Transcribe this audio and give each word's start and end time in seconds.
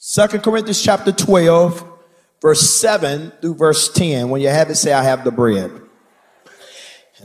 Second 0.00 0.44
Corinthians 0.44 0.80
chapter 0.80 1.10
12, 1.10 1.84
verse 2.40 2.70
7 2.70 3.32
through 3.40 3.54
verse 3.54 3.92
10. 3.92 4.28
When 4.30 4.40
you 4.40 4.46
have 4.46 4.70
it, 4.70 4.76
say, 4.76 4.92
I 4.92 5.02
have 5.02 5.24
the 5.24 5.32
bread. 5.32 5.72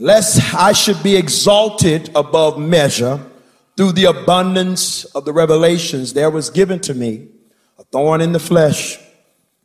Lest 0.00 0.52
I 0.52 0.72
should 0.72 1.00
be 1.00 1.14
exalted 1.14 2.10
above 2.16 2.58
measure 2.58 3.20
through 3.76 3.92
the 3.92 4.06
abundance 4.06 5.04
of 5.04 5.24
the 5.24 5.32
revelations, 5.32 6.14
there 6.14 6.30
was 6.30 6.50
given 6.50 6.80
to 6.80 6.94
me 6.94 7.28
a 7.78 7.84
thorn 7.84 8.20
in 8.20 8.32
the 8.32 8.40
flesh, 8.40 8.98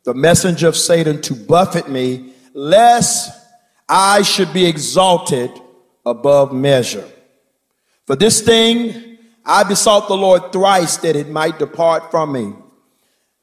the 0.04 0.14
messenger 0.14 0.68
of 0.68 0.76
Satan 0.76 1.20
to 1.22 1.34
buffet 1.34 1.88
me, 1.88 2.32
lest 2.54 3.36
I 3.88 4.22
should 4.22 4.52
be 4.52 4.66
exalted 4.66 5.50
above 6.06 6.52
measure. 6.52 7.08
For 8.06 8.14
this 8.14 8.40
thing 8.40 9.18
I 9.44 9.64
besought 9.64 10.06
the 10.06 10.16
Lord 10.16 10.52
thrice 10.52 10.96
that 10.98 11.16
it 11.16 11.28
might 11.28 11.58
depart 11.58 12.12
from 12.12 12.30
me. 12.30 12.54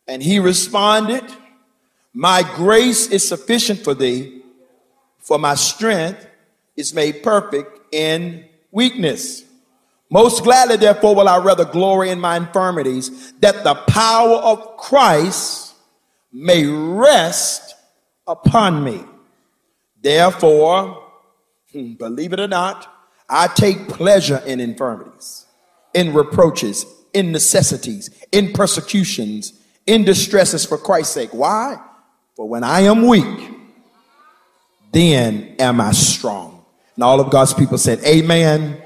And 0.08 0.24
he 0.24 0.40
responded, 0.40 1.24
My 2.14 2.44
grace 2.56 3.08
is 3.08 3.28
sufficient 3.28 3.84
for 3.84 3.94
thee, 3.94 4.42
for 5.20 5.38
my 5.38 5.56
strength 5.56 6.26
is 6.76 6.94
made 6.94 7.24
perfect 7.24 7.94
in 7.94 8.46
weakness. 8.72 9.44
Most 10.10 10.44
gladly, 10.44 10.78
therefore, 10.78 11.16
will 11.16 11.28
I 11.28 11.38
rather 11.40 11.66
glory 11.66 12.10
in 12.10 12.20
my 12.20 12.38
infirmities, 12.38 13.34
that 13.40 13.64
the 13.64 13.76
power 13.76 14.36
of 14.36 14.78
Christ 14.78 15.74
may 16.32 16.66
rest 16.66 17.76
upon 18.26 18.84
me. 18.84 19.04
Therefore, 20.02 21.04
hmm, 21.74 21.94
believe 21.94 22.32
it 22.32 22.40
or 22.40 22.48
not, 22.48 22.94
I 23.28 23.48
take 23.48 23.90
pleasure 23.90 24.42
in 24.46 24.62
infirmities, 24.62 25.46
in 25.94 26.14
reproaches, 26.14 26.86
in 27.14 27.32
necessities, 27.34 28.10
in 28.32 28.54
persecutions, 28.54 29.54
in 29.88 30.04
distresses 30.04 30.66
for 30.66 30.78
Christ's 30.78 31.14
sake. 31.14 31.30
Why? 31.32 31.82
For 32.36 32.48
when 32.48 32.64
I 32.64 32.82
am 32.82 33.08
weak, 33.08 33.50
then 34.92 35.56
am 35.58 35.82
I 35.82 35.92
strong. 35.94 36.64
And 36.96 37.04
all 37.04 37.20
of 37.20 37.32
God's 37.32 37.54
people 37.54 37.78
said, 37.78 38.00
Amen. 38.04 38.82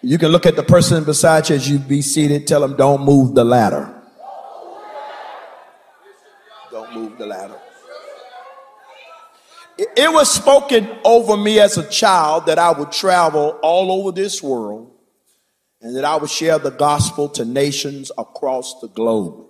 You 0.00 0.16
can 0.18 0.28
look 0.28 0.46
at 0.46 0.54
the 0.54 0.62
person 0.62 1.02
beside 1.02 1.48
you 1.48 1.56
as 1.56 1.68
you 1.68 1.78
be 1.78 2.02
seated, 2.02 2.46
tell 2.46 2.60
them, 2.60 2.76
Don't 2.76 3.02
move 3.02 3.34
the 3.34 3.44
ladder. 3.44 3.92
Don't 6.70 6.94
move 6.94 7.18
the 7.18 7.26
ladder. 7.26 7.58
It, 9.76 9.88
it 9.96 10.12
was 10.12 10.30
spoken 10.30 10.88
over 11.04 11.36
me 11.36 11.58
as 11.60 11.78
a 11.78 11.88
child 11.88 12.46
that 12.46 12.58
I 12.58 12.72
would 12.72 12.92
travel 12.92 13.58
all 13.62 13.90
over 13.90 14.12
this 14.12 14.42
world 14.42 14.92
and 15.80 15.96
that 15.96 16.04
I 16.04 16.16
would 16.16 16.30
share 16.30 16.58
the 16.58 16.70
gospel 16.70 17.28
to 17.30 17.44
nations 17.44 18.10
across 18.18 18.80
the 18.80 18.88
globe. 18.88 19.47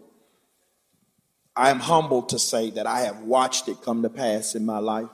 I 1.59 1.70
am 1.70 1.81
humbled 1.81 2.28
to 2.28 2.39
say 2.39 2.70
that 2.70 2.87
I 2.87 3.01
have 3.01 3.23
watched 3.23 3.67
it 3.67 3.83
come 3.83 4.03
to 4.03 4.09
pass 4.09 4.55
in 4.55 4.64
my 4.64 4.78
life. 4.78 5.09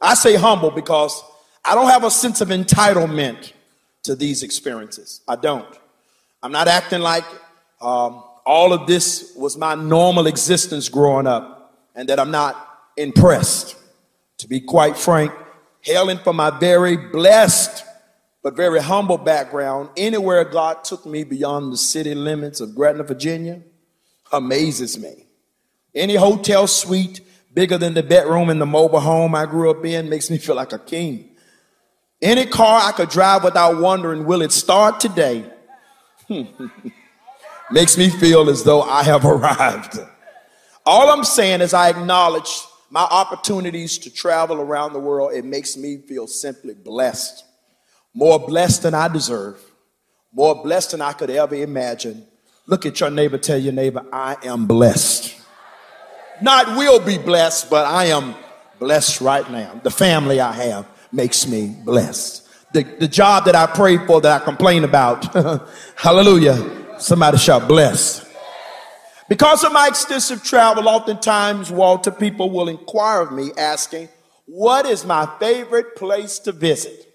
I 0.00 0.14
say 0.14 0.36
humble 0.36 0.70
because 0.70 1.22
I 1.62 1.74
don't 1.74 1.90
have 1.90 2.02
a 2.02 2.10
sense 2.10 2.40
of 2.40 2.48
entitlement 2.48 3.52
to 4.04 4.16
these 4.16 4.42
experiences. 4.42 5.20
I 5.28 5.36
don't. 5.36 5.68
I'm 6.42 6.50
not 6.50 6.66
acting 6.66 7.00
like 7.02 7.26
um, 7.82 8.24
all 8.46 8.72
of 8.72 8.86
this 8.86 9.34
was 9.36 9.58
my 9.58 9.74
normal 9.74 10.28
existence 10.28 10.88
growing 10.88 11.26
up 11.26 11.74
and 11.94 12.08
that 12.08 12.18
I'm 12.18 12.30
not 12.30 12.56
impressed. 12.96 13.76
To 14.38 14.48
be 14.48 14.60
quite 14.60 14.96
frank, 14.96 15.30
hailing 15.82 16.18
from 16.18 16.36
my 16.36 16.58
very 16.58 16.96
blessed 16.96 17.84
but 18.42 18.56
very 18.56 18.80
humble 18.80 19.18
background, 19.18 19.90
anywhere 19.96 20.44
God 20.44 20.84
took 20.84 21.04
me 21.04 21.22
beyond 21.22 21.70
the 21.70 21.76
city 21.76 22.14
limits 22.14 22.60
of 22.60 22.74
Gretna, 22.74 23.02
Virginia, 23.02 23.60
amazes 24.32 24.98
me. 24.98 25.24
Any 25.94 26.16
hotel 26.16 26.66
suite 26.66 27.20
bigger 27.52 27.78
than 27.78 27.94
the 27.94 28.02
bedroom 28.02 28.50
in 28.50 28.58
the 28.58 28.66
mobile 28.66 29.00
home 29.00 29.34
I 29.34 29.46
grew 29.46 29.70
up 29.70 29.84
in 29.84 30.08
makes 30.08 30.30
me 30.30 30.38
feel 30.38 30.56
like 30.56 30.72
a 30.72 30.78
king. 30.78 31.30
Any 32.20 32.46
car 32.46 32.80
I 32.82 32.92
could 32.92 33.10
drive 33.10 33.44
without 33.44 33.80
wondering, 33.80 34.24
will 34.24 34.42
it 34.42 34.52
start 34.52 34.98
today? 34.98 35.44
makes 37.70 37.96
me 37.96 38.08
feel 38.08 38.48
as 38.50 38.64
though 38.64 38.82
I 38.82 39.02
have 39.04 39.24
arrived. 39.24 39.98
All 40.86 41.10
I'm 41.10 41.24
saying 41.24 41.60
is 41.60 41.74
I 41.74 41.90
acknowledge 41.90 42.50
my 42.90 43.02
opportunities 43.02 43.98
to 43.98 44.10
travel 44.10 44.60
around 44.60 44.92
the 44.92 45.00
world, 45.00 45.32
it 45.32 45.44
makes 45.44 45.76
me 45.76 45.98
feel 45.98 46.28
simply 46.28 46.74
blessed. 46.74 47.44
More 48.14 48.38
blessed 48.38 48.82
than 48.84 48.94
I 48.94 49.08
deserve, 49.08 49.60
more 50.32 50.62
blessed 50.62 50.92
than 50.92 51.00
I 51.00 51.12
could 51.12 51.30
ever 51.30 51.56
imagine. 51.56 52.24
Look 52.66 52.86
at 52.86 53.00
your 53.00 53.10
neighbor, 53.10 53.36
tell 53.36 53.58
your 53.58 53.72
neighbor, 53.72 54.04
I 54.12 54.36
am 54.44 54.66
blessed. 54.66 55.43
Not 56.42 56.76
will 56.76 57.00
be 57.00 57.18
blessed, 57.18 57.70
but 57.70 57.86
I 57.86 58.06
am 58.06 58.34
blessed 58.78 59.20
right 59.20 59.48
now. 59.50 59.80
The 59.82 59.90
family 59.90 60.40
I 60.40 60.52
have 60.52 60.86
makes 61.12 61.46
me 61.46 61.76
blessed. 61.84 62.42
The, 62.72 62.82
the 62.82 63.08
job 63.08 63.44
that 63.44 63.54
I 63.54 63.66
prayed 63.66 64.06
for 64.06 64.20
that 64.20 64.42
I 64.42 64.44
complain 64.44 64.84
about, 64.84 65.32
hallelujah, 65.96 66.98
somebody 66.98 67.38
shall 67.38 67.60
bless. 67.66 68.24
Because 69.28 69.64
of 69.64 69.72
my 69.72 69.86
extensive 69.86 70.42
travel, 70.42 70.88
oftentimes, 70.88 71.70
Walter, 71.70 72.10
people 72.10 72.50
will 72.50 72.68
inquire 72.68 73.22
of 73.22 73.32
me 73.32 73.52
asking, 73.56 74.08
What 74.46 74.86
is 74.86 75.04
my 75.04 75.28
favorite 75.38 75.96
place 75.96 76.38
to 76.40 76.52
visit? 76.52 77.12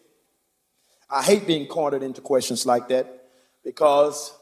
I 1.09 1.24
hate 1.24 1.46
being 1.46 1.68
cornered 1.68 2.03
into 2.03 2.22
questions 2.22 2.66
like 2.66 2.88
that 2.90 3.25
because 3.63 4.34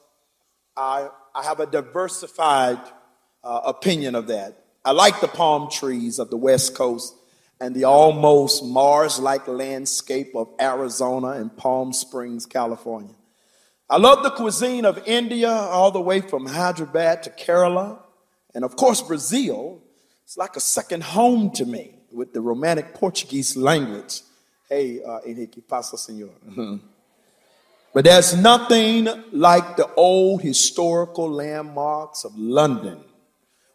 I, 0.76 1.10
I 1.34 1.44
have 1.44 1.60
a 1.60 1.66
diversified 1.66 2.80
uh, 3.44 3.62
opinion 3.66 4.16
of 4.16 4.28
that. 4.28 4.67
I 4.88 4.92
like 4.92 5.20
the 5.20 5.28
palm 5.28 5.70
trees 5.70 6.18
of 6.18 6.30
the 6.30 6.38
West 6.38 6.74
Coast 6.74 7.14
and 7.60 7.76
the 7.76 7.84
almost 7.84 8.64
Mars 8.64 9.20
like 9.20 9.46
landscape 9.46 10.34
of 10.34 10.48
Arizona 10.62 11.32
and 11.32 11.54
Palm 11.58 11.92
Springs, 11.92 12.46
California. 12.46 13.14
I 13.90 13.98
love 13.98 14.24
the 14.24 14.32
cuisine 14.32 14.86
of 14.86 15.06
India, 15.06 15.52
all 15.52 15.92
the 15.92 16.00
way 16.00 16.22
from 16.22 16.46
Hyderabad 16.46 17.24
to 17.24 17.32
Kerala. 17.32 18.00
And 18.56 18.64
of 18.64 18.78
course, 18.78 19.02
Brazil. 19.02 19.82
It's 20.24 20.38
like 20.38 20.56
a 20.56 20.62
second 20.62 21.04
home 21.04 21.52
to 21.56 21.66
me 21.66 21.96
with 22.10 22.32
the 22.32 22.40
romantic 22.40 22.94
Portuguese 22.94 23.58
language. 23.58 24.22
Hey, 24.70 25.04
uh, 25.04 25.20
Henrique, 25.28 25.68
pasa, 25.68 25.98
senor. 25.98 26.30
but 27.94 28.06
there's 28.06 28.38
nothing 28.38 29.10
like 29.34 29.76
the 29.76 29.94
old 29.96 30.44
historical 30.44 31.30
landmarks 31.30 32.24
of 32.24 32.38
London 32.38 33.04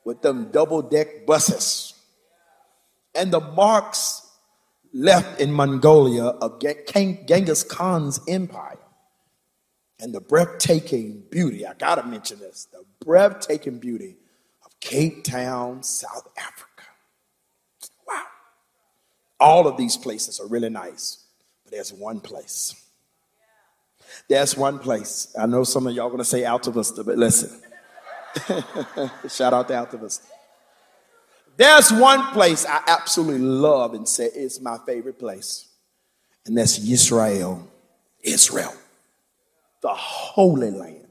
with 0.05 0.23
them 0.23 0.51
double 0.51 0.83
deck 0.83 1.27
buses 1.27 1.95
and 3.15 3.33
the 3.33 3.41
marks 3.41 4.31
left 4.93 5.41
in 5.41 5.53
Mongolia 5.53 6.25
of 6.25 6.61
Genghis 6.61 7.63
Khan's 7.63 8.21
empire 8.29 8.79
and 10.01 10.13
the 10.13 10.21
breathtaking 10.21 11.23
beauty, 11.31 11.67
I 11.67 11.75
gotta 11.75 12.03
mention 12.03 12.39
this, 12.41 12.67
the 12.73 12.85
breathtaking 13.05 13.79
beauty 13.79 14.17
of 14.65 14.79
Cape 14.81 15.25
Town, 15.25 15.83
South 15.83 16.29
Africa. 16.37 16.85
Wow. 18.07 18.25
All 19.39 19.69
of 19.69 19.77
these 19.77 19.97
places 19.97 20.41
are 20.41 20.47
really 20.47 20.71
nice, 20.71 21.25
but 21.63 21.73
there's 21.73 21.93
one 21.93 22.21
place. 22.21 22.75
There's 24.29 24.57
one 24.57 24.79
place. 24.79 25.35
I 25.39 25.47
know 25.47 25.65
some 25.65 25.87
of 25.87 25.95
y'all 25.95 26.11
gonna 26.11 26.25
say 26.25 26.43
Altavista, 26.43 27.07
but 27.07 27.17
listen. 27.17 27.61
Shout 29.29 29.53
out 29.53 29.69
to 29.69 29.75
Altavista. 29.75 30.27
There's 31.57 31.93
one 31.93 32.33
place 32.33 32.65
I 32.65 32.83
absolutely 32.87 33.41
love 33.41 33.95
and 33.95 34.09
say 34.09 34.31
it's 34.35 34.61
my 34.61 34.79
favorite 34.87 35.19
place, 35.19 35.69
and 36.47 36.57
that's 36.57 36.79
Israel. 36.79 37.69
Israel 38.23 38.73
the 39.83 39.89
Holy 39.89 40.71
Land. 40.71 41.07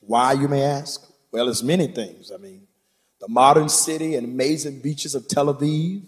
Why, 0.00 0.34
you 0.34 0.46
may 0.46 0.62
ask? 0.62 1.10
Well, 1.32 1.48
it's 1.48 1.62
many 1.62 1.88
things. 1.88 2.30
I 2.32 2.36
mean, 2.36 2.66
the 3.20 3.28
modern 3.28 3.68
city 3.68 4.14
and 4.14 4.26
amazing 4.26 4.80
beaches 4.80 5.14
of 5.14 5.26
Tel 5.26 5.52
Aviv, 5.52 6.02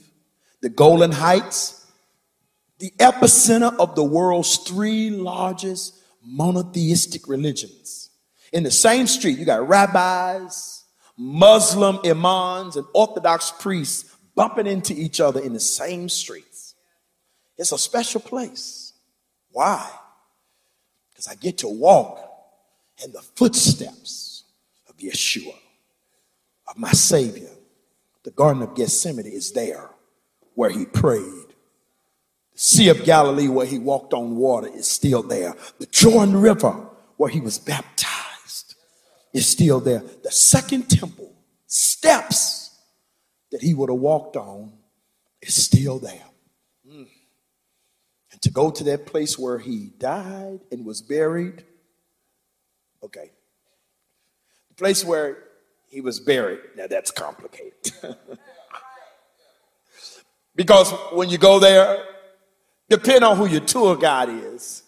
the 0.60 0.68
Golan 0.68 1.12
Heights, 1.12 1.90
the 2.78 2.92
epicenter 2.98 3.76
of 3.78 3.94
the 3.94 4.04
world's 4.04 4.58
three 4.58 5.10
largest 5.10 5.98
monotheistic 6.22 7.26
religions. 7.26 8.09
In 8.52 8.62
the 8.62 8.70
same 8.70 9.06
street, 9.06 9.38
you 9.38 9.44
got 9.44 9.68
rabbis, 9.68 10.84
Muslim 11.16 12.00
imams, 12.04 12.76
and 12.76 12.86
Orthodox 12.94 13.52
priests 13.58 14.16
bumping 14.34 14.66
into 14.66 14.92
each 14.94 15.20
other 15.20 15.40
in 15.40 15.52
the 15.52 15.60
same 15.60 16.08
streets. 16.08 16.74
It's 17.56 17.72
a 17.72 17.78
special 17.78 18.20
place. 18.20 18.92
Why? 19.52 19.88
because 21.20 21.32
I 21.32 21.34
get 21.38 21.58
to 21.58 21.68
walk 21.68 22.18
in 23.04 23.12
the 23.12 23.20
footsteps 23.20 24.44
of 24.88 24.96
Yeshua, 24.96 25.54
of 26.66 26.78
my 26.78 26.92
Savior. 26.92 27.50
The 28.22 28.30
Garden 28.30 28.62
of 28.62 28.74
Gethsemane 28.74 29.26
is 29.26 29.52
there 29.52 29.90
where 30.54 30.70
he 30.70 30.86
prayed. 30.86 31.48
The 32.52 32.58
Sea 32.58 32.88
of 32.88 33.04
Galilee 33.04 33.48
where 33.48 33.66
he 33.66 33.78
walked 33.78 34.14
on 34.14 34.36
water 34.36 34.68
is 34.68 34.86
still 34.86 35.22
there. 35.22 35.54
The 35.78 35.84
Jordan 35.86 36.38
River 36.38 36.88
where 37.18 37.28
he 37.28 37.40
was 37.40 37.58
baptized. 37.58 38.19
Is 39.32 39.46
still 39.46 39.80
there. 39.80 40.02
The 40.22 40.30
second 40.30 40.88
temple, 40.88 41.32
steps 41.66 42.78
that 43.50 43.62
he 43.62 43.74
would 43.74 43.90
have 43.90 43.98
walked 43.98 44.36
on, 44.36 44.72
is 45.40 45.54
still 45.54 45.98
there. 45.98 46.24
Mm. 46.88 47.06
And 48.32 48.42
to 48.42 48.50
go 48.50 48.70
to 48.70 48.84
that 48.84 49.06
place 49.06 49.38
where 49.38 49.58
he 49.58 49.90
died 49.98 50.60
and 50.70 50.84
was 50.84 51.00
buried, 51.02 51.64
okay. 53.02 53.30
The 54.68 54.74
place 54.74 55.04
where 55.04 55.38
he 55.88 56.00
was 56.00 56.20
buried, 56.20 56.60
now 56.76 56.86
that's 56.86 57.10
complicated. 57.10 57.92
because 60.54 60.92
when 61.12 61.28
you 61.28 61.38
go 61.38 61.58
there, 61.58 62.04
depending 62.88 63.24
on 63.24 63.36
who 63.36 63.46
your 63.46 63.60
tour 63.60 63.96
guide 63.96 64.28
is, 64.28 64.82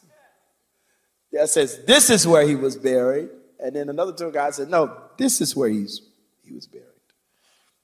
that 1.33 1.49
says 1.49 1.85
this 1.87 2.11
is 2.11 2.27
where 2.27 2.47
he 2.47 2.55
was 2.55 2.77
buried. 2.77 3.31
And 3.63 3.77
then 3.77 3.89
another 3.89 4.13
tour 4.13 4.33
guide 4.33 4.55
said, 4.55 4.69
no, 4.69 4.97
this 5.17 5.41
is 5.41 5.55
where 5.55 5.69
he's, 5.69 6.03
he 6.45 6.53
was 6.53 6.67
buried. 6.67 6.87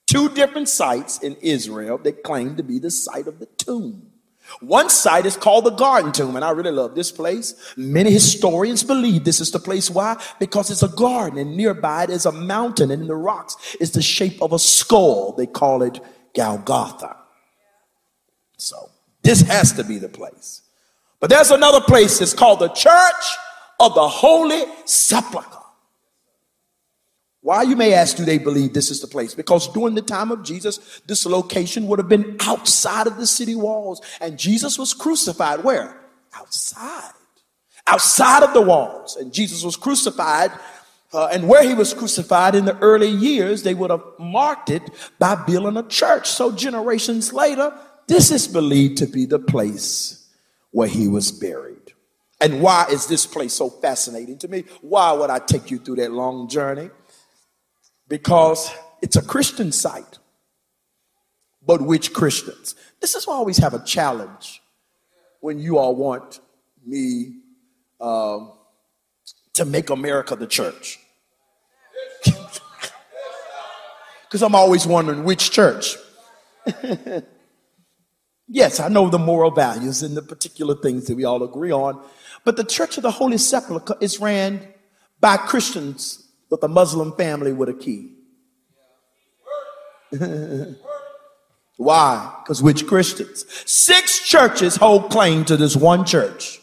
Two 0.06 0.28
different 0.30 0.68
sites 0.68 1.18
in 1.22 1.36
Israel 1.40 1.98
that 1.98 2.22
claim 2.22 2.56
to 2.56 2.62
be 2.62 2.78
the 2.78 2.90
site 2.90 3.26
of 3.26 3.38
the 3.38 3.46
tomb. 3.46 4.10
One 4.60 4.88
site 4.88 5.26
is 5.26 5.36
called 5.36 5.66
the 5.66 5.70
Garden 5.70 6.10
Tomb, 6.10 6.34
and 6.34 6.44
I 6.44 6.50
really 6.50 6.70
love 6.70 6.94
this 6.94 7.12
place. 7.12 7.54
Many 7.76 8.10
historians 8.10 8.82
believe 8.82 9.24
this 9.24 9.40
is 9.40 9.50
the 9.50 9.58
place. 9.58 9.90
Why? 9.90 10.20
Because 10.40 10.70
it's 10.70 10.82
a 10.82 10.88
garden, 10.88 11.38
and 11.38 11.54
nearby 11.54 12.04
it 12.04 12.10
is 12.10 12.24
a 12.24 12.32
mountain, 12.32 12.90
and 12.90 13.02
in 13.02 13.08
the 13.08 13.14
rocks 13.14 13.76
is 13.78 13.92
the 13.92 14.00
shape 14.00 14.40
of 14.40 14.54
a 14.54 14.58
skull. 14.58 15.32
They 15.32 15.46
call 15.46 15.82
it 15.82 16.00
Golgotha. 16.34 17.16
So 18.56 18.90
this 19.22 19.42
has 19.42 19.72
to 19.74 19.84
be 19.84 19.98
the 19.98 20.08
place. 20.08 20.62
But 21.20 21.28
there's 21.28 21.50
another 21.50 21.82
place, 21.82 22.20
it's 22.22 22.32
called 22.32 22.60
the 22.60 22.68
Church 22.68 23.36
of 23.78 23.94
the 23.94 24.08
Holy 24.08 24.64
Sepulchre. 24.86 25.57
Why, 27.48 27.62
you 27.62 27.76
may 27.76 27.94
ask, 27.94 28.14
do 28.14 28.26
they 28.26 28.36
believe 28.36 28.74
this 28.74 28.90
is 28.90 29.00
the 29.00 29.06
place? 29.06 29.34
Because 29.34 29.72
during 29.72 29.94
the 29.94 30.02
time 30.02 30.30
of 30.30 30.42
Jesus, 30.42 31.00
this 31.06 31.24
location 31.24 31.86
would 31.86 31.98
have 31.98 32.06
been 32.06 32.36
outside 32.40 33.06
of 33.06 33.16
the 33.16 33.26
city 33.26 33.54
walls. 33.54 34.02
And 34.20 34.38
Jesus 34.38 34.78
was 34.78 34.92
crucified 34.92 35.64
where? 35.64 35.98
Outside. 36.34 37.14
Outside 37.86 38.42
of 38.42 38.52
the 38.52 38.60
walls. 38.60 39.16
And 39.16 39.32
Jesus 39.32 39.64
was 39.64 39.76
crucified. 39.76 40.50
Uh, 41.10 41.28
and 41.28 41.48
where 41.48 41.66
he 41.66 41.72
was 41.72 41.94
crucified 41.94 42.54
in 42.54 42.66
the 42.66 42.76
early 42.80 43.08
years, 43.08 43.62
they 43.62 43.72
would 43.72 43.90
have 43.90 44.04
marked 44.18 44.68
it 44.68 44.82
by 45.18 45.34
building 45.34 45.78
a 45.78 45.88
church. 45.88 46.28
So 46.28 46.52
generations 46.52 47.32
later, 47.32 47.72
this 48.08 48.30
is 48.30 48.46
believed 48.46 48.98
to 48.98 49.06
be 49.06 49.24
the 49.24 49.38
place 49.38 50.28
where 50.70 50.86
he 50.86 51.08
was 51.08 51.32
buried. 51.32 51.94
And 52.42 52.60
why 52.60 52.88
is 52.90 53.06
this 53.06 53.24
place 53.24 53.54
so 53.54 53.70
fascinating 53.70 54.36
to 54.40 54.48
me? 54.48 54.64
Why 54.82 55.12
would 55.12 55.30
I 55.30 55.38
take 55.38 55.70
you 55.70 55.78
through 55.78 55.96
that 55.96 56.12
long 56.12 56.46
journey? 56.46 56.90
Because 58.08 58.72
it's 59.02 59.16
a 59.16 59.22
Christian 59.22 59.72
site. 59.72 60.18
But 61.64 61.82
which 61.82 62.12
Christians? 62.12 62.74
This 63.00 63.14
is 63.14 63.26
why 63.26 63.34
I 63.34 63.36
always 63.36 63.58
have 63.58 63.74
a 63.74 63.84
challenge 63.84 64.62
when 65.40 65.58
you 65.58 65.78
all 65.78 65.94
want 65.94 66.40
me 66.86 67.36
um, 68.00 68.52
to 69.54 69.64
make 69.64 69.90
America 69.90 70.34
the 70.36 70.46
church. 70.46 70.98
Because 74.28 74.42
I'm 74.42 74.54
always 74.54 74.86
wondering 74.86 75.24
which 75.24 75.50
church. 75.50 75.96
yes, 78.46 78.78
I 78.78 78.88
know 78.88 79.08
the 79.08 79.18
moral 79.18 79.50
values 79.50 80.02
and 80.02 80.14
the 80.14 80.20
particular 80.20 80.74
things 80.74 81.06
that 81.06 81.16
we 81.16 81.24
all 81.24 81.42
agree 81.42 81.72
on, 81.72 82.04
but 82.44 82.58
the 82.58 82.64
Church 82.64 82.98
of 82.98 83.04
the 83.04 83.10
Holy 83.10 83.38
Sepulchre 83.38 83.96
is 84.02 84.20
ran 84.20 84.68
by 85.18 85.38
Christians 85.38 86.27
with 86.50 86.62
a 86.62 86.68
Muslim 86.68 87.12
family 87.12 87.52
with 87.52 87.68
a 87.68 87.74
key. 87.74 88.14
Why? 91.76 92.34
Because 92.42 92.62
which 92.62 92.86
Christians? 92.86 93.44
Six 93.70 94.28
churches 94.28 94.76
hold 94.76 95.10
claim 95.10 95.44
to 95.44 95.56
this 95.56 95.76
one 95.76 96.04
church. 96.04 96.60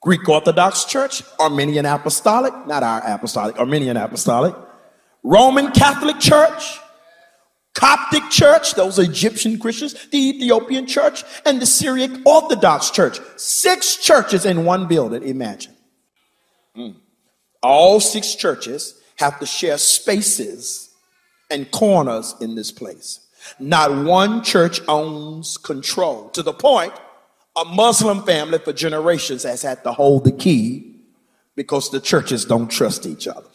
Greek 0.00 0.28
Orthodox 0.28 0.84
Church, 0.84 1.22
Armenian 1.40 1.86
Apostolic, 1.86 2.52
not 2.66 2.82
our 2.82 3.00
apostolic, 3.06 3.58
Armenian 3.58 3.96
Apostolic, 3.96 4.54
Roman 5.22 5.72
Catholic 5.72 6.20
Church, 6.20 6.78
Coptic 7.72 8.28
Church, 8.28 8.74
those 8.74 8.98
Egyptian 8.98 9.58
Christians, 9.58 9.94
the 10.10 10.18
Ethiopian 10.18 10.86
Church, 10.86 11.24
and 11.46 11.60
the 11.60 11.66
Syriac 11.66 12.10
Orthodox 12.26 12.90
Church. 12.90 13.18
Six 13.36 13.96
churches 13.96 14.44
in 14.44 14.66
one 14.66 14.86
building, 14.86 15.22
imagine. 15.22 15.74
Mm. 16.76 16.96
All 17.64 17.98
six 17.98 18.34
churches 18.34 19.00
have 19.16 19.40
to 19.40 19.46
share 19.46 19.78
spaces 19.78 20.90
and 21.50 21.70
corners 21.70 22.34
in 22.40 22.54
this 22.54 22.70
place. 22.70 23.20
Not 23.58 24.04
one 24.04 24.42
church 24.42 24.80
owns 24.86 25.56
control 25.56 26.28
to 26.30 26.42
the 26.42 26.52
point 26.52 26.92
a 27.56 27.64
Muslim 27.64 28.22
family 28.24 28.58
for 28.58 28.72
generations 28.72 29.44
has 29.44 29.62
had 29.62 29.82
to 29.84 29.92
hold 29.92 30.24
the 30.24 30.32
key 30.32 30.96
because 31.54 31.90
the 31.90 32.00
churches 32.00 32.44
don't 32.44 32.68
trust 32.68 33.06
each 33.06 33.28
other. 33.28 33.46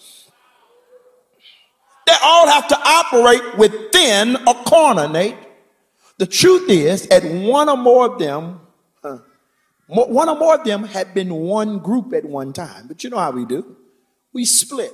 They 2.08 2.16
all 2.24 2.48
have 2.48 2.68
to 2.70 2.80
operate 2.80 3.58
within 3.58 4.36
a 4.48 4.54
corner, 4.66 5.08
Nate. 5.08 5.36
The 6.18 6.26
truth 6.26 6.70
is, 6.70 7.08
at 7.08 7.24
one 7.24 7.70
or 7.70 7.78
more 7.78 8.14
of 8.14 8.20
them, 8.20 8.62
huh, 9.04 9.20
one 9.88 10.30
or 10.30 10.36
more 10.36 10.56
of 10.56 10.64
them 10.64 10.84
had 10.86 11.14
been 11.14 11.34
one 11.34 11.80
group 11.80 12.14
at 12.14 12.26
one 12.26 12.54
time. 12.54 12.88
But 12.88 13.04
you 13.04 13.10
know 13.10 13.20
how 13.20 13.32
we 13.32 13.46
do 13.46 13.76
we 14.34 14.46
split. 14.46 14.94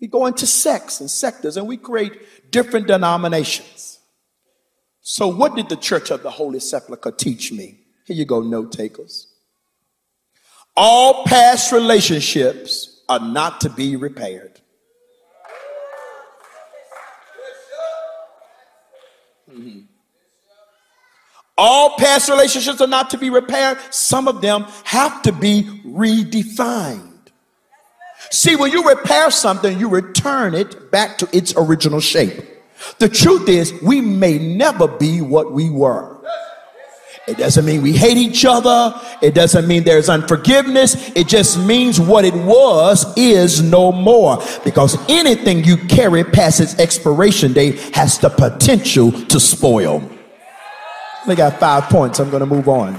We 0.00 0.06
go 0.06 0.26
into 0.26 0.46
sects 0.46 1.00
and 1.00 1.10
sectors 1.10 1.56
and 1.56 1.66
we 1.66 1.76
create 1.76 2.50
different 2.50 2.86
denominations. 2.86 3.98
So, 5.00 5.26
what 5.26 5.56
did 5.56 5.68
the 5.68 5.76
Church 5.76 6.10
of 6.10 6.22
the 6.22 6.30
Holy 6.30 6.60
Sepulchre 6.60 7.10
teach 7.12 7.50
me? 7.50 7.80
Here 8.06 8.16
you 8.16 8.24
go, 8.24 8.40
note 8.40 8.72
takers. 8.72 9.26
All 10.76 11.24
past 11.24 11.72
relationships 11.72 13.02
are 13.08 13.18
not 13.18 13.60
to 13.62 13.70
be 13.70 13.96
repaired. 13.96 14.60
Mm-hmm. 19.50 19.80
All 21.56 21.96
past 21.96 22.28
relationships 22.28 22.80
are 22.80 22.86
not 22.86 23.10
to 23.10 23.18
be 23.18 23.30
repaired. 23.30 23.78
Some 23.90 24.28
of 24.28 24.40
them 24.40 24.64
have 24.84 25.22
to 25.22 25.32
be 25.32 25.64
redefined. 25.84 27.07
See, 28.30 28.56
when 28.56 28.72
you 28.72 28.86
repair 28.88 29.30
something, 29.30 29.78
you 29.78 29.88
return 29.88 30.54
it 30.54 30.90
back 30.90 31.18
to 31.18 31.36
its 31.36 31.54
original 31.56 32.00
shape. 32.00 32.44
The 32.98 33.08
truth 33.08 33.48
is, 33.48 33.72
we 33.82 34.00
may 34.00 34.38
never 34.38 34.86
be 34.86 35.20
what 35.20 35.52
we 35.52 35.70
were. 35.70 36.16
It 37.26 37.36
doesn't 37.36 37.66
mean 37.66 37.82
we 37.82 37.92
hate 37.92 38.16
each 38.16 38.46
other. 38.46 38.98
It 39.20 39.34
doesn't 39.34 39.68
mean 39.68 39.84
there's 39.84 40.08
unforgiveness. 40.08 41.10
It 41.14 41.28
just 41.28 41.58
means 41.58 42.00
what 42.00 42.24
it 42.24 42.32
was 42.32 43.04
is 43.18 43.60
no 43.60 43.92
more. 43.92 44.42
Because 44.64 44.96
anything 45.10 45.62
you 45.62 45.76
carry 45.76 46.24
past 46.24 46.60
its 46.60 46.78
expiration 46.78 47.52
date 47.52 47.78
has 47.94 48.18
the 48.18 48.30
potential 48.30 49.12
to 49.12 49.38
spoil. 49.38 50.08
We 51.26 51.34
got 51.34 51.60
five 51.60 51.84
points. 51.84 52.18
I'm 52.18 52.30
going 52.30 52.40
to 52.40 52.46
move 52.46 52.68
on. 52.68 52.96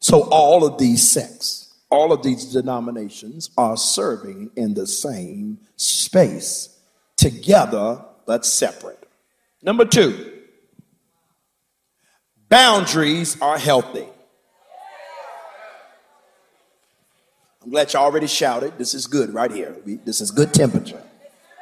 So, 0.00 0.22
all 0.22 0.64
of 0.64 0.78
these 0.78 1.08
sects 1.08 1.65
all 1.90 2.12
of 2.12 2.22
these 2.22 2.52
denominations 2.52 3.50
are 3.56 3.76
serving 3.76 4.50
in 4.56 4.74
the 4.74 4.86
same 4.86 5.58
space, 5.76 6.76
together 7.16 8.04
but 8.26 8.44
separate. 8.44 9.08
Number 9.62 9.84
two, 9.84 10.32
boundaries 12.48 13.40
are 13.40 13.58
healthy. 13.58 14.06
I'm 17.62 17.70
glad 17.70 17.92
you 17.92 17.98
already 17.98 18.28
shouted. 18.28 18.78
This 18.78 18.94
is 18.94 19.06
good 19.06 19.34
right 19.34 19.50
here. 19.50 19.76
This 20.04 20.20
is 20.20 20.30
good 20.30 20.54
temperature. 20.54 21.02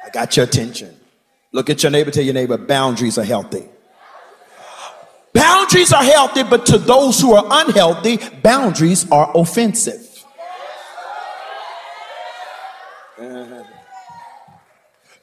I 0.05 0.09
got 0.09 0.37
your 0.37 0.45
attention. 0.45 0.95
Look 1.51 1.69
at 1.69 1.81
your 1.81 1.91
neighbor, 1.91 2.11
tell 2.11 2.23
your 2.23 2.33
neighbor, 2.33 2.57
boundaries 2.57 3.17
are 3.17 3.23
healthy. 3.23 3.63
Boundaries 5.33 5.91
are 5.93 6.03
healthy, 6.03 6.43
but 6.43 6.65
to 6.67 6.77
those 6.77 7.19
who 7.19 7.33
are 7.33 7.45
unhealthy, 7.49 8.19
boundaries 8.43 9.09
are 9.11 9.31
offensive. 9.35 10.04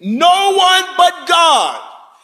No 0.03 0.57
one 0.57 0.85
but 0.97 1.29
God 1.29 1.81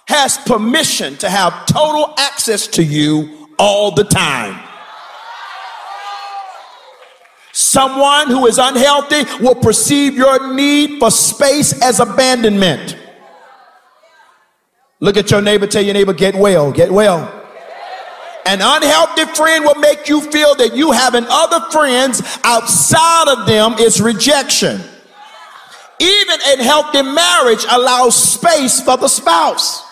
has 0.07 0.37
permission 0.39 1.17
to 1.19 1.31
have 1.31 1.65
total 1.67 2.13
access 2.19 2.67
to 2.69 2.83
you 2.83 3.49
all 3.57 3.93
the 3.93 4.03
time. 4.03 4.61
Someone 7.53 8.29
who 8.29 8.47
is 8.47 8.59
unhealthy 8.59 9.25
will 9.41 9.55
perceive 9.55 10.15
your 10.15 10.55
need 10.55 10.99
for 10.99 11.13
space 11.13 11.81
as 11.81 12.01
abandonment. 12.01 12.97
Look 14.99 15.17
at 15.17 15.31
your 15.31 15.41
neighbor, 15.41 15.69
tell 15.69 15.83
your 15.83 15.95
neighbor, 15.95 16.13
get 16.13 16.35
well, 16.35 16.73
get 16.73 16.91
well. 16.91 17.33
An 18.45 18.59
unhealthy 18.61 19.27
friend 19.35 19.65
will 19.65 19.77
make 19.77 20.09
you 20.09 20.21
feel 20.21 20.57
that 20.57 20.75
you 20.75 20.91
having 20.91 21.27
other 21.29 21.61
friends 21.71 22.23
outside 22.43 23.29
of 23.29 23.47
them 23.47 23.75
is 23.75 24.01
rejection. 24.01 24.81
Even 26.01 26.41
a 26.53 26.63
healthy 26.63 27.03
marriage 27.03 27.65
allows 27.71 28.15
space 28.15 28.81
for 28.81 28.97
the 28.97 29.09
spouse. 29.09 29.83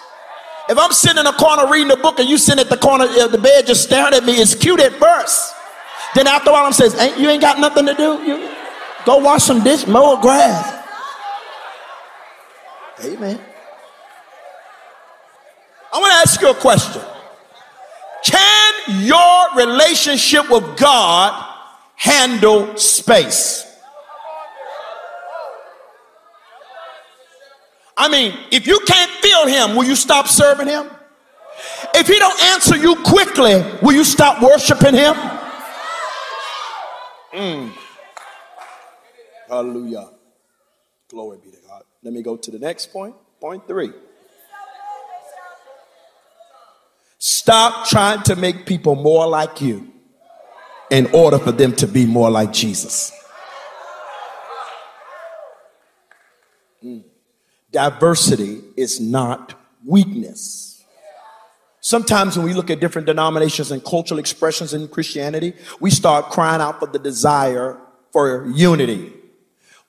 If 0.68 0.78
I'm 0.78 0.92
sitting 0.92 1.18
in 1.18 1.26
a 1.26 1.32
corner 1.32 1.70
reading 1.70 1.92
a 1.92 1.96
book 1.96 2.18
and 2.18 2.28
you 2.28 2.38
sitting 2.38 2.60
at 2.60 2.70
the 2.70 2.76
corner 2.76 3.04
of 3.04 3.32
the 3.32 3.38
bed 3.38 3.66
just 3.66 3.84
staring 3.84 4.14
at 4.14 4.24
me, 4.24 4.34
it's 4.34 4.54
cute 4.54 4.80
at 4.80 4.92
first. 4.94 5.54
Then 6.14 6.26
after 6.26 6.50
a 6.50 6.52
while, 6.52 6.66
I'm 6.66 6.72
says, 6.72 6.94
ain't, 6.98 7.18
you 7.18 7.28
ain't 7.28 7.42
got 7.42 7.60
nothing 7.60 7.86
to 7.86 7.94
do. 7.94 8.22
You 8.22 8.50
go 9.04 9.18
wash 9.18 9.44
some 9.44 9.62
dish, 9.62 9.86
mow 9.86 10.18
a 10.18 10.22
grass. 10.22 10.84
Amen. 13.04 13.40
I 15.92 15.98
want 15.98 16.10
to 16.12 16.18
ask 16.18 16.40
you 16.40 16.50
a 16.50 16.54
question. 16.54 17.02
Can 18.24 19.04
your 19.04 19.54
relationship 19.56 20.50
with 20.50 20.76
God 20.76 21.54
handle 21.94 22.76
space? 22.76 23.75
I 27.96 28.08
mean, 28.08 28.36
if 28.50 28.66
you 28.66 28.78
can't 28.86 29.10
feel 29.22 29.46
him, 29.46 29.76
will 29.76 29.84
you 29.84 29.96
stop 29.96 30.28
serving 30.28 30.68
him? 30.68 30.90
If 31.94 32.06
he 32.08 32.18
don't 32.18 32.42
answer 32.44 32.76
you 32.76 32.96
quickly, 32.96 33.64
will 33.80 33.94
you 33.94 34.04
stop 34.04 34.42
worshiping 34.42 34.94
him? 34.94 35.14
Mm. 37.32 37.72
Hallelujah. 39.48 40.08
Glory 41.08 41.38
be 41.42 41.50
to 41.50 41.58
God. 41.66 41.82
Let 42.02 42.12
me 42.12 42.22
go 42.22 42.36
to 42.36 42.50
the 42.50 42.58
next 42.58 42.92
point. 42.92 43.14
Point 43.40 43.66
three. 43.66 43.92
Stop 47.18 47.88
trying 47.88 48.22
to 48.24 48.36
make 48.36 48.66
people 48.66 48.94
more 48.94 49.26
like 49.26 49.60
you 49.60 49.90
in 50.90 51.06
order 51.12 51.38
for 51.38 51.52
them 51.52 51.74
to 51.76 51.86
be 51.86 52.04
more 52.04 52.30
like 52.30 52.52
Jesus. 52.52 53.12
Diversity 57.72 58.60
is 58.76 59.00
not 59.00 59.54
weakness. 59.84 60.84
Sometimes 61.80 62.36
when 62.36 62.44
we 62.44 62.52
look 62.52 62.70
at 62.70 62.80
different 62.80 63.06
denominations 63.06 63.70
and 63.70 63.84
cultural 63.84 64.18
expressions 64.18 64.74
in 64.74 64.88
Christianity, 64.88 65.52
we 65.78 65.90
start 65.90 66.30
crying 66.30 66.60
out 66.60 66.80
for 66.80 66.86
the 66.86 66.98
desire 66.98 67.78
for 68.12 68.46
unity. 68.50 69.12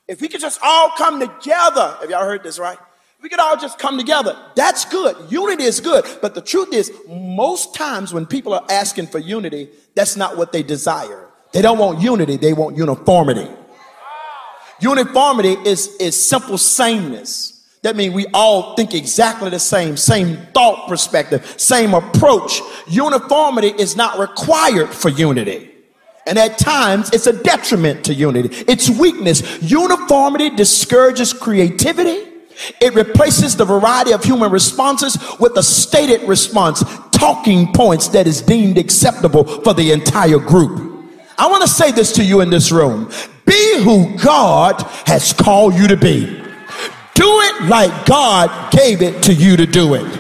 If 0.08 0.22
we 0.22 0.28
could 0.28 0.42
just 0.42 0.60
all 0.62 0.92
come 0.98 1.20
together, 1.20 1.98
have 2.00 2.10
y'all 2.10 2.24
heard 2.24 2.44
this, 2.44 2.60
right? 2.60 2.78
We 3.22 3.30
could 3.30 3.40
all 3.40 3.58
just 3.58 3.80
come 3.80 3.98
together. 3.98 4.38
That's 4.56 4.86
good. 4.86 5.16
Unity 5.32 5.64
is 5.64 5.80
good. 5.80 6.06
But 6.22 6.36
the 6.36 6.42
truth 6.42 6.72
is, 6.72 6.92
most 7.08 7.74
times 7.74 8.14
when 8.14 8.28
people 8.28 8.54
are 8.54 8.64
asking 8.70 9.08
for 9.08 9.18
unity, 9.18 9.70
that's 9.96 10.16
not 10.16 10.38
what 10.38 10.52
they 10.52 10.62
desire. 10.62 11.28
They 11.52 11.64
don't 11.64 11.80
want 11.80 12.00
unity, 12.02 12.38
they 12.38 12.54
want 12.54 12.78
uniformity. 12.78 13.50
Uniformity 14.82 15.54
is, 15.68 15.96
is 15.96 16.22
simple 16.22 16.60
sameness. 16.60 17.57
That 17.88 17.96
means 17.96 18.14
we 18.14 18.26
all 18.34 18.76
think 18.76 18.94
exactly 18.94 19.50
the 19.50 19.62
same, 19.62 19.96
same 19.96 20.36
thought 20.54 20.90
perspective, 20.90 21.56
same 21.56 21.94
approach. 21.94 22.60
Uniformity 22.86 23.70
is 23.82 23.96
not 23.96 24.20
required 24.20 24.90
for 24.90 25.08
unity. 25.08 25.72
And 26.26 26.38
at 26.38 26.58
times 26.58 27.10
it's 27.14 27.28
a 27.28 27.42
detriment 27.44 28.04
to 28.04 28.14
unity. 28.14 28.50
It's 28.68 28.90
weakness. 28.90 29.62
Uniformity 29.62 30.50
discourages 30.50 31.32
creativity. 31.32 32.30
It 32.82 32.94
replaces 32.94 33.56
the 33.56 33.64
variety 33.64 34.12
of 34.12 34.22
human 34.22 34.52
responses 34.52 35.18
with 35.40 35.56
a 35.56 35.64
stated 35.64 36.28
response, 36.28 36.84
talking 37.14 37.72
points 37.72 38.10
that 38.10 38.28
is 38.28 38.42
deemed 38.42 38.78
acceptable 38.78 39.46
for 39.62 39.74
the 39.74 39.94
entire 39.94 40.40
group. 40.40 41.10
I 41.38 41.48
want 41.48 41.62
to 41.62 41.70
say 41.70 41.94
this 41.94 42.12
to 42.16 42.24
you 42.26 42.42
in 42.42 42.50
this 42.50 42.70
room. 42.70 43.10
Be 43.46 43.82
who 43.82 44.18
God 44.18 44.82
has 45.06 45.32
called 45.32 45.74
you 45.76 45.88
to 45.88 45.96
be. 45.96 46.47
Do 47.18 47.42
it 47.42 47.64
like 47.64 48.06
God 48.06 48.72
gave 48.72 49.02
it 49.02 49.24
to 49.24 49.34
you 49.34 49.58
to 49.58 49.66
do 49.66 49.96
it. 49.96 50.20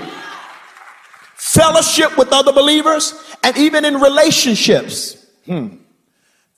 Fellowship 1.35 2.17
with 2.17 2.33
other 2.33 2.51
believers 2.51 3.13
and 3.43 3.55
even 3.55 3.85
in 3.85 4.01
relationships. 4.01 5.23
Hmm. 5.45 5.75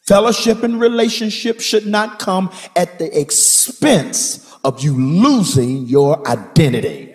Fellowship 0.07 0.63
and 0.63 0.79
relationship 0.79 1.59
should 1.59 1.85
not 1.85 2.19
come 2.19 2.51
at 2.77 2.99
the 2.99 3.19
expense 3.19 4.55
of 4.63 4.81
you 4.81 4.93
losing 4.93 5.87
your 5.87 6.25
identity. 6.25 7.13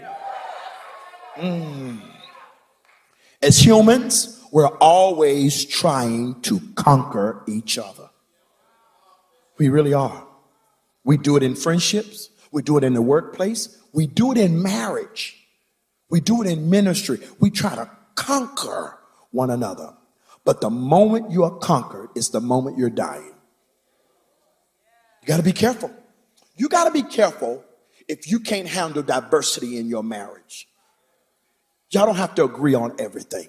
Mm. 1.37 2.02
As 3.40 3.59
humans, 3.59 4.45
we're 4.52 4.76
always 4.76 5.64
trying 5.64 6.40
to 6.43 6.61
conquer 6.75 7.43
each 7.49 7.78
other. 7.78 8.11
We 9.59 9.71
really 9.71 9.95
are. 9.95 10.26
We 11.04 11.16
do 11.16 11.37
it 11.37 11.43
in 11.43 11.54
friendships. 11.54 12.28
We 12.55 12.63
do 12.63 12.79
it 12.79 12.85
in 12.85 12.95
the 12.95 13.03
workplace. 13.03 13.77
We 13.93 14.07
do 14.07 14.31
it 14.31 14.39
in 14.39 14.63
marriage. 14.63 15.37
We 16.09 16.21
do 16.21 16.41
it 16.41 16.47
in 16.47 16.71
ministry. 16.71 17.19
We 17.41 17.51
try 17.51 17.75
to 17.75 17.91
conquer 18.15 18.97
one 19.33 19.51
another. 19.51 19.93
But 20.45 20.61
the 20.61 20.71
moment 20.71 21.33
you 21.33 21.43
are 21.43 21.59
conquered 21.59 22.11
is 22.15 22.29
the 22.31 22.41
moment 22.41 22.79
you're 22.79 22.91
dying. 22.91 23.35
You 25.21 25.27
got 25.27 25.39
to 25.39 25.43
be 25.43 25.53
careful. 25.53 25.91
You 26.55 26.69
got 26.69 26.85
to 26.85 26.93
be 26.93 27.03
careful 27.03 27.65
if 28.07 28.31
you 28.31 28.39
can't 28.39 28.69
handle 28.69 29.03
diversity 29.03 29.77
in 29.77 29.89
your 29.89 30.05
marriage. 30.05 30.69
Y'all 31.91 32.07
don't 32.07 32.15
have 32.15 32.37
to 32.37 32.45
agree 32.45 32.75
on 32.75 32.95
everything. 33.01 33.49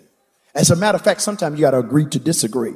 As 0.55 0.71
a 0.71 0.75
matter 0.75 0.95
of 0.95 1.03
fact, 1.03 1.21
sometimes 1.21 1.59
you 1.59 1.61
got 1.61 1.71
to 1.71 1.79
agree 1.79 2.07
to 2.07 2.17
disagree. 2.17 2.73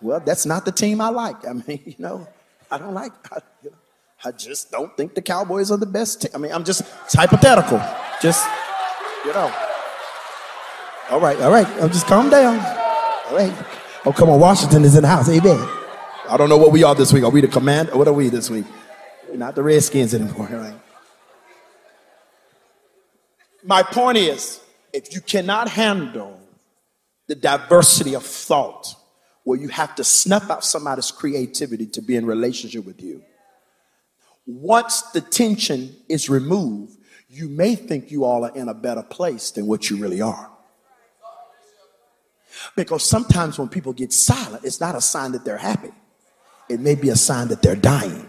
Well, 0.00 0.20
that's 0.20 0.46
not 0.46 0.64
the 0.64 0.70
team 0.70 1.00
I 1.00 1.08
like. 1.08 1.44
I 1.44 1.54
mean, 1.54 1.82
you 1.86 1.96
know, 1.98 2.28
I 2.70 2.78
don't 2.78 2.94
like. 2.94 3.12
I, 3.32 3.40
you 3.64 3.70
know. 3.70 3.76
I 4.24 4.32
just 4.32 4.72
don't 4.72 4.96
think 4.96 5.14
the 5.14 5.22
Cowboys 5.22 5.70
are 5.70 5.76
the 5.76 5.86
best 5.86 6.22
team. 6.22 6.32
I 6.34 6.38
mean, 6.38 6.52
I'm 6.52 6.64
just, 6.64 6.82
it's 7.04 7.14
hypothetical. 7.14 7.80
Just, 8.20 8.48
you 9.24 9.32
know. 9.32 9.52
All 11.10 11.20
right, 11.20 11.40
all 11.40 11.52
right. 11.52 11.66
I'm 11.80 11.90
just 11.90 12.06
calm 12.06 12.28
down. 12.28 12.58
All 12.58 13.36
right. 13.36 13.54
Oh, 14.04 14.12
come 14.12 14.28
on. 14.28 14.40
Washington 14.40 14.84
is 14.84 14.96
in 14.96 15.02
the 15.02 15.08
house. 15.08 15.28
Amen. 15.28 15.68
I 16.28 16.36
don't 16.36 16.48
know 16.48 16.58
what 16.58 16.72
we 16.72 16.82
are 16.82 16.94
this 16.94 17.12
week. 17.12 17.24
Are 17.24 17.30
we 17.30 17.40
the 17.40 17.48
command? 17.48 17.90
What 17.92 18.08
are 18.08 18.12
we 18.12 18.28
this 18.28 18.50
week? 18.50 18.66
We're 19.28 19.36
not 19.36 19.54
the 19.54 19.62
Redskins 19.62 20.14
anymore, 20.14 20.48
right? 20.50 20.74
My 23.64 23.82
point 23.82 24.18
is, 24.18 24.60
if 24.92 25.14
you 25.14 25.20
cannot 25.20 25.68
handle 25.68 26.40
the 27.28 27.34
diversity 27.34 28.14
of 28.14 28.24
thought, 28.24 28.94
where 29.44 29.58
you 29.58 29.68
have 29.68 29.94
to 29.94 30.04
snuff 30.04 30.50
out 30.50 30.64
somebody's 30.64 31.10
creativity 31.10 31.86
to 31.86 32.02
be 32.02 32.16
in 32.16 32.26
relationship 32.26 32.84
with 32.84 33.00
you, 33.02 33.22
once 34.48 35.02
the 35.12 35.20
tension 35.20 35.94
is 36.08 36.30
removed, 36.30 36.96
you 37.28 37.50
may 37.50 37.74
think 37.74 38.10
you 38.10 38.24
all 38.24 38.46
are 38.46 38.56
in 38.56 38.70
a 38.70 38.74
better 38.74 39.02
place 39.02 39.50
than 39.50 39.66
what 39.66 39.90
you 39.90 39.98
really 39.98 40.22
are. 40.22 40.50
Because 42.74 43.04
sometimes 43.04 43.58
when 43.58 43.68
people 43.68 43.92
get 43.92 44.10
silent, 44.10 44.64
it's 44.64 44.80
not 44.80 44.94
a 44.94 45.02
sign 45.02 45.32
that 45.32 45.44
they're 45.44 45.58
happy. 45.58 45.92
It 46.70 46.80
may 46.80 46.94
be 46.94 47.10
a 47.10 47.16
sign 47.16 47.48
that 47.48 47.60
they're 47.60 47.76
dying. 47.76 48.28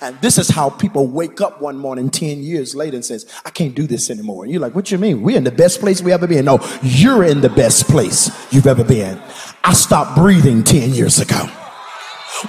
And 0.00 0.20
this 0.20 0.38
is 0.38 0.48
how 0.48 0.70
people 0.70 1.08
wake 1.08 1.40
up 1.40 1.60
one 1.60 1.76
morning 1.76 2.08
10 2.08 2.44
years 2.44 2.76
later 2.76 2.96
and 2.96 3.04
says, 3.04 3.26
I 3.44 3.50
can't 3.50 3.74
do 3.74 3.88
this 3.88 4.10
anymore. 4.10 4.44
And 4.44 4.52
you're 4.52 4.60
like, 4.60 4.76
what 4.76 4.92
you 4.92 4.98
mean? 4.98 5.22
We're 5.22 5.36
in 5.36 5.44
the 5.44 5.50
best 5.50 5.80
place 5.80 6.00
we 6.00 6.12
ever 6.12 6.28
been. 6.28 6.44
No, 6.44 6.60
you're 6.82 7.24
in 7.24 7.40
the 7.40 7.48
best 7.48 7.88
place 7.88 8.30
you've 8.52 8.68
ever 8.68 8.84
been. 8.84 9.20
I 9.64 9.72
stopped 9.72 10.16
breathing 10.16 10.62
10 10.62 10.90
years 10.90 11.18
ago. 11.18 11.46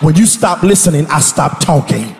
When 0.02 0.16
you 0.16 0.28
stop 0.28 0.62
listening, 0.62 1.08
I 1.08 1.22
stopped 1.22 1.64
talking. 1.64 2.16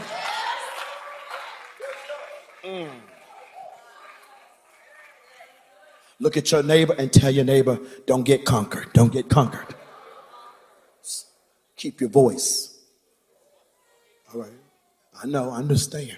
Look 6.32 6.38
at 6.38 6.50
your 6.50 6.64
neighbor 6.64 6.96
and 6.98 7.12
tell 7.12 7.30
your 7.30 7.44
neighbor, 7.44 7.78
don't 8.08 8.24
get 8.24 8.46
conquered. 8.46 8.94
Don't 8.94 9.12
get 9.12 9.28
conquered. 9.28 9.76
Keep 11.76 12.00
your 12.00 12.10
voice. 12.10 12.80
All 14.34 14.40
right. 14.40 14.54
I 15.22 15.28
know, 15.28 15.50
I 15.50 15.58
understand. 15.58 16.18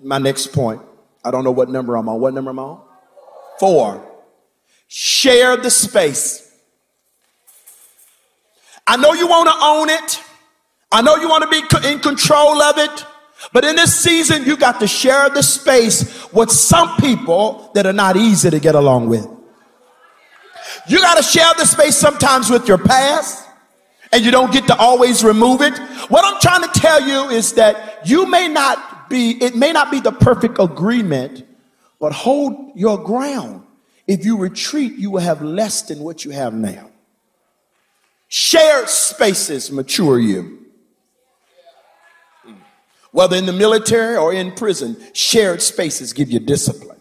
My 0.00 0.18
next 0.18 0.52
point. 0.52 0.80
I 1.24 1.32
don't 1.32 1.42
know 1.42 1.50
what 1.50 1.70
number 1.70 1.96
I'm 1.96 2.08
on. 2.08 2.20
What 2.20 2.34
number 2.34 2.50
am 2.50 2.60
I 2.60 2.62
on? 2.62 2.80
Four. 3.58 4.08
Share 4.86 5.56
the 5.56 5.68
space. 5.68 6.56
I 8.86 8.96
know 8.96 9.12
you 9.12 9.26
want 9.26 9.48
to 9.48 9.56
own 9.60 9.90
it. 9.90 10.22
I 10.92 11.02
know 11.02 11.16
you 11.16 11.28
want 11.28 11.42
to 11.42 11.50
be 11.50 11.88
in 11.88 11.98
control 11.98 12.62
of 12.62 12.78
it. 12.78 13.06
But 13.52 13.64
in 13.64 13.76
this 13.76 13.94
season, 13.98 14.44
you 14.44 14.56
got 14.56 14.80
to 14.80 14.86
share 14.86 15.30
the 15.30 15.42
space 15.42 16.32
with 16.32 16.50
some 16.50 16.96
people 16.98 17.70
that 17.74 17.86
are 17.86 17.92
not 17.92 18.16
easy 18.16 18.50
to 18.50 18.60
get 18.60 18.74
along 18.74 19.08
with. 19.08 19.26
You 20.86 20.98
got 20.98 21.16
to 21.16 21.22
share 21.22 21.52
the 21.58 21.66
space 21.66 21.96
sometimes 21.96 22.50
with 22.50 22.68
your 22.68 22.78
past, 22.78 23.46
and 24.12 24.24
you 24.24 24.30
don't 24.30 24.52
get 24.52 24.66
to 24.68 24.76
always 24.76 25.24
remove 25.24 25.62
it. 25.62 25.76
What 26.08 26.24
I'm 26.24 26.40
trying 26.40 26.62
to 26.62 26.80
tell 26.80 27.00
you 27.00 27.30
is 27.30 27.54
that 27.54 28.08
you 28.08 28.26
may 28.26 28.48
not 28.48 29.08
be, 29.10 29.32
it 29.42 29.54
may 29.54 29.72
not 29.72 29.90
be 29.90 30.00
the 30.00 30.12
perfect 30.12 30.58
agreement, 30.58 31.44
but 32.00 32.12
hold 32.12 32.72
your 32.74 32.98
ground 33.02 33.64
If 34.06 34.24
you 34.24 34.36
retreat, 34.36 34.94
you 34.98 35.10
will 35.10 35.20
have 35.20 35.42
less 35.42 35.82
than 35.82 36.00
what 36.00 36.24
you 36.24 36.32
have 36.32 36.52
now. 36.52 36.90
Shared 38.28 38.88
spaces 38.88 39.70
mature 39.70 40.18
you. 40.18 40.61
Whether 43.12 43.36
in 43.36 43.46
the 43.46 43.52
military 43.52 44.16
or 44.16 44.32
in 44.32 44.52
prison, 44.52 44.96
shared 45.12 45.62
spaces 45.62 46.12
give 46.12 46.30
you 46.30 46.40
discipline. 46.40 46.98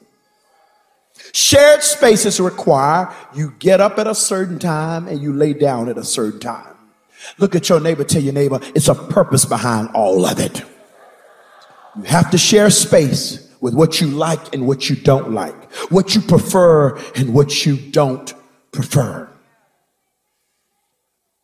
Shared 1.34 1.82
spaces 1.84 2.40
require 2.40 3.14
you 3.34 3.54
get 3.60 3.80
up 3.80 3.98
at 3.98 4.08
a 4.08 4.16
certain 4.16 4.60
time 4.60 5.08
and 5.08 5.22
you 5.22 5.34
lay 5.34 5.54
down 5.54 5.88
at 5.88 5.98
a 5.98 6.04
certain 6.04 6.40
time. 6.40 6.76
Look 7.38 7.56
at 7.56 7.70
your 7.70 7.80
neighbor, 7.80 8.04
tell 8.04 8.22
your 8.22 8.34
neighbor, 8.34 8.60
it's 8.76 8.90
a 8.90 8.96
purpose 8.96 9.46
behind 9.46 9.90
all 9.94 10.26
of 10.26 10.40
it. 10.40 10.64
You 11.96 12.04
have 12.04 12.32
to 12.32 12.38
share 12.38 12.70
space 12.70 13.50
with 13.62 13.74
what 13.74 14.02
you 14.02 14.08
like 14.08 14.54
and 14.54 14.68
what 14.68 14.90
you 14.90 14.96
don't 14.96 15.32
like, 15.32 15.74
what 15.92 16.16
you 16.16 16.22
prefer 16.22 16.98
and 17.16 17.34
what 17.34 17.66
you 17.66 17.78
don't 17.78 18.34
prefer. 18.72 19.30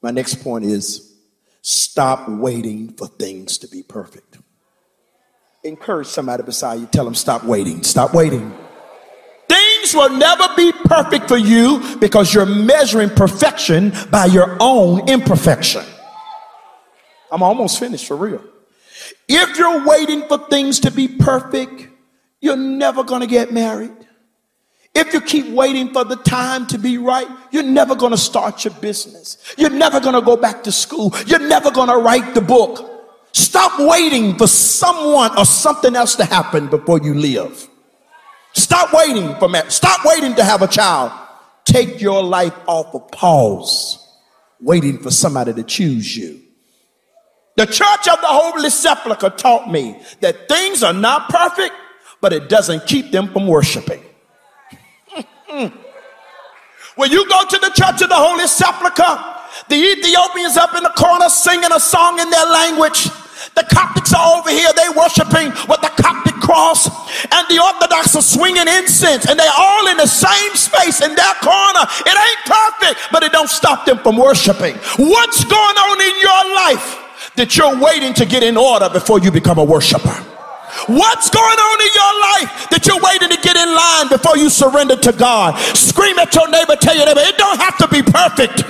My 0.01 0.12
next 0.12 0.43
point 0.43 0.65
is 0.65 1.15
stop 1.62 2.27
waiting 2.27 2.93
for 2.93 3.07
things 3.07 3.57
to 3.59 3.67
be 3.67 3.83
perfect. 3.83 4.38
Encourage 5.67 6.07
somebody 6.07 6.43
beside 6.43 6.75
you. 6.79 6.86
Tell 6.86 7.03
them, 7.03 7.13
stop 7.13 7.43
waiting. 7.43 7.83
Stop 7.83 8.13
waiting. 8.13 8.55
Things 9.50 9.93
will 9.93 10.09
never 10.09 10.47
be 10.55 10.71
perfect 10.86 11.27
for 11.27 11.36
you 11.36 11.97
because 12.00 12.33
you're 12.33 12.45
measuring 12.45 13.09
perfection 13.09 13.91
by 14.09 14.25
your 14.25 14.55
own 14.62 15.09
imperfection. 15.09 15.83
I'm 17.29 17.43
almost 17.43 17.79
finished 17.79 18.07
for 18.07 18.15
real. 18.15 18.41
If 19.27 19.57
you're 19.57 19.86
waiting 19.86 20.25
for 20.29 20.38
things 20.47 20.79
to 20.81 20.91
be 20.91 21.09
perfect, 21.09 21.89
you're 22.39 22.55
never 22.55 23.03
going 23.03 23.21
to 23.21 23.27
get 23.27 23.51
married. 23.51 23.91
If 24.95 25.13
you 25.13 25.19
keep 25.19 25.47
waiting 25.47 25.91
for 25.91 26.05
the 26.05 26.15
time 26.15 26.65
to 26.67 26.77
be 26.77 26.97
right, 26.97 27.27
you're 27.51 27.62
never 27.62 27.93
going 27.93 28.12
to 28.12 28.17
start 28.17 28.63
your 28.63 28.74
business. 28.75 29.38
You're 29.57 29.69
never 29.69 30.00
going 30.00 30.15
to 30.15 30.21
go 30.21 30.38
back 30.38 30.63
to 30.63 30.71
school. 30.71 31.13
You're 31.25 31.45
never 31.45 31.71
going 31.71 31.89
to 31.89 31.97
write 31.97 32.33
the 32.36 32.41
book. 32.41 32.87
Stop 33.38 33.79
waiting 33.79 34.36
for 34.36 34.48
someone 34.48 35.38
or 35.38 35.46
something 35.46 35.96
else 35.96 36.15
to 36.15 36.25
happen 36.25 36.67
before 36.70 37.00
you 37.00 37.13
live. 37.13 37.70
Stop 38.53 38.91
waiting 38.91 39.36
for 39.36 39.48
marriage. 39.48 39.72
Stop 39.72 40.03
waiting 40.03 40.34
to 40.34 40.44
have 40.44 40.63
a 40.63 40.67
child. 40.67 41.12
Take 41.63 42.01
your 42.01 42.24
life 42.24 42.56
off 42.65 42.96
of 42.96 43.12
pause, 43.12 44.03
waiting 44.60 44.98
for 44.98 45.12
somebody 45.12 45.53
to 45.53 45.62
choose 45.62 46.17
you. 46.17 46.41
The 47.58 47.67
Church 47.67 48.08
of 48.08 48.20
the 48.22 48.27
Holy 48.27 48.72
Sepulchre 48.72 49.29
taught 49.29 49.70
me 49.70 50.01
that 50.22 50.48
things 50.50 50.82
are 50.82 50.91
not 50.91 51.29
perfect, 51.29 51.75
but 52.20 52.34
it 52.34 52.50
doesn't 52.50 52.88
keep 52.88 53.12
them 53.12 53.32
from 53.32 53.46
worshiping. 53.46 54.03
when 56.96 57.12
you 57.12 57.29
go 57.29 57.46
to 57.46 57.58
the 57.60 57.70
Church 57.75 58.01
of 58.01 58.10
the 58.10 58.15
Holy 58.15 58.48
Sepulchre, 58.48 59.36
the 59.70 59.75
Ethiopians 59.75 60.58
up 60.58 60.74
in 60.75 60.82
the 60.82 60.89
corner 60.89 61.29
singing 61.29 61.72
a 61.72 61.79
song 61.79 62.20
in 62.20 62.32
their 62.32 62.48
language. 62.48 63.08
The 63.57 63.65
Coptics 63.73 64.13
are 64.13 64.37
over 64.37 64.51
here, 64.51 64.69
they 64.77 64.85
worshiping 64.93 65.49
with 65.65 65.81
the 65.81 65.89
Coptic 65.97 66.35
cross, 66.35 66.85
and 67.33 67.43
the 67.49 67.57
Orthodox 67.57 68.15
are 68.15 68.21
swinging 68.21 68.69
incense, 68.69 69.25
and 69.25 69.33
they're 69.33 69.57
all 69.57 69.87
in 69.87 69.97
the 69.97 70.05
same 70.05 70.53
space 70.53 71.01
in 71.01 71.15
their 71.15 71.33
corner. 71.41 71.81
It 72.05 72.13
ain't 72.13 72.43
perfect, 72.45 73.09
but 73.11 73.23
it 73.23 73.31
don't 73.31 73.49
stop 73.49 73.85
them 73.85 73.97
from 73.97 74.15
worshiping. 74.17 74.75
What's 75.01 75.43
going 75.43 75.77
on 75.89 75.97
in 76.05 76.15
your 76.21 76.43
life 76.53 77.33
that 77.33 77.57
you're 77.57 77.81
waiting 77.81 78.13
to 78.13 78.25
get 78.27 78.43
in 78.43 78.57
order 78.57 78.89
before 78.89 79.19
you 79.19 79.31
become 79.31 79.57
a 79.57 79.63
worshiper? 79.63 80.13
What's 80.85 81.31
going 81.31 81.57
on 81.57 81.77
in 81.81 81.91
your 81.97 82.13
life 82.29 82.69
that 82.69 82.85
you're 82.85 83.01
waiting 83.01 83.29
to 83.33 83.41
get 83.41 83.57
in 83.57 83.73
line 83.73 84.07
before 84.09 84.37
you 84.37 84.51
surrender 84.51 84.97
to 84.97 85.11
God? 85.13 85.57
Scream 85.75 86.19
at 86.19 86.35
your 86.35 86.47
neighbor, 86.47 86.75
tell 86.75 86.95
your 86.95 87.07
neighbor, 87.07 87.25
it 87.25 87.37
don't 87.37 87.57
have 87.57 87.77
to 87.79 87.87
be 87.87 88.03
perfect. 88.03 88.61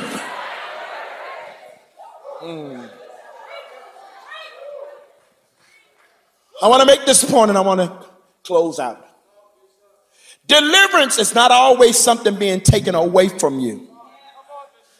Mm. 2.42 2.87
I 6.62 6.68
want 6.68 6.82
to 6.82 6.86
make 6.88 7.06
this 7.06 7.24
point 7.24 7.50
and 7.50 7.58
I 7.58 7.62
want 7.62 7.82
to 7.82 8.08
close 8.44 8.80
out. 8.80 9.04
Deliverance 10.48 11.20
is 11.20 11.36
not 11.36 11.52
always 11.52 11.98
something 11.98 12.36
being 12.36 12.62
taken 12.62 12.96
away 12.96 13.28
from 13.28 13.60
you. 13.60 13.88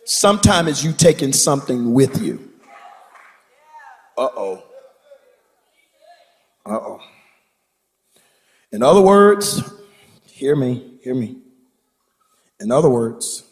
Sometimes 0.06 0.70
it's 0.70 0.84
you 0.84 0.92
taking 0.92 1.34
something 1.34 1.94
with 1.94 2.22
you. 2.22 2.52
Uh 4.18 4.30
oh. 4.36 4.64
Uh 6.66 6.70
oh. 6.72 7.00
In 8.72 8.84
other 8.84 9.02
words, 9.02 9.64
hear 10.26 10.56
me, 10.56 11.00
hear 11.02 11.16
me. 11.16 11.38
In 12.60 12.72
other 12.72 12.90
words, 12.90 13.44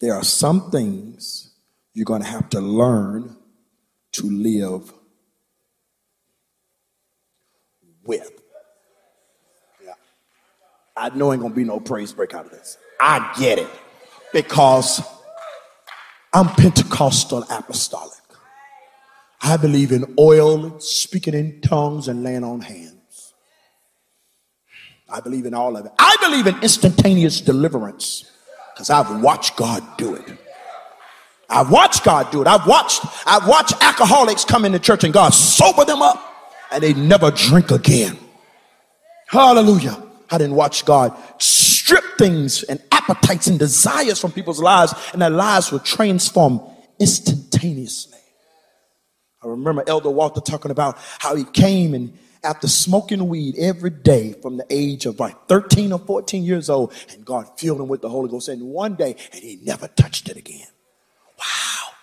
there 0.00 0.14
are 0.14 0.24
some 0.24 0.70
things 0.70 1.54
you're 1.92 2.04
going 2.04 2.22
to 2.22 2.28
have 2.28 2.48
to 2.50 2.60
learn 2.60 3.36
to 4.12 4.30
live 4.30 4.92
with. 8.06 8.30
Yeah. 9.84 9.92
I 10.96 11.10
know 11.10 11.32
ain't 11.32 11.42
gonna 11.42 11.54
be 11.54 11.64
no 11.64 11.80
praise 11.80 12.12
break 12.12 12.34
out 12.34 12.46
of 12.46 12.50
this. 12.50 12.78
I 13.00 13.34
get 13.38 13.58
it 13.58 13.68
because 14.32 15.02
I'm 16.32 16.48
Pentecostal 16.48 17.44
apostolic. 17.50 18.12
I 19.40 19.56
believe 19.56 19.92
in 19.92 20.14
oil, 20.18 20.80
speaking 20.80 21.34
in 21.34 21.60
tongues, 21.60 22.08
and 22.08 22.22
laying 22.22 22.44
on 22.44 22.60
hands. 22.60 23.34
I 25.08 25.20
believe 25.20 25.44
in 25.44 25.54
all 25.54 25.76
of 25.76 25.84
it. 25.84 25.92
I 25.98 26.16
believe 26.20 26.46
in 26.46 26.60
instantaneous 26.62 27.40
deliverance 27.40 28.30
because 28.72 28.90
I've 28.90 29.22
watched 29.22 29.56
God 29.56 29.82
do 29.98 30.14
it. 30.14 30.24
I've 31.48 31.70
watched 31.70 32.04
God 32.04 32.30
do 32.32 32.40
it. 32.40 32.48
I've 32.48 32.66
watched, 32.66 33.04
I've 33.26 33.46
watched 33.46 33.74
alcoholics 33.82 34.44
come 34.44 34.64
into 34.64 34.78
church 34.78 35.04
and 35.04 35.12
God 35.12 35.30
sober 35.34 35.84
them 35.84 36.02
up 36.02 36.33
and 36.74 36.82
they 36.82 36.92
never 36.92 37.30
drink 37.30 37.70
again. 37.70 38.18
Hallelujah. 39.28 40.02
I 40.30 40.38
didn't 40.38 40.56
watch 40.56 40.84
God 40.84 41.16
strip 41.38 42.04
things 42.18 42.62
and 42.64 42.82
appetites 42.90 43.46
and 43.46 43.58
desires 43.58 44.20
from 44.20 44.32
people's 44.32 44.60
lives 44.60 44.92
and 45.12 45.22
their 45.22 45.30
lives 45.30 45.70
were 45.70 45.78
transformed 45.78 46.60
instantaneously. 46.98 48.18
I 49.42 49.46
remember 49.46 49.84
Elder 49.86 50.10
Walter 50.10 50.40
talking 50.40 50.70
about 50.70 50.98
how 51.18 51.36
he 51.36 51.44
came 51.44 51.94
and 51.94 52.18
after 52.42 52.68
smoking 52.68 53.28
weed 53.28 53.56
every 53.58 53.90
day 53.90 54.34
from 54.42 54.56
the 54.56 54.66
age 54.68 55.06
of 55.06 55.20
like 55.20 55.46
13 55.48 55.92
or 55.92 55.98
14 55.98 56.44
years 56.44 56.68
old, 56.68 56.92
and 57.10 57.24
God 57.24 57.48
filled 57.58 57.80
him 57.80 57.88
with 57.88 58.02
the 58.02 58.08
Holy 58.08 58.28
Ghost. 58.28 58.48
And 58.48 58.62
one 58.62 58.96
day, 58.96 59.16
and 59.32 59.42
he 59.42 59.58
never 59.62 59.88
touched 59.88 60.28
it 60.28 60.36
again. 60.36 60.66
Wow. 61.38 61.94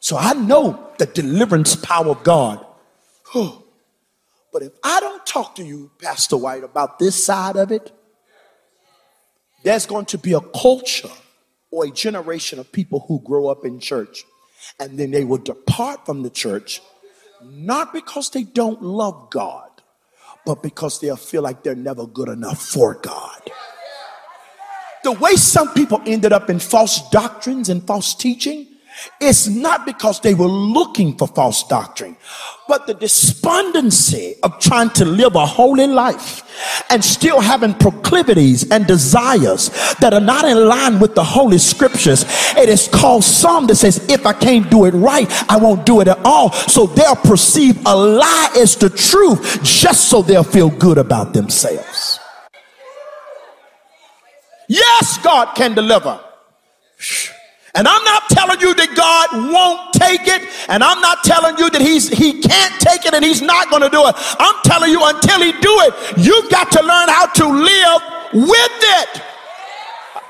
So 0.00 0.16
I 0.16 0.34
know 0.34 0.90
the 0.98 1.06
deliverance 1.06 1.76
power 1.76 2.08
of 2.08 2.24
God. 2.24 2.64
But 4.52 4.62
if 4.62 4.72
I 4.82 5.00
don't 5.00 5.24
talk 5.26 5.54
to 5.56 5.64
you, 5.64 5.90
Pastor 6.00 6.36
White, 6.36 6.64
about 6.64 6.98
this 6.98 7.22
side 7.24 7.56
of 7.56 7.70
it, 7.70 7.92
there's 9.64 9.86
going 9.86 10.06
to 10.06 10.18
be 10.18 10.32
a 10.32 10.40
culture 10.40 11.10
or 11.70 11.84
a 11.84 11.90
generation 11.90 12.58
of 12.58 12.72
people 12.72 13.04
who 13.08 13.20
grow 13.20 13.48
up 13.48 13.64
in 13.64 13.80
church 13.80 14.24
and 14.80 14.98
then 14.98 15.10
they 15.10 15.24
will 15.24 15.38
depart 15.38 16.06
from 16.06 16.22
the 16.22 16.30
church 16.30 16.80
not 17.42 17.92
because 17.92 18.30
they 18.30 18.42
don't 18.42 18.82
love 18.82 19.30
God, 19.30 19.70
but 20.44 20.62
because 20.62 21.00
they'll 21.00 21.16
feel 21.16 21.42
like 21.42 21.62
they're 21.62 21.74
never 21.74 22.06
good 22.06 22.28
enough 22.28 22.60
for 22.60 22.94
God. 22.94 23.50
The 25.04 25.12
way 25.12 25.36
some 25.36 25.72
people 25.74 26.02
ended 26.06 26.32
up 26.32 26.50
in 26.50 26.58
false 26.58 27.08
doctrines 27.10 27.68
and 27.68 27.86
false 27.86 28.14
teaching 28.14 28.66
it's 29.20 29.48
not 29.48 29.86
because 29.86 30.20
they 30.20 30.34
were 30.34 30.46
looking 30.46 31.16
for 31.16 31.26
false 31.28 31.66
doctrine, 31.66 32.16
but 32.66 32.86
the 32.86 32.94
despondency 32.94 34.36
of 34.42 34.58
trying 34.60 34.90
to 34.90 35.04
live 35.04 35.34
a 35.34 35.46
holy 35.46 35.86
life 35.86 36.42
and 36.90 37.04
still 37.04 37.40
having 37.40 37.74
proclivities 37.74 38.70
and 38.70 38.86
desires 38.86 39.70
that 40.00 40.12
are 40.12 40.20
not 40.20 40.44
in 40.44 40.68
line 40.68 40.98
with 40.98 41.14
the 41.14 41.24
holy 41.24 41.58
scriptures. 41.58 42.24
It 42.56 42.68
is 42.68 42.88
called 42.88 43.24
some 43.24 43.66
that 43.68 43.76
says, 43.76 44.08
if 44.08 44.26
I 44.26 44.32
can't 44.32 44.70
do 44.70 44.84
it 44.84 44.92
right, 44.92 45.28
I 45.50 45.56
won't 45.56 45.86
do 45.86 46.00
it 46.00 46.08
at 46.08 46.18
all. 46.24 46.52
So 46.52 46.86
they'll 46.86 47.16
perceive 47.16 47.78
a 47.86 47.96
lie 47.96 48.52
as 48.56 48.76
the 48.76 48.90
truth 48.90 49.62
just 49.62 50.08
so 50.08 50.22
they'll 50.22 50.44
feel 50.44 50.70
good 50.70 50.98
about 50.98 51.32
themselves. 51.32 52.20
Yes, 54.68 55.18
God 55.18 55.54
can 55.54 55.74
deliver. 55.74 56.20
And 57.74 57.86
I'm 57.86 58.04
not 58.04 58.28
telling 58.30 58.60
you 58.60 58.74
that 58.74 58.96
God 58.96 59.52
won't 59.52 59.92
take 59.92 60.26
it, 60.26 60.48
and 60.68 60.82
I'm 60.82 61.00
not 61.00 61.22
telling 61.24 61.58
you 61.58 61.68
that 61.70 61.82
he's 61.82 62.08
he 62.08 62.40
can't 62.40 62.74
take 62.80 63.04
it 63.04 63.14
and 63.14 63.24
he's 63.24 63.42
not 63.42 63.70
going 63.70 63.82
to 63.82 63.90
do 63.90 64.06
it. 64.06 64.14
I'm 64.38 64.56
telling 64.64 64.90
you 64.90 65.04
until 65.04 65.40
he 65.42 65.52
do 65.52 65.74
it, 65.84 65.94
you've 66.16 66.50
got 66.50 66.72
to 66.72 66.80
learn 66.80 67.08
how 67.08 67.26
to 67.26 67.46
live 67.46 68.02
with 68.32 68.78
it. 69.04 69.22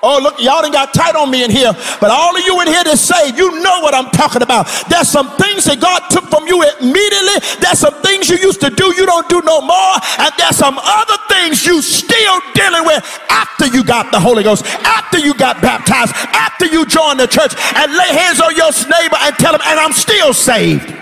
Oh, 0.02 0.20
look, 0.22 0.38
y'all 0.38 0.62
done 0.62 0.72
got 0.72 0.94
tight 0.94 1.16
on 1.16 1.30
me 1.30 1.44
in 1.44 1.50
here. 1.50 1.72
But 2.00 2.10
all 2.10 2.36
of 2.36 2.42
you 2.44 2.60
in 2.62 2.68
here 2.68 2.84
that 2.84 2.98
say, 2.98 3.34
you 3.34 3.60
know 3.60 3.80
what 3.80 3.94
I'm 3.94 4.10
talking 4.10 4.42
about. 4.42 4.70
There's 4.88 5.08
some 5.08 5.30
things 5.36 5.64
that 5.66 5.80
God 5.80 6.06
took 6.10 6.30
from 6.30 6.46
you 6.46 6.62
immediately. 6.78 7.42
There's 7.58 7.82
some 7.82 7.94
things 8.02 8.28
you 8.30 8.38
used 8.38 8.60
to 8.62 8.70
do, 8.70 8.94
you 8.94 9.06
don't 9.06 9.28
do 9.28 9.42
no 9.42 9.60
more. 9.60 9.94
And 10.22 10.30
there's 10.38 10.56
some 10.56 10.78
other 10.78 11.18
things 11.28 11.66
you 11.66 11.82
still 11.82 12.38
dealing 12.54 12.86
with 12.86 13.02
after 13.28 13.48
after 13.58 13.76
you 13.76 13.82
got 13.82 14.12
the 14.12 14.20
Holy 14.20 14.44
Ghost, 14.44 14.64
after 14.64 15.18
you 15.18 15.34
got 15.34 15.60
baptized, 15.60 16.12
after 16.14 16.66
you 16.66 16.86
joined 16.86 17.18
the 17.18 17.26
church, 17.26 17.54
and 17.74 17.92
lay 17.92 18.08
hands 18.08 18.40
on 18.40 18.54
your 18.54 18.70
neighbor 18.88 19.16
and 19.18 19.34
tell 19.36 19.54
him, 19.54 19.60
and 19.64 19.80
I'm 19.80 19.92
still 19.92 20.32
saved. 20.32 20.94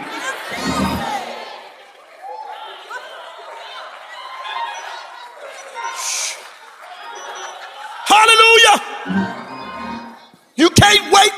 Hallelujah. 8.06 8.78
You 10.54 10.70
can't 10.70 11.12
wait 11.12 11.32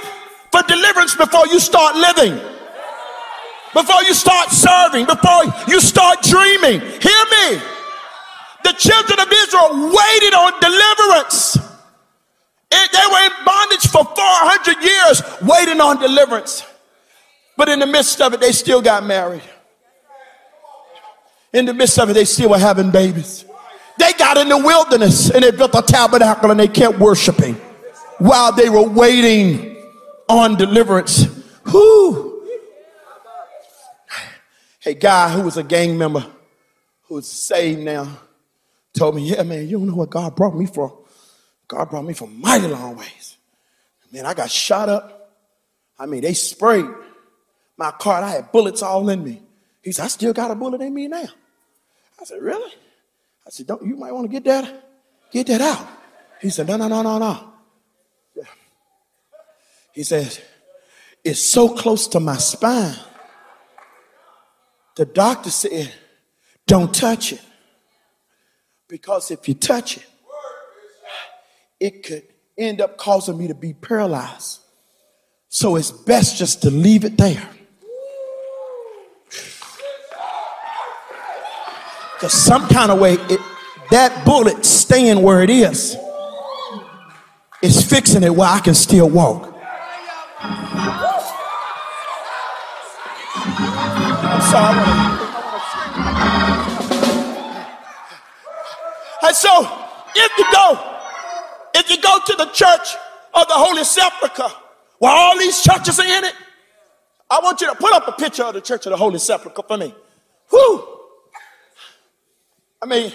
for 0.52 0.62
deliverance 0.68 1.16
before 1.16 1.46
you 1.46 1.58
start 1.60 1.96
living, 1.96 2.34
before 3.72 4.02
you 4.04 4.12
start 4.12 4.50
serving, 4.50 5.06
before 5.06 5.44
you 5.66 5.80
start 5.80 6.22
dreaming. 6.22 6.80
Hear 6.80 7.24
me. 7.32 7.60
The 8.64 8.74
children 8.76 9.18
of 9.18 9.32
Israel 9.32 9.96
waited 9.96 10.34
on 10.34 10.52
deliverance. 10.60 11.56
It, 12.70 12.92
they 12.92 13.06
were 13.10 13.24
in 13.24 13.44
bondage 13.46 13.86
for 13.88 14.04
400 14.04 14.84
years, 14.84 15.22
waiting 15.42 15.80
on 15.80 15.98
deliverance. 15.98 16.64
But 17.56 17.70
in 17.70 17.78
the 17.78 17.86
midst 17.86 18.20
of 18.20 18.34
it, 18.34 18.40
they 18.40 18.52
still 18.52 18.82
got 18.82 19.04
married. 19.04 19.42
In 21.54 21.64
the 21.64 21.72
midst 21.72 21.98
of 21.98 22.10
it, 22.10 22.12
they 22.12 22.26
still 22.26 22.50
were 22.50 22.58
having 22.58 22.90
babies. 22.90 23.46
They 23.98 24.12
got 24.12 24.36
in 24.36 24.48
the 24.48 24.58
wilderness 24.58 25.30
and 25.30 25.42
they 25.42 25.50
built 25.50 25.74
a 25.74 25.82
tabernacle 25.82 26.50
and 26.50 26.60
they 26.60 26.68
kept 26.68 26.98
worshiping 26.98 27.54
while 28.18 28.52
they 28.52 28.68
were 28.68 28.88
waiting 28.88 29.76
on 30.28 30.56
deliverance. 30.56 31.26
Who? 31.64 32.46
A 34.86 34.94
guy 34.94 35.30
who 35.30 35.42
was 35.42 35.56
a 35.56 35.62
gang 35.62 35.98
member 35.98 36.24
who's 37.02 37.26
saved 37.26 37.80
now 37.80 38.18
told 38.92 39.16
me, 39.16 39.22
Yeah, 39.22 39.42
man, 39.42 39.66
you 39.68 39.78
don't 39.78 39.88
know 39.88 39.94
what 39.94 40.10
God 40.10 40.34
brought 40.34 40.54
me 40.54 40.66
from. 40.66 40.92
God 41.66 41.90
brought 41.90 42.04
me 42.04 42.14
from 42.14 42.40
mighty 42.40 42.68
long 42.68 42.96
ways. 42.96 43.36
Man, 44.12 44.24
I 44.24 44.32
got 44.32 44.50
shot 44.50 44.88
up. 44.88 45.34
I 45.98 46.06
mean, 46.06 46.22
they 46.22 46.32
sprayed 46.32 46.86
my 47.76 47.90
car. 47.90 48.22
I 48.22 48.30
had 48.30 48.52
bullets 48.52 48.82
all 48.82 49.08
in 49.10 49.22
me. 49.22 49.42
He 49.82 49.92
said, 49.92 50.04
I 50.04 50.08
still 50.08 50.32
got 50.32 50.50
a 50.50 50.54
bullet 50.54 50.80
in 50.80 50.94
me 50.94 51.08
now. 51.08 51.28
I 52.20 52.24
said, 52.24 52.40
Really? 52.40 52.72
I 53.48 53.50
said, 53.50 53.66
Don't 53.66 53.82
you 53.84 53.96
might 53.96 54.12
want 54.12 54.26
to 54.26 54.28
get 54.28 54.44
that, 54.44 54.90
get 55.32 55.46
that 55.46 55.62
out. 55.62 55.88
He 56.42 56.50
said, 56.50 56.68
No, 56.68 56.76
no, 56.76 56.86
no, 56.86 57.02
no, 57.02 57.18
no. 57.18 57.52
He 59.94 60.04
says, 60.04 60.40
It's 61.24 61.40
so 61.40 61.70
close 61.70 62.06
to 62.08 62.20
my 62.20 62.36
spine. 62.36 62.94
The 64.96 65.06
doctor 65.06 65.50
said, 65.50 65.94
Don't 66.66 66.94
touch 66.94 67.32
it. 67.32 67.40
Because 68.86 69.30
if 69.30 69.48
you 69.48 69.54
touch 69.54 69.96
it, 69.96 70.06
it 71.80 72.02
could 72.02 72.24
end 72.56 72.82
up 72.82 72.98
causing 72.98 73.38
me 73.38 73.48
to 73.48 73.54
be 73.54 73.72
paralyzed. 73.72 74.60
So 75.48 75.76
it's 75.76 75.90
best 75.90 76.36
just 76.36 76.62
to 76.62 76.70
leave 76.70 77.04
it 77.04 77.16
there. 77.16 77.48
Because 82.18 82.32
some 82.32 82.66
kind 82.66 82.90
of 82.90 82.98
way, 82.98 83.12
it, 83.12 83.40
that 83.92 84.24
bullet 84.24 84.66
staying 84.66 85.22
where 85.22 85.40
it 85.40 85.50
is 85.50 85.96
is 87.62 87.88
fixing 87.88 88.24
it 88.24 88.34
where 88.34 88.48
I 88.48 88.58
can 88.58 88.74
still 88.74 89.08
walk. 89.08 89.54
I'm 94.20 94.40
sorry. 94.50 95.18
And 99.22 99.36
so, 99.36 99.68
if 100.16 100.38
you 100.38 100.44
go, 100.50 100.98
if 101.74 101.88
you 101.88 102.02
go 102.02 102.18
to 102.26 102.34
the 102.34 102.46
church 102.46 102.96
of 103.32 103.46
the 103.46 103.54
Holy 103.54 103.84
Sepulchre, 103.84 104.52
where 104.98 105.12
all 105.12 105.38
these 105.38 105.62
churches 105.62 106.00
are 106.00 106.04
in 106.04 106.24
it, 106.24 106.34
I 107.30 107.38
want 107.44 107.60
you 107.60 107.68
to 107.68 107.76
put 107.76 107.92
up 107.92 108.08
a 108.08 108.12
picture 108.20 108.42
of 108.42 108.54
the 108.54 108.60
church 108.60 108.86
of 108.86 108.90
the 108.90 108.96
Holy 108.96 109.20
Sepulchre 109.20 109.62
for 109.62 109.76
me. 109.76 109.94
Whew. 110.50 110.97
I 112.80 112.86
mean, 112.86 113.12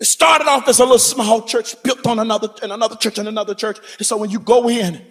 it 0.00 0.04
started 0.04 0.46
off 0.46 0.68
as 0.68 0.78
a 0.78 0.84
little 0.84 0.98
small 0.98 1.42
church 1.42 1.80
built 1.82 2.06
on 2.06 2.18
another 2.18 2.48
and 2.62 2.72
another 2.72 2.96
church 2.96 3.18
and 3.18 3.28
another 3.28 3.54
church. 3.54 3.78
And 3.98 4.06
so 4.06 4.16
when 4.16 4.30
you 4.30 4.38
go 4.38 4.68
in, 4.68 5.04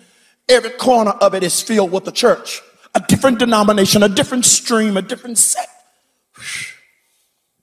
every 0.48 0.72
corner 0.72 1.12
of 1.12 1.34
it 1.36 1.44
is 1.44 1.62
filled 1.62 1.92
with 1.92 2.08
a 2.08 2.12
church, 2.12 2.62
a 2.96 3.02
different 3.02 3.40
denomination, 3.40 4.02
a 4.04 4.10
different 4.10 4.46
stream, 4.46 4.96
a 4.98 5.02
different 5.02 5.38
sect. 5.38 5.70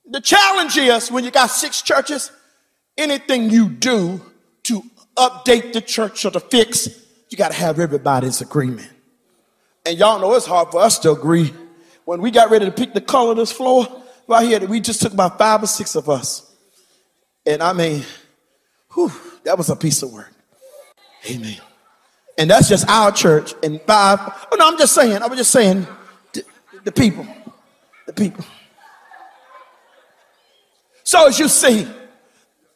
The 0.07 0.21
challenge 0.21 0.77
is 0.77 1.11
when 1.11 1.25
you 1.25 1.31
got 1.31 1.47
six 1.47 1.81
churches, 1.81 2.31
anything 2.99 3.49
you 3.49 3.69
do 3.69 4.21
to 4.65 4.83
update 5.17 5.73
the 5.73 5.81
church 5.81 6.25
or 6.25 6.31
to 6.33 6.41
fix, 6.41 6.89
you 7.31 7.39
got 7.39 7.53
to 7.53 7.57
have 7.57 7.81
everybody's 7.81 8.41
agreement. 8.43 8.91
And 9.87 9.99
y'all 9.99 10.21
know 10.21 10.35
it's 10.35 10.47
hard 10.47 10.71
for 10.71 10.81
us 10.81 10.99
to 11.01 11.13
agree. 11.13 11.53
When 12.05 12.21
we 12.21 12.31
got 12.31 12.51
ready 12.51 12.67
to 12.67 12.71
pick 12.71 12.93
the 12.93 13.01
color 13.01 13.31
of 13.31 13.39
this 13.39 13.51
floor, 13.53 14.04
right 14.29 14.47
here, 14.47 14.67
we 14.67 14.81
just 14.81 15.03
took 15.03 15.13
about 15.13 15.39
five 15.39 15.63
or 15.63 15.67
six 15.67 15.95
of 15.95 16.09
us. 16.09 16.53
And 17.47 17.63
I 17.63 17.73
mean, 17.73 18.05
whew, 18.93 19.13
that 19.45 19.57
was 19.59 19.69
a 19.71 19.77
piece 19.77 20.03
of 20.03 20.13
work. 20.13 20.33
Amen. 21.31 21.59
And 22.37 22.51
that's 22.51 22.69
just 22.69 22.89
our 22.89 23.13
church. 23.13 23.55
And 23.63 23.81
five, 23.83 24.19
oh 24.51 24.57
no, 24.57 24.69
I'm 24.69 24.79
just 24.79 24.95
saying, 24.95 25.23
I 25.23 25.27
was 25.27 25.39
just 25.39 25.51
saying, 25.51 25.87
the, 26.33 26.45
the 26.85 26.93
people, 26.93 27.27
the 28.07 28.13
people. 28.13 28.45
So 31.05 31.29
as 31.29 31.39
you 31.39 31.49
see, 31.49 31.87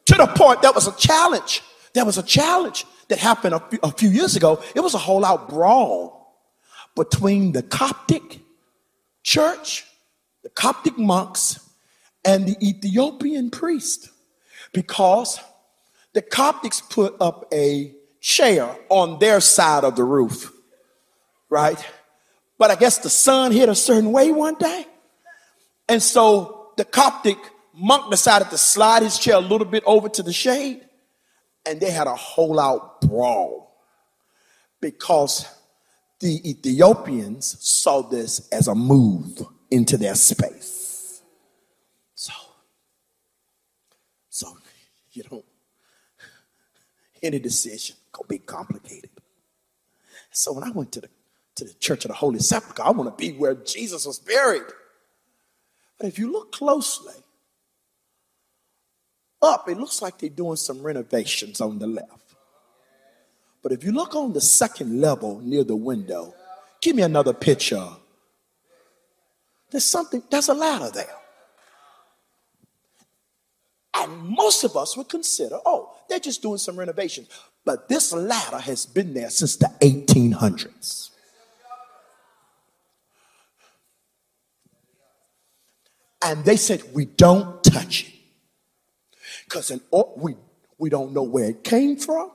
to 0.06 0.14
the 0.14 0.26
point, 0.26 0.62
that 0.62 0.74
was 0.74 0.87
a 0.87 0.96
challenge. 0.96 1.62
There 1.94 2.04
was 2.04 2.18
a 2.18 2.22
challenge 2.22 2.84
that 3.08 3.18
happened 3.18 3.54
a 3.54 3.61
few, 3.61 3.78
a 3.82 3.90
few 3.90 4.11
years 4.11 4.37
ago. 4.37 4.62
It 4.74 4.80
was 4.80 4.94
a 4.94 4.98
whole 4.98 5.24
out 5.24 5.48
brawl 5.48 6.37
between 6.94 7.52
the 7.52 7.62
Coptic 7.62 8.40
church 9.22 9.84
the 10.42 10.48
Coptic 10.51 10.98
monks 10.98 11.61
and 12.24 12.46
the 12.46 12.57
Ethiopian 12.66 13.51
priest 13.51 14.11
because 14.72 15.40
the 16.12 16.22
Coptics 16.22 16.88
put 16.88 17.16
up 17.20 17.48
a 17.53 17.94
chair 18.20 18.77
on 18.88 19.18
their 19.18 19.40
side 19.40 19.85
of 19.85 19.96
the 19.96 20.05
roof, 20.05 20.53
right? 21.48 21.85
But 22.59 22.70
I 22.70 22.74
guess 22.74 22.98
the 22.98 23.11
sun 23.11 23.53
hit 23.53 23.68
a 23.68 23.74
certain 23.74 24.12
way 24.12 24.31
one 24.31 24.55
day. 24.55 24.87
And 25.88 26.03
so 26.03 26.72
the 26.77 26.85
Coptic 26.85 27.38
monk 27.72 28.11
decided 28.11 28.51
to 28.51 28.59
slide 28.59 29.03
his 29.03 29.18
chair 29.18 29.37
a 29.37 29.40
little 29.40 29.66
bit 29.66 29.85
over 29.87 30.09
to 30.09 30.22
the 30.22 30.33
shade. 30.33 30.83
And 31.64 31.81
they 31.81 31.90
had 31.90 32.07
a 32.07 32.14
whole 32.14 32.59
out 32.59 33.01
brawl 33.01 33.77
because 34.81 35.46
the 36.20 36.51
Ethiopians 36.51 37.57
saw 37.61 38.03
this 38.03 38.48
as 38.48 38.68
a 38.68 38.74
move 38.74 39.42
into 39.70 39.96
their 39.96 40.14
space. 40.14 41.22
So, 42.14 42.33
so 44.28 44.57
you 45.12 45.24
know, 45.31 45.44
any 47.22 47.38
decision 47.38 47.96
gonna 48.12 48.28
be 48.28 48.38
complicated. 48.38 49.11
So 50.31 50.52
when 50.52 50.64
I 50.64 50.70
went 50.70 50.92
to 50.92 51.00
the 51.02 51.09
to 51.57 51.64
the 51.64 51.74
Church 51.74 52.04
of 52.04 52.11
the 52.11 52.14
Holy 52.14 52.38
Sepulchre, 52.38 52.83
I 52.83 52.90
want 52.90 53.11
to 53.11 53.20
be 53.20 53.37
where 53.37 53.54
Jesus 53.54 54.07
was 54.07 54.18
buried. 54.20 54.62
But 55.98 56.07
if 56.07 56.18
you 56.18 56.31
look 56.31 56.52
closely 56.52 57.14
up, 59.42 59.68
it 59.68 59.76
looks 59.76 60.00
like 60.00 60.18
they're 60.18 60.31
doing 60.31 60.57
some 60.57 60.83
renovations 60.83 61.61
on 61.61 61.81
the 61.81 61.88
left. 61.88 62.35
But 63.62 63.72
if 63.72 63.83
you 63.83 63.92
look 63.92 64.14
on 64.14 64.33
the 64.33 64.40
second 64.40 65.00
level 65.00 65.40
near 65.40 65.64
the 65.64 65.76
window, 65.76 66.35
give 66.81 66.94
me 66.94 67.02
another 67.02 67.33
picture 67.33 67.88
there's 69.70 69.85
something, 69.85 70.22
there's 70.31 70.48
a 70.48 70.54
ladder 70.54 70.90
there. 70.90 71.14
And 73.94 74.22
most 74.22 74.64
of 74.64 74.76
us 74.76 74.96
would 74.96 75.09
consider, 75.09 75.59
oh, 75.66 75.94
they're 76.09 76.20
just 76.20 76.40
doing 76.40 76.59
some 76.59 76.78
renovations. 76.78 77.28
But 77.64 77.88
this 77.88 78.12
ladder 78.12 78.59
has 78.59 78.87
been 78.87 79.12
there 79.12 79.31
since 79.31 79.57
the 79.57 79.70
1800s. 79.81 81.11
And 86.22 86.44
they 86.44 86.57
said, 86.57 86.83
we 86.94 87.04
don't 87.04 87.62
touch 87.62 88.09
it. 88.09 88.14
Because 89.44 89.72
we, 90.16 90.37
we 90.78 90.90
don't 90.90 91.12
know 91.12 91.22
where 91.22 91.50
it 91.50 91.64
came 91.64 91.96
from. 91.96 92.31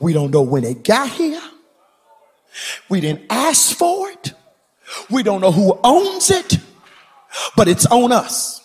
We 0.00 0.12
don't 0.12 0.30
know 0.30 0.42
when 0.42 0.64
it 0.64 0.82
got 0.82 1.10
here. 1.10 1.40
We 2.88 3.00
didn't 3.00 3.26
ask 3.30 3.76
for 3.76 4.10
it. 4.10 4.32
We 5.10 5.22
don't 5.22 5.40
know 5.40 5.52
who 5.52 5.78
owns 5.82 6.30
it, 6.30 6.58
but 7.56 7.68
it's 7.68 7.86
on 7.86 8.12
us. 8.12 8.62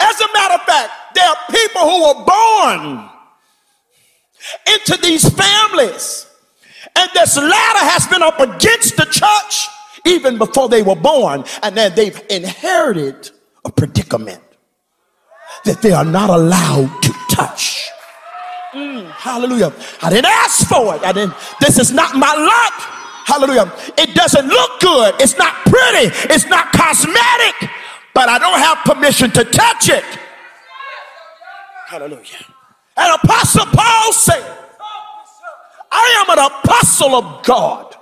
As 0.00 0.20
a 0.20 0.32
matter 0.32 0.54
of 0.54 0.62
fact, 0.62 0.92
there 1.14 1.28
are 1.28 1.36
people 1.50 1.82
who 1.82 2.02
were 2.06 2.24
born 2.24 3.10
into 4.66 5.00
these 5.02 5.28
families, 5.28 6.26
and 6.96 7.10
this 7.14 7.36
ladder 7.36 7.84
has 7.84 8.06
been 8.06 8.22
up 8.22 8.40
against 8.40 8.96
the 8.96 9.06
church 9.06 9.68
even 10.06 10.38
before 10.38 10.68
they 10.68 10.82
were 10.82 10.96
born, 10.96 11.44
and 11.62 11.76
then 11.76 11.94
they've 11.94 12.20
inherited 12.30 13.30
a 13.64 13.72
predicament 13.72 14.42
that 15.64 15.80
they 15.80 15.92
are 15.92 16.04
not 16.04 16.30
allowed 16.30 16.90
to 17.02 17.12
touch. 17.30 17.90
Mm, 18.74 19.10
hallelujah. 19.10 19.72
I 20.02 20.10
didn't 20.10 20.26
ask 20.26 20.66
for 20.68 20.96
it. 20.96 21.02
I 21.02 21.12
didn't, 21.12 21.34
this 21.60 21.78
is 21.78 21.92
not 21.92 22.16
my 22.16 22.34
lot. 22.34 22.72
Hallelujah. 23.24 23.72
It 23.96 24.14
doesn't 24.14 24.48
look 24.48 24.80
good. 24.80 25.14
It's 25.20 25.38
not 25.38 25.54
pretty. 25.64 26.10
It's 26.32 26.46
not 26.46 26.72
cosmetic, 26.72 27.70
but 28.14 28.28
I 28.28 28.38
don't 28.38 28.58
have 28.58 28.78
permission 28.84 29.30
to 29.32 29.44
touch 29.44 29.88
it. 29.88 30.04
Hallelujah. 31.86 32.44
And 32.96 33.14
Apostle 33.22 33.66
Paul 33.66 34.12
said, 34.12 34.58
I 35.90 36.24
am 36.26 36.38
an 36.38 36.44
apostle 36.44 37.14
of 37.14 37.44
God. 37.44 37.94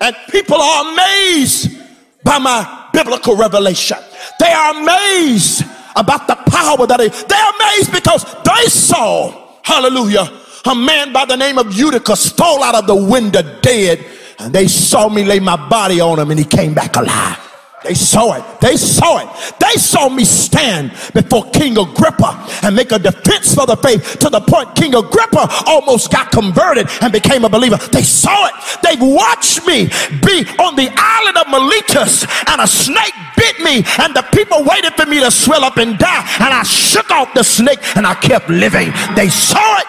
And 0.00 0.14
people 0.30 0.56
are 0.56 0.92
amazed 0.92 1.76
by 2.22 2.38
my 2.38 2.88
biblical 2.92 3.36
revelation. 3.36 3.98
They 4.38 4.52
are 4.52 4.76
amazed 4.80 5.64
about 5.96 6.26
the 6.26 6.36
power 6.50 6.86
that 6.86 7.00
I, 7.00 7.08
they're 7.08 7.52
amazed 7.56 7.92
because 7.92 8.24
they 8.44 8.68
saw, 8.70 9.43
hallelujah, 9.64 10.30
a 10.66 10.74
man 10.74 11.12
by 11.12 11.24
the 11.24 11.36
name 11.36 11.58
of 11.58 11.76
Eutychus 11.76 12.20
stole 12.30 12.62
out 12.62 12.74
of 12.74 12.86
the 12.86 12.94
window 12.94 13.42
dead. 13.60 14.04
And 14.38 14.52
they 14.52 14.68
saw 14.68 15.08
me 15.08 15.24
lay 15.24 15.40
my 15.40 15.56
body 15.68 16.00
on 16.00 16.18
him 16.18 16.30
and 16.30 16.38
he 16.38 16.44
came 16.44 16.74
back 16.74 16.96
alive. 16.96 17.38
They 17.84 17.94
saw 17.94 18.32
it. 18.32 18.60
They 18.60 18.78
saw 18.78 19.18
it. 19.18 19.54
They 19.60 19.78
saw 19.78 20.08
me 20.08 20.24
stand 20.24 20.92
before 21.12 21.44
King 21.50 21.76
Agrippa 21.76 22.48
and 22.62 22.74
make 22.74 22.92
a 22.92 22.98
defense 22.98 23.54
for 23.54 23.66
the 23.66 23.76
faith 23.76 24.18
to 24.20 24.30
the 24.30 24.40
point 24.40 24.74
King 24.74 24.94
Agrippa 24.94 25.46
almost 25.66 26.10
got 26.10 26.32
converted 26.32 26.88
and 27.02 27.12
became 27.12 27.44
a 27.44 27.48
believer. 27.50 27.76
They 27.76 28.02
saw 28.02 28.46
it. 28.46 28.54
They 28.82 28.96
watched 28.98 29.66
me 29.66 29.88
be 30.24 30.48
on 30.58 30.76
the 30.76 30.88
island 30.96 31.36
of 31.36 31.46
Miletus 31.48 32.24
and 32.48 32.62
a 32.62 32.66
snake 32.66 33.12
bit 33.36 33.60
me 33.60 33.84
and 33.98 34.14
the 34.14 34.22
people 34.32 34.64
waited 34.64 34.94
for 34.94 35.06
me 35.06 35.20
to 35.20 35.30
swell 35.30 35.64
up 35.64 35.76
and 35.76 35.98
die 35.98 36.26
and 36.40 36.54
I 36.54 36.62
shook 36.62 37.10
off 37.10 37.32
the 37.34 37.42
snake 37.42 37.80
and 37.96 38.06
I 38.06 38.14
kept 38.14 38.48
living. 38.48 38.92
They 39.14 39.28
saw 39.28 39.78
it. 39.78 39.86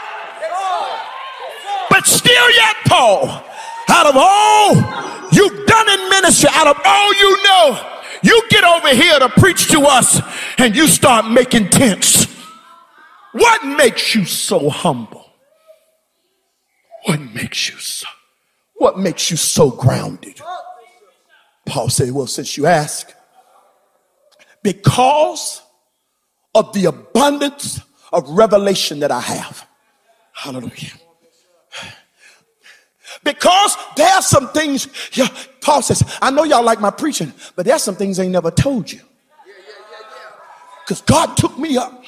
But 1.90 2.06
still 2.06 2.52
yet, 2.52 2.76
Paul, 2.86 3.44
out 3.90 4.08
of 4.08 4.16
all 4.16 4.76
you've 5.32 5.66
done 5.66 5.90
in 5.90 6.10
ministry, 6.10 6.50
out 6.54 6.68
of 6.68 6.78
all 6.84 7.14
you 7.14 7.44
know, 7.44 7.92
you 8.22 8.44
get 8.50 8.64
over 8.64 8.90
here 8.90 9.20
to 9.20 9.30
preach 9.30 9.70
to 9.72 9.82
us 9.82 10.20
and 10.58 10.76
you 10.76 10.88
start 10.88 11.30
making 11.30 11.70
tents. 11.70 12.26
What 13.32 13.66
makes 13.66 14.16
you 14.16 14.26
so 14.26 14.70
humble? 14.70 15.26
What 17.06 17.20
makes 17.20 17.70
you 17.70 17.78
so? 17.78 18.08
What 18.76 18.98
makes 18.98 19.30
you 19.30 19.38
so 19.38 19.70
grounded? 19.70 20.42
Paul 21.66 21.90
said, 21.90 22.12
Well, 22.12 22.28
since 22.28 22.58
you 22.58 22.66
ask, 22.66 23.15
because 24.66 25.62
of 26.56 26.74
the 26.74 26.86
abundance 26.86 27.80
of 28.12 28.28
revelation 28.30 29.00
that 29.02 29.12
I 29.12 29.20
have. 29.20 29.68
Hallelujah. 30.34 30.94
Because 33.24 33.78
there 33.96 34.12
are 34.12 34.24
some 34.24 34.50
things, 34.50 34.88
yeah, 35.14 35.28
Paul 35.62 35.84
says, 35.84 36.04
I 36.20 36.32
know 36.32 36.46
y'all 36.46 36.64
like 36.64 36.82
my 36.82 36.90
preaching, 36.90 37.32
but 37.56 37.68
there's 37.68 37.84
some 37.84 37.96
things 37.96 38.20
ain't 38.20 38.32
never 38.32 38.50
told 38.50 38.92
you. 38.92 39.02
Because 40.84 41.02
God 41.02 41.38
took 41.38 41.60
me 41.60 41.78
up 41.78 42.04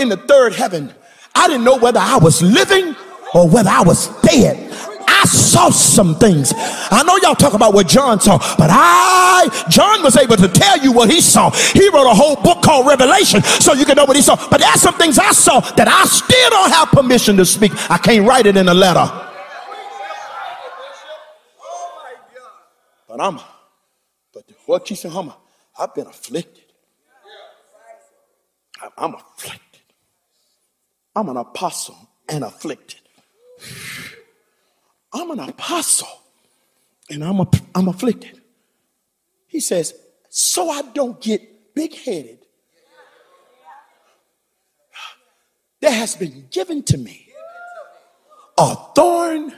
in 0.00 0.08
the 0.08 0.16
third 0.16 0.54
heaven. 0.54 0.92
I 1.36 1.46
didn't 1.46 1.62
know 1.62 1.78
whether 1.78 2.00
I 2.00 2.16
was 2.16 2.42
living 2.42 2.96
or 3.32 3.48
whether 3.48 3.70
I 3.70 3.82
was 3.82 4.08
dead. 4.22 4.58
Saw 5.34 5.70
some 5.70 6.14
things. 6.16 6.52
I 6.56 7.02
know 7.06 7.16
y'all 7.22 7.34
talk 7.34 7.54
about 7.54 7.74
what 7.74 7.88
John 7.88 8.20
saw, 8.20 8.38
but 8.56 8.70
I, 8.70 9.66
John 9.68 10.02
was 10.02 10.16
able 10.16 10.36
to 10.36 10.48
tell 10.48 10.78
you 10.78 10.92
what 10.92 11.10
he 11.10 11.20
saw. 11.20 11.50
He 11.50 11.88
wrote 11.90 12.10
a 12.10 12.14
whole 12.14 12.36
book 12.36 12.62
called 12.62 12.86
Revelation 12.86 13.42
so 13.42 13.72
you 13.72 13.84
can 13.84 13.96
know 13.96 14.04
what 14.04 14.16
he 14.16 14.22
saw. 14.22 14.36
But 14.48 14.60
there's 14.60 14.80
some 14.80 14.94
things 14.94 15.18
I 15.18 15.32
saw 15.32 15.60
that 15.60 15.88
I 15.88 16.04
still 16.04 16.50
don't 16.50 16.70
have 16.70 16.88
permission 16.88 17.36
to 17.36 17.44
speak. 17.44 17.72
I 17.90 17.98
can't 17.98 18.26
write 18.26 18.46
it 18.46 18.56
in 18.56 18.68
a 18.68 18.74
letter. 18.74 19.10
But 23.08 23.20
I'm, 23.20 23.40
but 24.32 24.44
what 24.66 24.90
you 24.90 24.96
say, 24.96 25.10
I've 25.78 25.94
been 25.94 26.06
afflicted. 26.06 26.64
I'm 28.96 29.14
afflicted. 29.14 29.82
I'm 31.14 31.28
an 31.28 31.36
apostle 31.36 31.96
and 32.28 32.44
afflicted. 32.44 33.00
I'm 35.14 35.30
an 35.30 35.40
apostle 35.40 36.08
and 37.08 37.24
I'm, 37.24 37.40
a, 37.40 37.48
I'm 37.74 37.88
afflicted. 37.88 38.40
He 39.46 39.60
says, 39.60 39.94
so 40.28 40.68
I 40.68 40.82
don't 40.82 41.20
get 41.20 41.74
big 41.74 41.94
headed. 41.94 42.40
There 45.80 45.92
has 45.92 46.16
been 46.16 46.48
given 46.50 46.82
to 46.84 46.98
me 46.98 47.28
a 48.58 48.74
thorn 48.94 49.54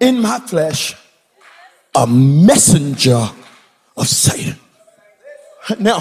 in 0.00 0.20
my 0.20 0.38
flesh 0.40 0.94
a 1.94 2.06
messenger 2.06 3.28
of 3.96 4.06
Satan. 4.08 4.56
Now, 5.80 5.98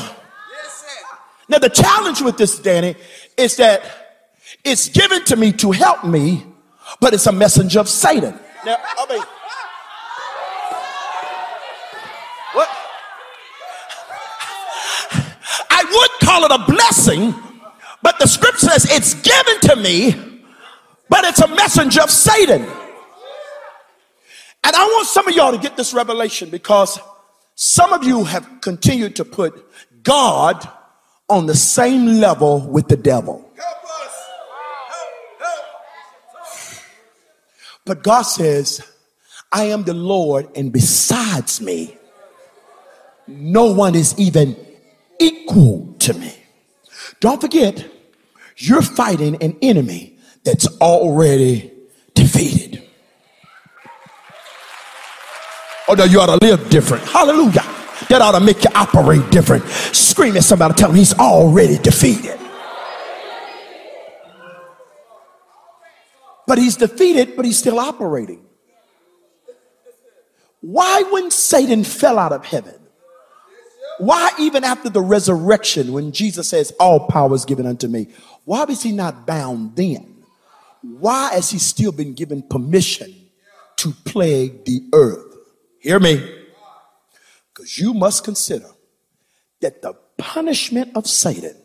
now 1.49 1.57
the 1.57 1.69
challenge 1.69 2.21
with 2.21 2.37
this, 2.37 2.59
Danny, 2.59 2.95
is 3.35 3.57
that 3.57 3.81
it's 4.63 4.89
given 4.89 5.25
to 5.25 5.35
me 5.35 5.51
to 5.53 5.71
help 5.71 6.05
me, 6.05 6.45
but 7.01 7.13
it's 7.13 7.25
a 7.25 7.31
messenger 7.31 7.79
of 7.79 7.89
Satan. 7.89 8.39
Now, 8.65 8.77
I 8.97 9.05
mean, 9.09 9.21
what? 12.53 12.69
I 15.69 15.83
would 15.83 16.27
call 16.27 16.43
it 16.45 16.51
a 16.51 16.71
blessing, 16.71 17.33
but 18.01 18.19
the 18.19 18.27
scripture 18.27 18.67
says 18.67 18.87
it's 18.89 19.13
given 19.13 19.59
to 19.61 19.75
me, 19.75 20.41
but 21.09 21.23
it's 21.25 21.39
a 21.39 21.47
messenger 21.47 22.01
of 22.01 22.09
Satan. 22.09 22.65
And 24.63 24.75
I 24.75 24.83
want 24.85 25.07
some 25.07 25.27
of 25.27 25.35
y'all 25.35 25.51
to 25.51 25.57
get 25.57 25.77
this 25.77 25.93
revelation 25.93 26.49
because 26.49 26.99
some 27.55 27.93
of 27.93 28.03
you 28.03 28.23
have 28.23 28.61
continued 28.61 29.15
to 29.17 29.25
put 29.25 29.53
God 30.03 30.67
on 31.29 31.45
the 31.45 31.55
same 31.55 32.05
level 32.05 32.67
with 32.67 32.87
the 32.87 32.97
devil. 32.97 33.49
But 37.87 38.03
God 38.03 38.23
says, 38.23 38.85
I 39.51 39.63
am 39.65 39.83
the 39.83 39.93
Lord, 39.93 40.49
and 40.55 40.73
besides 40.73 41.61
me, 41.61 41.97
no 43.25 43.71
one 43.73 43.95
is 43.95 44.13
even 44.19 44.57
equal 45.19 45.95
to 45.99 46.13
me. 46.13 46.33
Don't 47.21 47.39
forget, 47.39 47.89
you're 48.57 48.81
fighting 48.81 49.41
an 49.41 49.57
enemy 49.61 50.17
that's 50.43 50.67
already 50.81 51.71
defeated. 52.13 52.83
Oh 55.87 55.93
no, 55.93 56.03
you 56.03 56.19
ought 56.19 56.37
to 56.37 56.45
live 56.45 56.69
different. 56.69 57.05
Hallelujah. 57.05 57.63
That 58.09 58.21
ought 58.21 58.37
to 58.37 58.41
make 58.41 58.63
you 58.63 58.69
operate 58.75 59.29
different. 59.31 59.65
Scream 59.65 60.35
at 60.35 60.43
somebody, 60.43 60.73
tell 60.73 60.89
him 60.89 60.97
he's 60.97 61.13
already 61.13 61.77
defeated. 61.77 62.37
But 66.47 66.57
he's 66.57 66.77
defeated, 66.77 67.35
but 67.35 67.45
he's 67.45 67.59
still 67.59 67.77
operating. 67.77 68.43
Why, 70.61 71.03
when 71.11 71.29
Satan 71.29 71.83
fell 71.83 72.17
out 72.17 72.31
of 72.31 72.45
heaven, 72.45 72.75
why, 73.99 74.31
even 74.39 74.63
after 74.63 74.89
the 74.89 75.01
resurrection, 75.01 75.91
when 75.91 76.11
Jesus 76.11 76.49
says, 76.49 76.73
All 76.79 77.07
power 77.07 77.35
is 77.35 77.45
given 77.45 77.65
unto 77.65 77.87
me, 77.87 78.07
why 78.45 78.63
was 78.63 78.81
he 78.81 78.91
not 78.91 79.27
bound 79.27 79.75
then? 79.75 80.23
Why 80.81 81.33
has 81.33 81.49
he 81.49 81.59
still 81.59 81.91
been 81.91 82.13
given 82.13 82.41
permission 82.41 83.13
to 83.77 83.91
plague 84.05 84.65
the 84.65 84.81
earth? 84.93 85.35
Hear 85.79 85.99
me. 85.99 86.35
Because 87.53 87.77
you 87.77 87.93
must 87.93 88.23
consider 88.23 88.69
that 89.61 89.81
the 89.81 89.93
punishment 90.17 90.91
of 90.95 91.07
Satan 91.07 91.55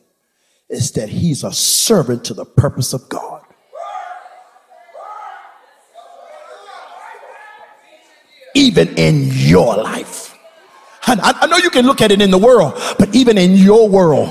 is 0.69 0.93
that 0.93 1.11
he's 1.11 1.45
a 1.45 1.53
servant 1.53 2.25
to 2.25 2.35
the 2.35 2.47
purpose 2.47 2.95
of 2.95 3.09
God. 3.09 3.42
Even 8.73 8.97
in 8.97 9.29
your 9.31 9.77
life. 9.77 10.33
And 11.07 11.21
I, 11.21 11.47
know 11.47 11.59
you 11.59 11.69
can 11.69 11.85
look 11.85 12.01
at 12.01 12.11
it 12.11 12.23
in 12.23 12.31
the 12.31 12.39
world, 12.39 12.73
but 12.99 13.15
even 13.15 13.37
in 13.37 13.53
your 13.55 13.87
world, 13.87 14.29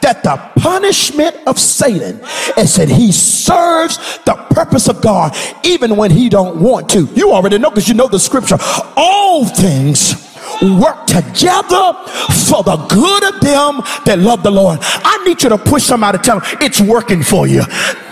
that 0.00 0.22
the 0.22 0.36
punishment 0.60 1.36
of 1.46 1.58
Satan 1.58 2.20
is 2.56 2.76
that 2.76 2.88
he 2.88 3.12
serves 3.12 3.98
the 4.24 4.34
purpose 4.50 4.88
of 4.88 5.02
God 5.02 5.36
even 5.62 5.94
when 5.96 6.10
he 6.10 6.30
don't 6.30 6.58
want 6.58 6.88
to. 6.90 7.04
You 7.14 7.32
already 7.32 7.58
know 7.58 7.68
because 7.68 7.86
you 7.86 7.94
know 7.94 8.08
the 8.08 8.18
scripture. 8.18 8.56
All 8.96 9.44
things 9.44 10.32
work 10.62 11.06
together 11.06 11.92
for 12.48 12.62
the 12.62 12.76
good 12.88 13.24
of 13.34 13.40
them 13.40 13.82
that 14.06 14.16
love 14.18 14.42
the 14.42 14.50
Lord. 14.50 14.78
I 14.80 15.22
need 15.26 15.42
you 15.42 15.50
to 15.50 15.58
push 15.58 15.82
somebody 15.82 16.16
tell 16.18 16.40
them 16.40 16.48
it's 16.62 16.80
working 16.80 17.22
for 17.22 17.46
you. 17.46 17.62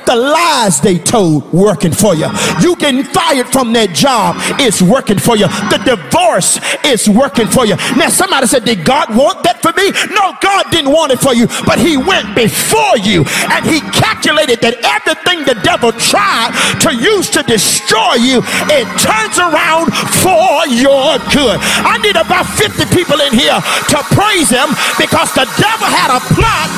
The 0.06 0.16
lies 0.16 0.80
they 0.80 0.98
told 0.98 1.52
working 1.52 1.92
for 1.92 2.14
you. 2.14 2.28
You 2.60 2.76
getting 2.76 3.04
fired 3.04 3.48
from 3.48 3.72
that 3.74 3.94
job 3.94 4.36
is 4.60 4.82
working 4.82 5.18
for 5.18 5.36
you. 5.36 5.46
The 5.70 5.78
divorce 5.84 6.58
is 6.84 7.08
working 7.08 7.46
for 7.46 7.66
you. 7.66 7.76
Now 7.96 8.08
somebody 8.08 8.46
said, 8.46 8.64
did 8.64 8.84
God 8.84 9.14
want 9.14 9.44
that 9.44 9.62
for 9.62 9.72
me? 9.72 9.90
No, 10.10 10.34
God 10.42 10.70
didn't 10.70 10.90
want 10.90 11.12
it 11.12 11.20
for 11.20 11.34
you, 11.34 11.46
but 11.64 11.78
he 11.78 11.96
went 11.96 12.34
before 12.34 12.98
you 12.98 13.24
and 13.54 13.62
he 13.66 13.80
calculated 13.94 14.60
that 14.62 14.78
everything 14.82 15.44
the 15.46 15.54
devil 15.62 15.92
tried 15.94 16.52
to 16.82 16.90
use 16.94 17.30
to 17.30 17.42
destroy 17.46 18.18
you, 18.18 18.42
it 18.70 18.86
turns 18.98 19.38
around 19.38 19.94
for 20.22 20.66
your 20.66 21.18
good. 21.30 21.58
I 21.86 21.98
need 22.02 22.18
about 22.18 22.46
50 22.58 22.86
people 22.94 23.20
in 23.22 23.32
here 23.34 23.58
to 23.94 23.98
praise 24.14 24.50
him 24.50 24.70
because 24.98 25.30
the 25.38 25.46
devil 25.58 25.86
had 25.86 26.10
a 26.10 26.20
plot, 26.34 26.68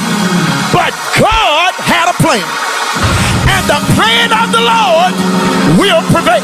but 0.72 0.92
God 1.16 1.71
and 2.30 3.64
the 3.66 3.82
plan 3.98 4.30
of 4.30 4.54
the 4.54 4.62
Lord 4.62 5.10
will 5.74 5.98
prevail. 6.14 6.38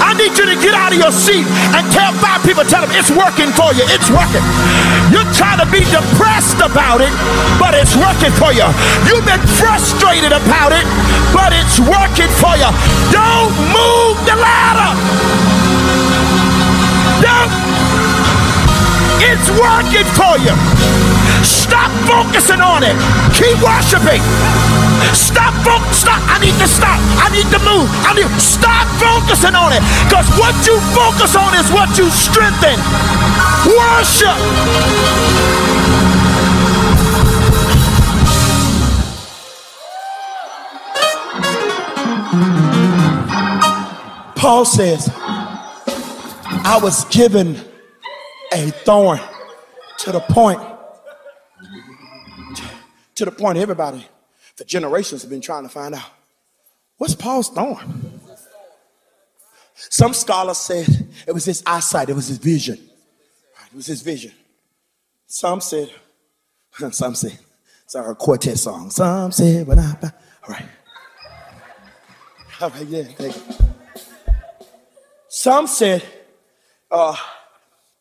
I 0.00 0.16
need 0.16 0.32
you 0.32 0.48
to 0.48 0.56
get 0.56 0.72
out 0.72 0.92
of 0.92 0.98
your 0.98 1.12
seat 1.12 1.44
and 1.76 1.84
tell 1.92 2.12
five 2.16 2.40
people, 2.40 2.64
tell 2.64 2.80
them 2.80 2.88
it's 2.96 3.12
working 3.12 3.52
for 3.52 3.76
you. 3.76 3.84
It's 3.92 4.08
working. 4.08 4.40
You're 5.12 5.28
trying 5.36 5.60
to 5.60 5.68
be 5.68 5.84
depressed 5.92 6.64
about 6.64 7.04
it, 7.04 7.12
but 7.60 7.76
it's 7.76 7.92
working 7.92 8.32
for 8.40 8.56
you. 8.56 8.64
You've 9.04 9.28
been 9.28 9.44
frustrated 9.60 10.32
about 10.32 10.72
it, 10.72 10.88
but 11.36 11.52
it's 11.52 11.76
working 11.76 12.32
for 12.40 12.56
you. 12.56 12.68
Don't 13.12 13.52
move 13.76 14.16
the 14.24 14.40
ladder. 14.40 14.96
Don't. 17.20 17.52
It's 19.20 19.52
working 19.52 20.08
for 20.16 20.40
you. 20.40 21.01
Stop 21.44 21.90
focusing 22.06 22.60
on 22.60 22.82
it. 22.82 22.96
Keep 23.34 23.58
worshiping. 23.62 24.22
Stop. 25.12 25.52
Stop. 25.92 26.20
I 26.26 26.38
need 26.40 26.56
to 26.58 26.66
stop. 26.66 26.98
I 27.22 27.28
need 27.30 27.46
to 27.52 27.60
move. 27.62 27.86
I 28.06 28.14
need 28.14 28.28
stop 28.40 28.86
focusing 28.98 29.54
on 29.54 29.72
it. 29.72 29.82
Because 30.08 30.26
what 30.38 30.54
you 30.66 30.78
focus 30.96 31.36
on 31.36 31.54
is 31.54 31.70
what 31.70 31.96
you 31.98 32.10
strengthen. 32.10 32.78
Worship. 33.66 34.38
Paul 44.36 44.64
says, 44.64 45.08
I 45.14 46.80
was 46.82 47.04
given 47.04 47.56
a 48.52 48.70
thorn 48.70 49.20
to 49.98 50.10
the 50.10 50.20
point, 50.20 50.60
to 53.14 53.24
the 53.24 53.30
point 53.30 53.58
everybody 53.58 54.06
for 54.56 54.64
generations 54.64 55.22
have 55.22 55.30
been 55.30 55.40
trying 55.40 55.62
to 55.64 55.68
find 55.68 55.94
out 55.94 56.10
what's 56.98 57.14
Paul's 57.14 57.48
thorn. 57.48 58.20
Some 59.74 60.14
scholars 60.14 60.58
said 60.58 60.86
it 61.26 61.32
was 61.32 61.44
his 61.44 61.62
eyesight, 61.66 62.08
it 62.08 62.14
was 62.14 62.28
his 62.28 62.38
vision. 62.38 62.76
It 62.76 63.76
was 63.76 63.86
his 63.86 64.02
vision. 64.02 64.32
Some 65.26 65.60
said, 65.60 65.90
some 66.90 67.14
said, 67.14 67.38
it's 67.84 67.94
our 67.94 68.14
quartet 68.14 68.58
song. 68.58 68.90
Some 68.90 69.32
said, 69.32 69.66
but 69.66 69.78
I, 69.78 69.96
all 70.46 70.54
right. 70.54 70.66
All 72.60 72.70
right, 72.70 72.86
yeah, 72.86 73.02
thank 73.02 73.34
you. 73.36 73.42
Some 75.28 75.66
said, 75.66 76.02
uh, 76.90 77.16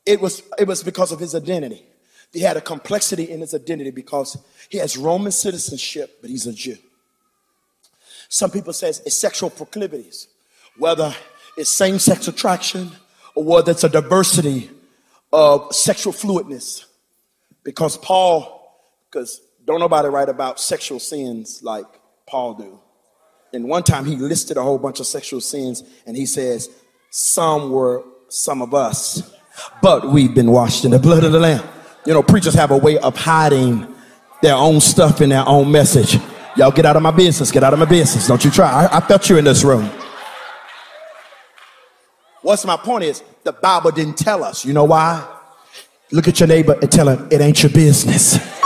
it 0.05 0.19
was, 0.19 0.43
it 0.59 0.67
was 0.67 0.83
because 0.83 1.11
of 1.11 1.19
his 1.19 1.33
identity. 1.33 1.83
He 2.31 2.39
had 2.39 2.57
a 2.57 2.61
complexity 2.61 3.29
in 3.29 3.41
his 3.41 3.53
identity 3.53 3.91
because 3.91 4.37
he 4.69 4.77
has 4.77 4.97
Roman 4.97 5.31
citizenship, 5.31 6.19
but 6.21 6.29
he's 6.29 6.47
a 6.47 6.53
Jew. 6.53 6.77
Some 8.29 8.51
people 8.51 8.71
say 8.71 8.89
it's 8.89 9.17
sexual 9.17 9.49
proclivities, 9.49 10.27
whether 10.77 11.13
it's 11.57 11.69
same-sex 11.69 12.27
attraction 12.29 12.91
or 13.35 13.43
whether 13.43 13.71
it's 13.71 13.83
a 13.83 13.89
diversity 13.89 14.69
of 15.33 15.75
sexual 15.75 16.13
fluidness. 16.13 16.85
Because 17.63 17.97
Paul, 17.97 18.79
because 19.09 19.41
don't 19.65 19.79
nobody 19.79 20.07
write 20.07 20.29
about 20.29 20.59
sexual 20.59 20.99
sins 20.99 21.61
like 21.61 21.85
Paul 22.25 22.53
do. 22.53 22.79
And 23.53 23.67
one 23.67 23.83
time 23.83 24.05
he 24.05 24.15
listed 24.15 24.55
a 24.55 24.63
whole 24.63 24.77
bunch 24.77 25.01
of 25.01 25.07
sexual 25.07 25.41
sins 25.41 25.83
and 26.05 26.15
he 26.15 26.25
says, 26.25 26.69
some 27.09 27.71
were 27.71 28.03
some 28.29 28.61
of 28.61 28.73
us 28.73 29.29
but 29.81 30.09
we've 30.09 30.33
been 30.33 30.51
washed 30.51 30.85
in 30.85 30.91
the 30.91 30.99
blood 30.99 31.23
of 31.23 31.31
the 31.31 31.39
Lamb. 31.39 31.63
You 32.05 32.13
know, 32.13 32.23
preachers 32.23 32.53
have 32.55 32.71
a 32.71 32.77
way 32.77 32.97
of 32.97 33.15
hiding 33.15 33.87
their 34.41 34.55
own 34.55 34.79
stuff 34.79 35.21
in 35.21 35.29
their 35.29 35.47
own 35.47 35.71
message. 35.71 36.17
Y'all 36.55 36.71
get 36.71 36.85
out 36.85 36.95
of 36.95 37.03
my 37.03 37.11
business. 37.11 37.51
Get 37.51 37.63
out 37.63 37.73
of 37.73 37.79
my 37.79 37.85
business. 37.85 38.27
Don't 38.27 38.43
you 38.43 38.51
try. 38.51 38.85
I, 38.85 38.97
I 38.97 38.99
felt 39.01 39.29
you 39.29 39.37
in 39.37 39.45
this 39.45 39.63
room. 39.63 39.89
What's 42.41 42.65
my 42.65 42.77
point 42.77 43.03
is 43.03 43.23
the 43.43 43.53
Bible 43.53 43.91
didn't 43.91 44.17
tell 44.17 44.43
us. 44.43 44.65
You 44.65 44.73
know 44.73 44.85
why? 44.85 45.27
Look 46.11 46.27
at 46.27 46.39
your 46.39 46.47
neighbor 46.47 46.77
and 46.81 46.91
tell 46.91 47.07
him 47.07 47.27
it 47.31 47.39
ain't 47.39 47.61
your 47.61 47.71
business 47.71 48.60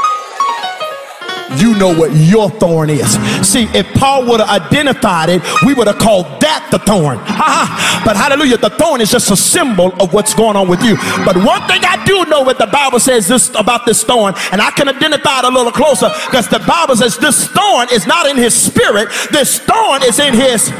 you 1.57 1.77
know 1.77 1.93
what 1.93 2.11
your 2.15 2.49
thorn 2.49 2.89
is. 2.89 3.17
See, 3.47 3.65
if 3.73 3.85
Paul 3.93 4.25
would 4.27 4.39
have 4.39 4.49
identified 4.49 5.29
it, 5.29 5.41
we 5.65 5.73
would 5.73 5.87
have 5.87 5.97
called 5.97 6.25
that 6.41 6.67
the 6.71 6.79
thorn. 6.79 7.17
but 8.05 8.15
hallelujah, 8.15 8.57
the 8.57 8.69
thorn 8.71 9.01
is 9.01 9.11
just 9.11 9.31
a 9.31 9.37
symbol 9.37 9.93
of 10.01 10.13
what's 10.13 10.33
going 10.33 10.55
on 10.55 10.67
with 10.67 10.83
you. 10.83 10.95
But 11.25 11.37
one 11.37 11.61
thing 11.67 11.81
I 11.85 12.03
do 12.05 12.25
know 12.25 12.41
what 12.41 12.57
the 12.57 12.67
Bible 12.67 12.99
says 12.99 13.27
this 13.27 13.49
about 13.55 13.85
this 13.85 14.03
thorn, 14.03 14.33
and 14.51 14.61
I 14.61 14.71
can 14.71 14.89
identify 14.89 15.39
it 15.39 15.45
a 15.45 15.49
little 15.49 15.71
closer 15.71 16.09
because 16.25 16.47
the 16.47 16.59
Bible 16.59 16.95
says 16.95 17.17
this 17.17 17.47
thorn 17.47 17.87
is 17.91 18.07
not 18.07 18.27
in 18.27 18.37
his 18.37 18.53
spirit, 18.53 19.09
this 19.31 19.59
thorn 19.59 20.03
is 20.03 20.19
in 20.19 20.33
his 20.33 20.71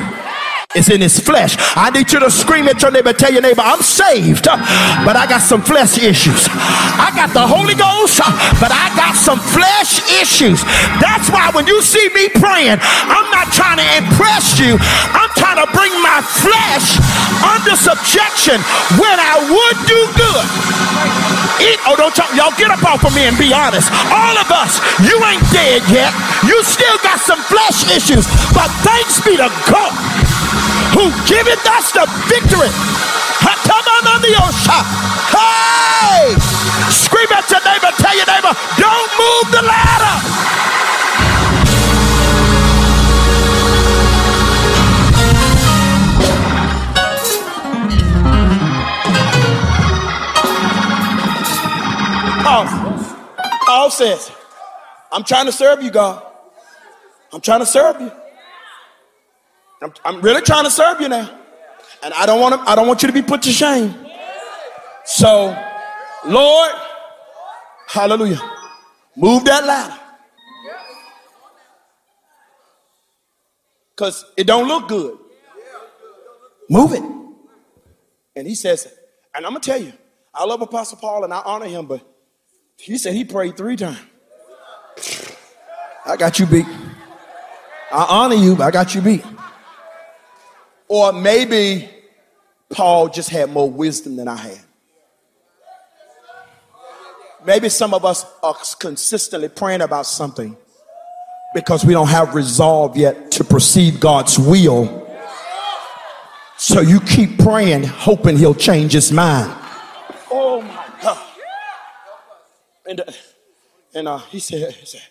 is 0.75 0.89
in 0.89 1.01
his 1.01 1.17
flesh. 1.19 1.55
I 1.75 1.89
need 1.89 2.11
you 2.11 2.19
to 2.19 2.29
scream 2.29 2.67
at 2.67 2.81
your 2.81 2.91
neighbor, 2.91 3.13
tell 3.13 3.31
your 3.31 3.41
neighbor, 3.41 3.63
I'm 3.63 3.81
saved, 3.81 4.45
but 4.45 5.15
I 5.15 5.25
got 5.25 5.41
some 5.41 5.63
flesh 5.63 5.97
issues. 5.97 6.47
I 6.51 7.11
got 7.15 7.31
the 7.31 7.47
Holy 7.47 7.73
Ghost, 7.73 8.19
but 8.59 8.69
I 8.75 8.91
got 8.99 9.15
some 9.15 9.39
flesh 9.39 10.03
issues. 10.19 10.61
That's 10.99 11.31
why 11.31 11.49
when 11.55 11.65
you 11.65 11.81
see 11.81 12.03
me 12.11 12.27
praying, 12.35 12.77
I'm 12.83 13.27
not 13.31 13.49
trying 13.55 13.79
to 13.79 13.87
impress 14.03 14.59
you. 14.59 14.75
I'm 15.15 15.31
trying 15.39 15.63
to 15.63 15.67
bring 15.71 15.95
my 16.03 16.19
flesh 16.21 16.99
under 17.39 17.75
subjection 17.79 18.59
when 18.99 19.15
I 19.15 19.39
would 19.47 19.77
do 19.87 19.99
good. 20.19 20.45
Eat, 21.63 21.79
oh, 21.87 21.95
don't 21.95 22.11
y'all, 22.19 22.27
y'all 22.35 22.55
get 22.59 22.67
up 22.69 22.83
off 22.83 23.07
of 23.07 23.15
me 23.15 23.23
and 23.23 23.37
be 23.39 23.55
honest. 23.55 23.87
All 24.11 24.35
of 24.35 24.51
us, 24.51 24.83
you 24.99 25.15
ain't 25.23 25.43
dead 25.55 25.79
yet. 25.87 26.11
You 26.43 26.59
still 26.67 26.97
got 26.99 27.19
some 27.23 27.39
flesh 27.47 27.87
issues, 27.95 28.27
but 28.51 28.67
thanks 28.83 29.23
be 29.23 29.37
to 29.37 29.47
God 29.71 30.24
who 30.93 31.09
giveth 31.25 31.65
us 31.65 31.91
the 31.91 32.05
victory. 32.27 32.69
Hey! 35.31 36.35
Scream 36.91 37.29
at 37.31 37.49
your 37.49 37.63
neighbor, 37.63 37.91
tell 37.97 38.15
your 38.15 38.25
neighbor, 38.25 38.53
don't 38.77 39.11
move 39.17 39.51
the 39.51 39.61
ladder. 39.65 40.15
Paul, 52.43 52.65
Paul 53.65 53.89
says, 53.91 54.31
I'm 55.11 55.23
trying 55.23 55.47
to 55.47 55.51
serve 55.51 55.81
you, 55.81 55.89
God. 55.89 56.23
I'm 57.33 57.41
trying 57.41 57.61
to 57.61 57.65
serve 57.65 57.99
you. 57.99 58.11
I'm, 59.81 59.93
I'm 60.03 60.21
really 60.21 60.41
trying 60.41 60.63
to 60.63 60.71
serve 60.71 61.01
you 61.01 61.09
now. 61.09 61.29
And 62.03 62.13
I 62.13 62.25
don't 62.25 62.39
want 62.39 62.55
to, 62.55 62.69
I 62.69 62.75
don't 62.75 62.87
want 62.87 63.01
you 63.01 63.07
to 63.07 63.13
be 63.13 63.21
put 63.21 63.41
to 63.43 63.51
shame. 63.51 63.93
So, 65.05 65.55
Lord, 66.25 66.71
hallelujah. 67.87 68.41
Move 69.15 69.45
that 69.45 69.65
ladder. 69.65 69.99
Because 73.95 74.25
it 74.35 74.45
don't 74.45 74.67
look 74.67 74.89
good. 74.89 75.17
Move 76.69 76.93
it. 76.93 77.03
And 78.35 78.47
he 78.47 78.55
says, 78.55 78.91
and 79.33 79.45
I'm 79.45 79.53
gonna 79.53 79.61
tell 79.61 79.81
you, 79.81 79.93
I 80.33 80.43
love 80.43 80.61
Apostle 80.61 80.97
Paul 80.97 81.23
and 81.23 81.33
I 81.33 81.41
honor 81.45 81.67
him, 81.67 81.85
but 81.85 82.01
he 82.77 82.97
said 82.97 83.13
he 83.13 83.23
prayed 83.23 83.55
three 83.55 83.77
times. 83.77 83.99
I 86.05 86.17
got 86.17 86.39
you 86.39 86.45
beat. 86.45 86.65
I 87.91 88.05
honor 88.09 88.35
you, 88.35 88.55
but 88.55 88.65
I 88.65 88.71
got 88.71 88.93
you 88.93 89.01
beat. 89.01 89.23
Or 90.87 91.11
maybe 91.11 91.89
Paul 92.69 93.09
just 93.09 93.29
had 93.29 93.49
more 93.49 93.69
wisdom 93.69 94.15
than 94.15 94.27
I 94.27 94.35
had. 94.35 94.59
Maybe 97.45 97.69
some 97.69 97.93
of 97.93 98.03
us 98.05 98.25
are 98.41 98.55
consistently 98.79 99.49
praying 99.49 99.81
about 99.81 100.07
something 100.07 100.57
because 101.53 101.85
we 101.85 101.93
don't 101.93 102.07
have 102.07 102.33
resolve 102.33 102.97
yet 102.97 103.31
to 103.33 103.43
perceive 103.43 103.99
God's 103.99 104.39
will. 104.39 105.03
So 106.57 106.81
you 106.81 106.99
keep 107.01 107.37
praying, 107.39 107.83
hoping 107.83 108.37
he'll 108.37 108.55
change 108.55 108.93
his 108.93 109.11
mind. 109.11 109.53
Oh 110.31 110.61
my 110.61 110.87
God. 111.01 111.23
And, 112.87 112.99
uh, 113.01 113.11
and 113.93 114.07
uh, 114.07 114.17
he, 114.17 114.39
said, 114.39 114.73
he 114.73 114.85
said, 114.85 115.01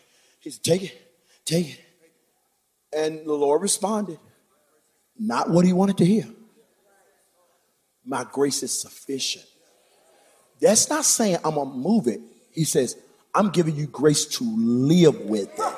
he 0.41 0.51
said, 0.51 0.63
take 0.65 0.83
it, 0.83 1.13
take 1.45 1.69
it, 1.71 1.81
And 2.93 3.27
the 3.27 3.35
Lord 3.35 3.63
responded, 3.63 4.19
not 5.19 5.51
what 5.51 5.65
he 5.65 5.73
wanted 5.73 5.99
to 5.99 6.05
hear. 6.05 6.27
My 8.05 8.25
grace 8.31 8.63
is 8.63 8.79
sufficient. 8.79 9.45
That's 10.61 10.89
not 10.89 11.05
saying 11.05 11.39
I'm 11.45 11.55
going 11.55 11.71
to 11.71 11.77
move 11.77 12.07
it. 12.07 12.21
He 12.53 12.65
says, 12.65 12.97
I'm 13.35 13.51
giving 13.51 13.75
you 13.75 13.87
grace 13.87 14.27
to 14.39 14.45
live 14.45 15.21
with 15.23 15.49
it. 15.49 15.59
Wow. 15.59 15.77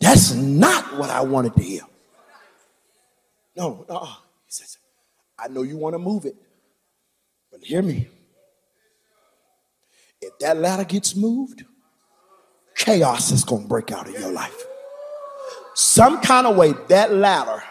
That's 0.00 0.34
not 0.34 0.98
what 0.98 1.10
I 1.10 1.20
wanted 1.22 1.54
to 1.54 1.62
hear. 1.62 1.82
No, 3.56 3.86
no. 3.88 4.00
He 4.44 4.50
says, 4.50 4.78
I 5.38 5.48
know 5.48 5.62
you 5.62 5.76
want 5.76 5.94
to 5.94 5.98
move 5.98 6.24
it, 6.24 6.36
but 7.50 7.62
hear 7.62 7.82
me. 7.82 8.08
If 10.20 10.38
that 10.40 10.56
ladder 10.56 10.84
gets 10.84 11.16
moved, 11.16 11.64
chaos 12.82 13.30
is 13.30 13.44
going 13.44 13.62
to 13.62 13.68
break 13.68 13.92
out 13.92 14.08
in 14.08 14.14
your 14.14 14.32
life. 14.32 14.64
Some 15.74 16.20
kind 16.20 16.46
of 16.46 16.56
way, 16.56 16.74
that 16.88 17.14
ladder 17.14 17.62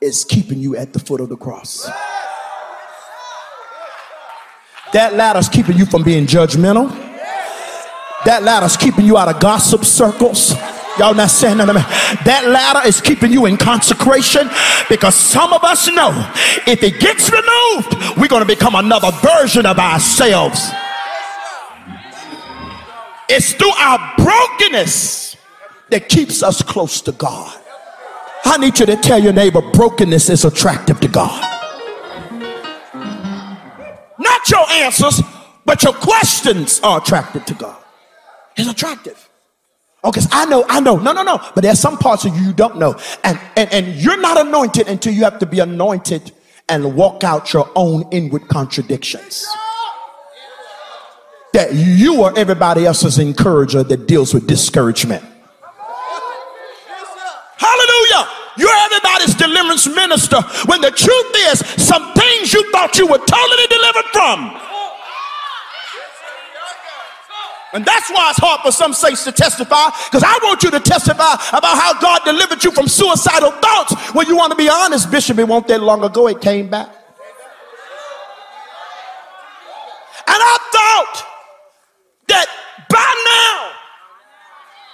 is 0.00 0.24
keeping 0.24 0.58
you 0.58 0.76
at 0.76 0.92
the 0.92 0.98
foot 0.98 1.20
of 1.20 1.30
the 1.30 1.36
cross. 1.36 1.88
That 4.92 5.14
ladder 5.14 5.40
is 5.40 5.48
keeping 5.48 5.76
you 5.76 5.86
from 5.86 6.04
being 6.04 6.26
judgmental. 6.26 6.90
That 8.24 8.42
ladder 8.42 8.66
is 8.66 8.76
keeping 8.76 9.06
you 9.06 9.16
out 9.18 9.28
of 9.28 9.40
gossip 9.40 9.84
circles. 9.84 10.52
Y'all 10.98 11.14
not 11.14 11.30
saying 11.30 11.56
that. 11.56 11.66
That 12.24 12.46
ladder 12.46 12.86
is 12.86 13.00
keeping 13.00 13.32
you 13.32 13.46
in 13.46 13.56
consecration 13.56 14.48
because 14.88 15.14
some 15.14 15.52
of 15.52 15.64
us 15.64 15.88
know 15.88 16.12
if 16.66 16.82
it 16.82 17.00
gets 17.00 17.30
removed, 17.30 18.18
we're 18.18 18.28
going 18.28 18.46
to 18.46 18.48
become 18.48 18.76
another 18.76 19.10
version 19.10 19.66
of 19.66 19.78
ourselves. 19.78 20.70
It's 23.28 23.54
through 23.54 23.72
our 23.72 24.14
brokenness 24.18 25.36
that 25.90 26.08
keeps 26.08 26.42
us 26.42 26.62
close 26.62 27.00
to 27.02 27.12
God. 27.12 27.58
I 28.44 28.58
need 28.58 28.78
you 28.78 28.86
to 28.86 28.96
tell 28.96 29.18
your 29.18 29.32
neighbor 29.32 29.62
brokenness 29.72 30.28
is 30.28 30.44
attractive 30.44 31.00
to 31.00 31.08
God. 31.08 31.40
Not 34.18 34.50
your 34.50 34.68
answers, 34.70 35.22
but 35.64 35.82
your 35.82 35.94
questions 35.94 36.80
are 36.80 37.00
attractive 37.00 37.46
to 37.46 37.54
God. 37.54 37.82
It's 38.56 38.68
attractive. 38.68 39.28
Okay, 40.04 40.20
so 40.20 40.28
I 40.30 40.44
know, 40.44 40.64
I 40.68 40.80
know. 40.80 40.96
No, 40.98 41.12
no, 41.12 41.22
no. 41.22 41.38
But 41.54 41.62
there's 41.62 41.80
some 41.80 41.96
parts 41.96 42.26
of 42.26 42.36
you 42.36 42.42
you 42.48 42.52
don't 42.52 42.76
know. 42.76 42.94
And, 43.24 43.40
and, 43.56 43.72
and 43.72 43.94
you're 43.96 44.20
not 44.20 44.38
anointed 44.46 44.88
until 44.88 45.14
you 45.14 45.24
have 45.24 45.38
to 45.38 45.46
be 45.46 45.60
anointed 45.60 46.32
and 46.68 46.94
walk 46.94 47.24
out 47.24 47.54
your 47.54 47.70
own 47.74 48.04
inward 48.12 48.48
contradictions 48.48 49.46
that 51.54 51.72
you 51.72 52.24
are 52.24 52.36
everybody 52.36 52.84
else's 52.84 53.18
encourager 53.18 53.84
that 53.84 54.08
deals 54.08 54.34
with 54.34 54.44
discouragement. 54.46 55.24
Hallelujah. 57.56 58.28
You're 58.58 58.76
everybody's 58.90 59.36
deliverance 59.36 59.86
minister 59.86 60.42
when 60.66 60.80
the 60.80 60.90
truth 60.90 61.32
is 61.50 61.60
some 61.80 62.12
things 62.14 62.52
you 62.52 62.70
thought 62.72 62.98
you 62.98 63.06
were 63.06 63.18
totally 63.18 63.66
delivered 63.70 64.10
from. 64.12 64.60
And 67.72 67.84
that's 67.84 68.10
why 68.10 68.30
it's 68.30 68.38
hard 68.38 68.60
for 68.62 68.72
some 68.72 68.92
saints 68.92 69.22
to 69.24 69.32
testify 69.32 69.90
because 70.06 70.24
I 70.24 70.38
want 70.42 70.62
you 70.64 70.72
to 70.72 70.80
testify 70.80 71.34
about 71.50 71.76
how 71.78 72.00
God 72.00 72.22
delivered 72.24 72.64
you 72.64 72.72
from 72.72 72.88
suicidal 72.88 73.52
thoughts. 73.52 73.94
When 74.12 74.26
you 74.26 74.36
want 74.36 74.50
to 74.50 74.56
be 74.56 74.68
honest, 74.68 75.08
Bishop, 75.10 75.38
it 75.38 75.46
won't 75.46 75.68
that 75.68 75.80
long 75.82 76.02
ago 76.02 76.26
it 76.26 76.40
came 76.40 76.68
back. 76.68 76.88
And 80.26 80.40
I 80.40 80.58
thought 80.72 81.33
that 82.34 82.48
by 82.88 83.10
now 83.30 83.74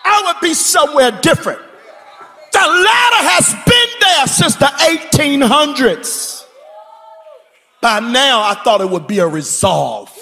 I 0.04 0.22
would 0.26 0.40
be 0.40 0.54
somewhere 0.54 1.10
different. 1.22 1.60
The 2.52 2.58
ladder 2.58 3.22
has 3.30 3.54
been 3.64 3.90
there 4.00 4.26
since 4.26 4.56
the 4.56 4.66
1800s. 4.66 6.44
By 7.80 8.00
now, 8.00 8.42
I 8.42 8.54
thought 8.62 8.80
it 8.80 8.90
would 8.90 9.06
be 9.06 9.20
a 9.20 9.26
resolve. 9.26 10.14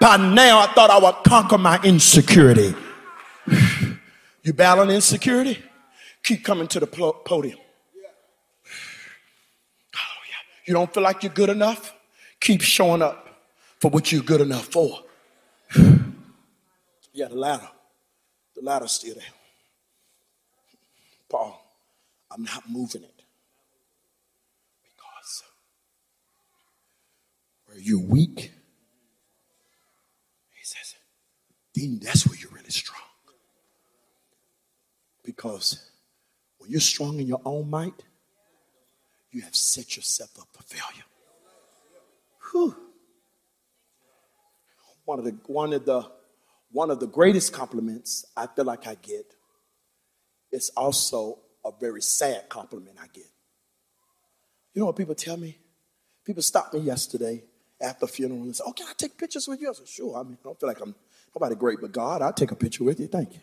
By 0.00 0.16
now, 0.16 0.60
I 0.60 0.66
thought 0.66 0.90
I 0.90 0.98
would 0.98 1.24
conquer 1.24 1.58
my 1.58 1.80
insecurity. 1.82 2.74
You 4.44 4.52
battling 4.52 4.90
insecurity? 4.90 5.62
Keep 6.24 6.42
coming 6.42 6.66
to 6.66 6.80
the 6.80 6.86
podium. 6.88 7.58
Oh, 9.94 9.98
yeah. 10.28 10.42
You 10.66 10.74
don't 10.74 10.92
feel 10.92 11.04
like 11.04 11.22
you're 11.22 11.32
good 11.32 11.48
enough? 11.48 11.94
Keep 12.40 12.60
showing 12.60 13.02
up 13.02 13.28
for 13.80 13.88
what 13.92 14.10
you're 14.10 14.20
good 14.20 14.40
enough 14.40 14.64
for. 14.64 14.98
Yeah, 17.12 17.28
the 17.28 17.34
ladder. 17.34 17.68
The 18.54 18.62
ladder's 18.62 18.92
still 18.92 19.14
there. 19.14 19.24
Paul, 21.28 21.62
I'm 22.30 22.42
not 22.42 22.68
moving 22.68 23.02
it. 23.02 23.22
Because 24.82 25.42
where 27.66 27.78
you're 27.78 28.00
weak, 28.00 28.52
he 30.50 30.64
says, 30.64 30.94
then 31.74 32.00
that's 32.02 32.26
where 32.26 32.38
you're 32.38 32.50
really 32.50 32.70
strong. 32.70 33.00
Because 35.24 35.90
when 36.58 36.70
you're 36.70 36.80
strong 36.80 37.18
in 37.20 37.26
your 37.26 37.40
own 37.44 37.70
might, 37.70 38.02
you 39.30 39.40
have 39.42 39.54
set 39.54 39.96
yourself 39.96 40.38
up 40.38 40.48
for 40.52 40.62
failure. 40.62 41.04
Whew. 42.50 42.76
One 45.04 45.18
of 45.18 45.24
the 45.24 45.36
one 45.46 45.72
of 45.72 45.84
the 45.84 46.10
one 46.72 46.90
of 46.90 47.00
the 47.00 47.06
greatest 47.06 47.52
compliments 47.52 48.24
I 48.36 48.46
feel 48.46 48.64
like 48.64 48.86
I 48.86 48.96
get 48.96 49.34
is 50.50 50.70
also 50.76 51.38
a 51.64 51.70
very 51.78 52.02
sad 52.02 52.48
compliment 52.48 52.96
I 53.00 53.06
get. 53.12 53.26
You 54.74 54.80
know 54.80 54.86
what 54.86 54.96
people 54.96 55.14
tell 55.14 55.36
me? 55.36 55.58
People 56.24 56.42
stopped 56.42 56.74
me 56.74 56.80
yesterday 56.80 57.44
after 57.80 58.06
funeral 58.06 58.42
and 58.42 58.56
said, 58.56 58.64
Oh, 58.66 58.72
can 58.72 58.86
I 58.88 58.92
take 58.96 59.18
pictures 59.18 59.46
with 59.46 59.60
you? 59.60 59.68
I 59.70 59.72
said, 59.74 59.88
Sure. 59.88 60.16
I 60.16 60.22
mean, 60.22 60.38
I 60.40 60.44
don't 60.44 60.58
feel 60.58 60.68
like 60.68 60.80
I'm 60.80 60.94
nobody 61.34 61.54
great, 61.56 61.80
but 61.80 61.92
God, 61.92 62.22
I'll 62.22 62.32
take 62.32 62.52
a 62.52 62.56
picture 62.56 62.84
with 62.84 63.00
you. 63.00 63.06
Thank 63.06 63.34
you. 63.34 63.40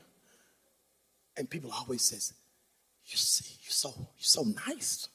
And 1.38 1.50
people 1.50 1.72
always 1.72 2.02
says, 2.02 2.34
You 3.06 3.18
see, 3.18 3.58
you're 3.62 3.72
so, 3.72 3.94
you're 3.96 4.06
so 4.20 4.44
nice. 4.68 5.08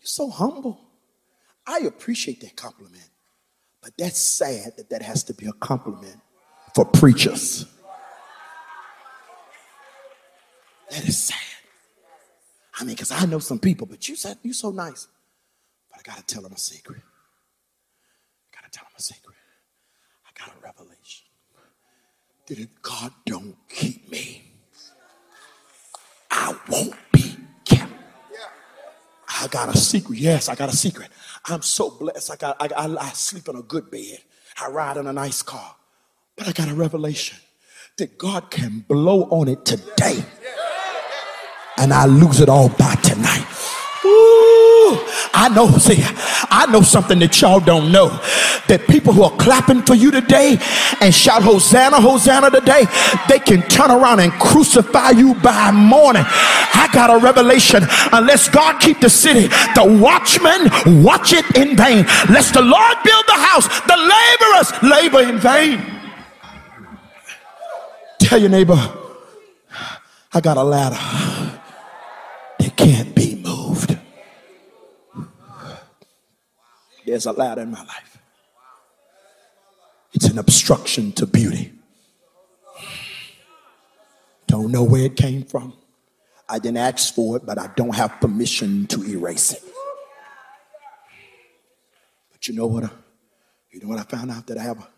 You're 0.00 0.06
so 0.06 0.28
humble. 0.28 0.80
I 1.66 1.78
appreciate 1.80 2.40
that 2.40 2.56
compliment. 2.56 3.08
But 3.80 3.92
that's 3.96 4.18
sad 4.18 4.72
that 4.76 4.90
that 4.90 5.02
has 5.02 5.24
to 5.24 5.34
be 5.34 5.46
a 5.46 5.52
compliment 5.52 6.20
for 6.74 6.84
preachers. 6.84 7.66
That 10.90 11.08
is 11.08 11.18
sad. 11.24 11.38
I 12.78 12.84
mean, 12.84 12.94
because 12.94 13.12
I 13.12 13.24
know 13.26 13.38
some 13.38 13.58
people, 13.58 13.86
but 13.86 14.08
you 14.08 14.16
said 14.16 14.38
you're 14.42 14.52
so 14.52 14.70
nice. 14.70 15.06
But 15.90 16.00
I 16.00 16.02
got 16.02 16.16
to 16.18 16.34
tell 16.34 16.42
them 16.42 16.52
a 16.52 16.58
secret. 16.58 17.02
I 18.52 18.56
got 18.60 18.70
to 18.70 18.76
tell 18.76 18.84
them 18.84 18.92
a 18.98 19.02
secret. 19.02 19.36
I 20.26 20.30
got 20.38 20.54
a 20.54 20.60
revelation 20.60 21.26
that 22.46 22.58
if 22.58 22.68
God 22.82 23.12
don't 23.24 23.56
keep 23.68 24.10
me, 24.10 24.42
I 26.30 26.56
won't 26.68 26.94
be 27.12 27.36
kept. 27.64 27.92
I 29.28 29.46
got 29.48 29.74
a 29.74 29.78
secret. 29.78 30.18
Yes, 30.18 30.48
I 30.48 30.56
got 30.56 30.68
a 30.68 30.76
secret. 30.76 31.10
I'm 31.46 31.62
so 31.62 31.90
blessed. 31.90 32.32
I 32.32 32.36
got. 32.36 32.56
I, 32.60 32.68
I, 32.76 32.96
I 32.96 33.08
sleep 33.10 33.48
in 33.48 33.56
a 33.56 33.62
good 33.62 33.90
bed. 33.90 34.18
I 34.60 34.68
ride 34.68 34.96
in 34.96 35.06
a 35.06 35.12
nice 35.12 35.42
car. 35.42 35.76
But 36.36 36.48
I 36.48 36.52
got 36.52 36.68
a 36.68 36.74
revelation 36.74 37.38
that 37.98 38.18
God 38.18 38.50
can 38.50 38.84
blow 38.88 39.24
on 39.24 39.48
it 39.48 39.64
today 39.64 40.24
and 41.78 41.92
I 41.92 42.06
lose 42.06 42.40
it 42.40 42.48
all 42.48 42.68
by 42.70 42.94
tonight. 42.96 43.46
Ooh, 44.04 45.00
I 45.32 45.50
know, 45.54 45.70
see, 45.78 45.96
I 45.98 46.66
know 46.70 46.82
something 46.82 47.18
that 47.20 47.40
y'all 47.40 47.60
don't 47.60 47.90
know. 47.90 48.08
That 48.68 48.86
people 48.88 49.12
who 49.12 49.22
are 49.22 49.36
clapping 49.36 49.82
for 49.82 49.94
you 49.94 50.10
today 50.10 50.58
and 51.00 51.14
shout 51.14 51.42
Hosanna, 51.42 52.00
Hosanna 52.00 52.50
today, 52.50 52.84
they 53.28 53.38
can 53.38 53.62
turn 53.68 53.90
around 53.90 54.20
and 54.20 54.32
crucify 54.32 55.10
you 55.10 55.34
by 55.36 55.70
morning. 55.70 56.24
I 56.26 56.88
got 56.92 57.10
a 57.10 57.18
revelation. 57.18 57.82
Unless 58.12 58.48
God 58.48 58.80
keep 58.80 59.00
the 59.00 59.10
city, 59.10 59.48
the 59.74 59.84
watchmen 60.00 60.68
watch 61.02 61.32
it 61.32 61.44
in 61.56 61.76
vain. 61.76 62.04
Lest 62.28 62.54
the 62.54 62.62
Lord 62.62 62.96
build 63.04 63.24
the 63.26 63.40
house, 63.40 63.68
the 63.88 63.96
laborers 63.96 64.70
labor 64.82 65.22
in 65.28 65.38
vain. 65.38 66.03
Tell 68.24 68.40
your 68.40 68.48
neighbor, 68.48 68.74
I 70.32 70.40
got 70.40 70.56
a 70.56 70.62
ladder 70.62 70.96
that 72.58 72.74
can't 72.74 73.14
be 73.14 73.34
moved. 73.34 73.98
There's 77.04 77.26
a 77.26 77.32
ladder 77.32 77.60
in 77.60 77.70
my 77.70 77.84
life. 77.84 78.18
It's 80.14 80.24
an 80.24 80.38
obstruction 80.38 81.12
to 81.12 81.26
beauty. 81.26 81.74
Don't 84.46 84.72
know 84.72 84.84
where 84.84 85.04
it 85.04 85.16
came 85.16 85.44
from. 85.44 85.74
I 86.48 86.58
didn't 86.58 86.78
ask 86.78 87.14
for 87.14 87.36
it, 87.36 87.44
but 87.44 87.58
I 87.58 87.66
don't 87.76 87.94
have 87.94 88.22
permission 88.22 88.86
to 88.86 89.04
erase 89.04 89.52
it. 89.52 89.62
But 92.32 92.48
you 92.48 92.54
know 92.54 92.68
what? 92.68 92.90
You 93.70 93.80
know 93.80 93.88
what 93.88 93.98
I 93.98 94.04
found 94.04 94.30
out 94.30 94.46
that 94.46 94.56
I 94.56 94.62
have? 94.62 94.78
A, 94.78 94.88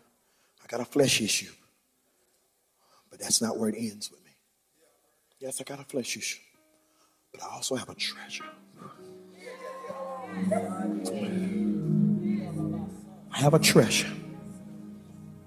I 0.63 0.67
got 0.69 0.79
a 0.79 0.85
flesh 0.85 1.19
issue. 1.19 1.51
But 3.17 3.23
that's 3.23 3.41
not 3.41 3.57
where 3.57 3.69
it 3.69 3.75
ends 3.79 4.11
with 4.11 4.23
me. 4.23 4.31
Yes, 5.39 5.59
I 5.59 5.63
got 5.63 5.79
a 5.79 5.83
flesh 5.83 6.15
issue, 6.17 6.39
but 7.31 7.41
I 7.41 7.47
also 7.47 7.75
have 7.75 7.89
a 7.89 7.95
treasure. 7.95 8.45
I 13.31 13.37
have 13.39 13.55
a 13.55 13.59
treasure. 13.59 14.11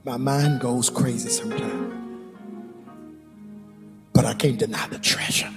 My 0.03 0.17
mind 0.17 0.61
goes 0.61 0.91
crazy 0.91 1.29
sometimes, 1.29 1.95
but 4.13 4.25
I 4.25 4.35
can't 4.35 4.59
deny 4.59 4.89
the 4.89 4.99
treasure. 4.99 5.51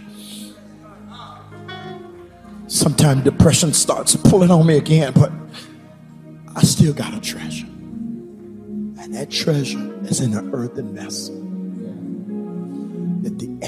Sometimes 2.67 3.23
depression 3.23 3.73
starts 3.73 4.15
pulling 4.15 4.51
on 4.51 4.67
me 4.67 4.77
again, 4.77 5.13
but 5.13 5.31
I 6.55 6.61
still 6.61 6.93
got 6.93 7.15
a 7.15 7.19
treasure. 7.19 7.65
And 7.65 9.15
that 9.15 9.31
treasure 9.31 9.99
is 10.03 10.19
in 10.19 10.35
an 10.35 10.53
earthen 10.53 10.93
vessel. 10.95 11.42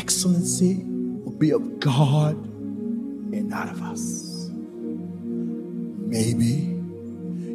Excellency 0.05 0.83
will 0.85 1.31
be 1.31 1.49
of 1.49 1.79
God 1.79 2.35
and 2.35 3.49
not 3.49 3.69
of 3.69 3.81
us. 3.81 4.51
Maybe 6.05 6.77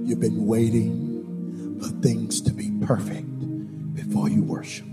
you've 0.05 0.18
been 0.18 0.46
waiting 0.46 1.78
for 1.80 1.90
things 2.03 2.40
to 2.40 2.53
be 2.53 2.72
perfect 2.84 3.28
before 3.94 4.28
you 4.28 4.42
worship. 4.42 4.86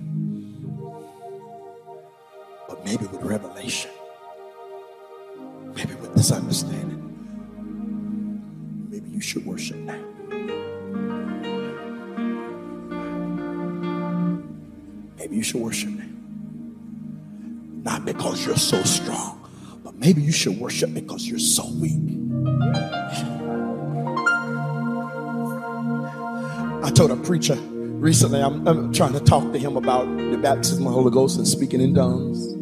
But 2.70 2.86
maybe 2.86 3.08
with 3.08 3.24
revelation, 3.24 3.90
maybe 5.74 5.96
with 5.96 6.14
this 6.14 6.32
understanding, 6.32 7.02
maybe 8.92 9.10
you 9.10 9.20
should 9.20 9.48
worship 9.48 9.78
now. 9.78 10.04
Maybe 15.18 15.38
you 15.38 15.42
should 15.42 15.62
worship 15.62 15.90
now. 15.90 16.07
Because 18.08 18.46
you're 18.46 18.56
so 18.56 18.82
strong, 18.84 19.46
but 19.84 19.96
maybe 19.96 20.22
you 20.22 20.32
should 20.32 20.58
worship 20.58 20.94
because 20.94 21.28
you're 21.28 21.40
so 21.40 21.70
weak. 21.74 22.00
I 26.86 26.90
told 26.90 27.12
a 27.12 27.18
preacher 27.18 27.56
recently, 27.56 28.42
I'm, 28.42 28.66
I'm 28.66 28.94
trying 28.94 29.12
to 29.12 29.20
talk 29.20 29.52
to 29.52 29.60
him 29.60 29.76
about 29.76 30.06
the 30.06 30.40
baptism 30.42 30.88
of 30.88 30.94
the 30.94 30.98
Holy 30.98 31.12
Ghost 31.12 31.38
and 31.38 31.46
speaking 31.46 31.82
in 31.82 31.94
tongues. 31.94 32.56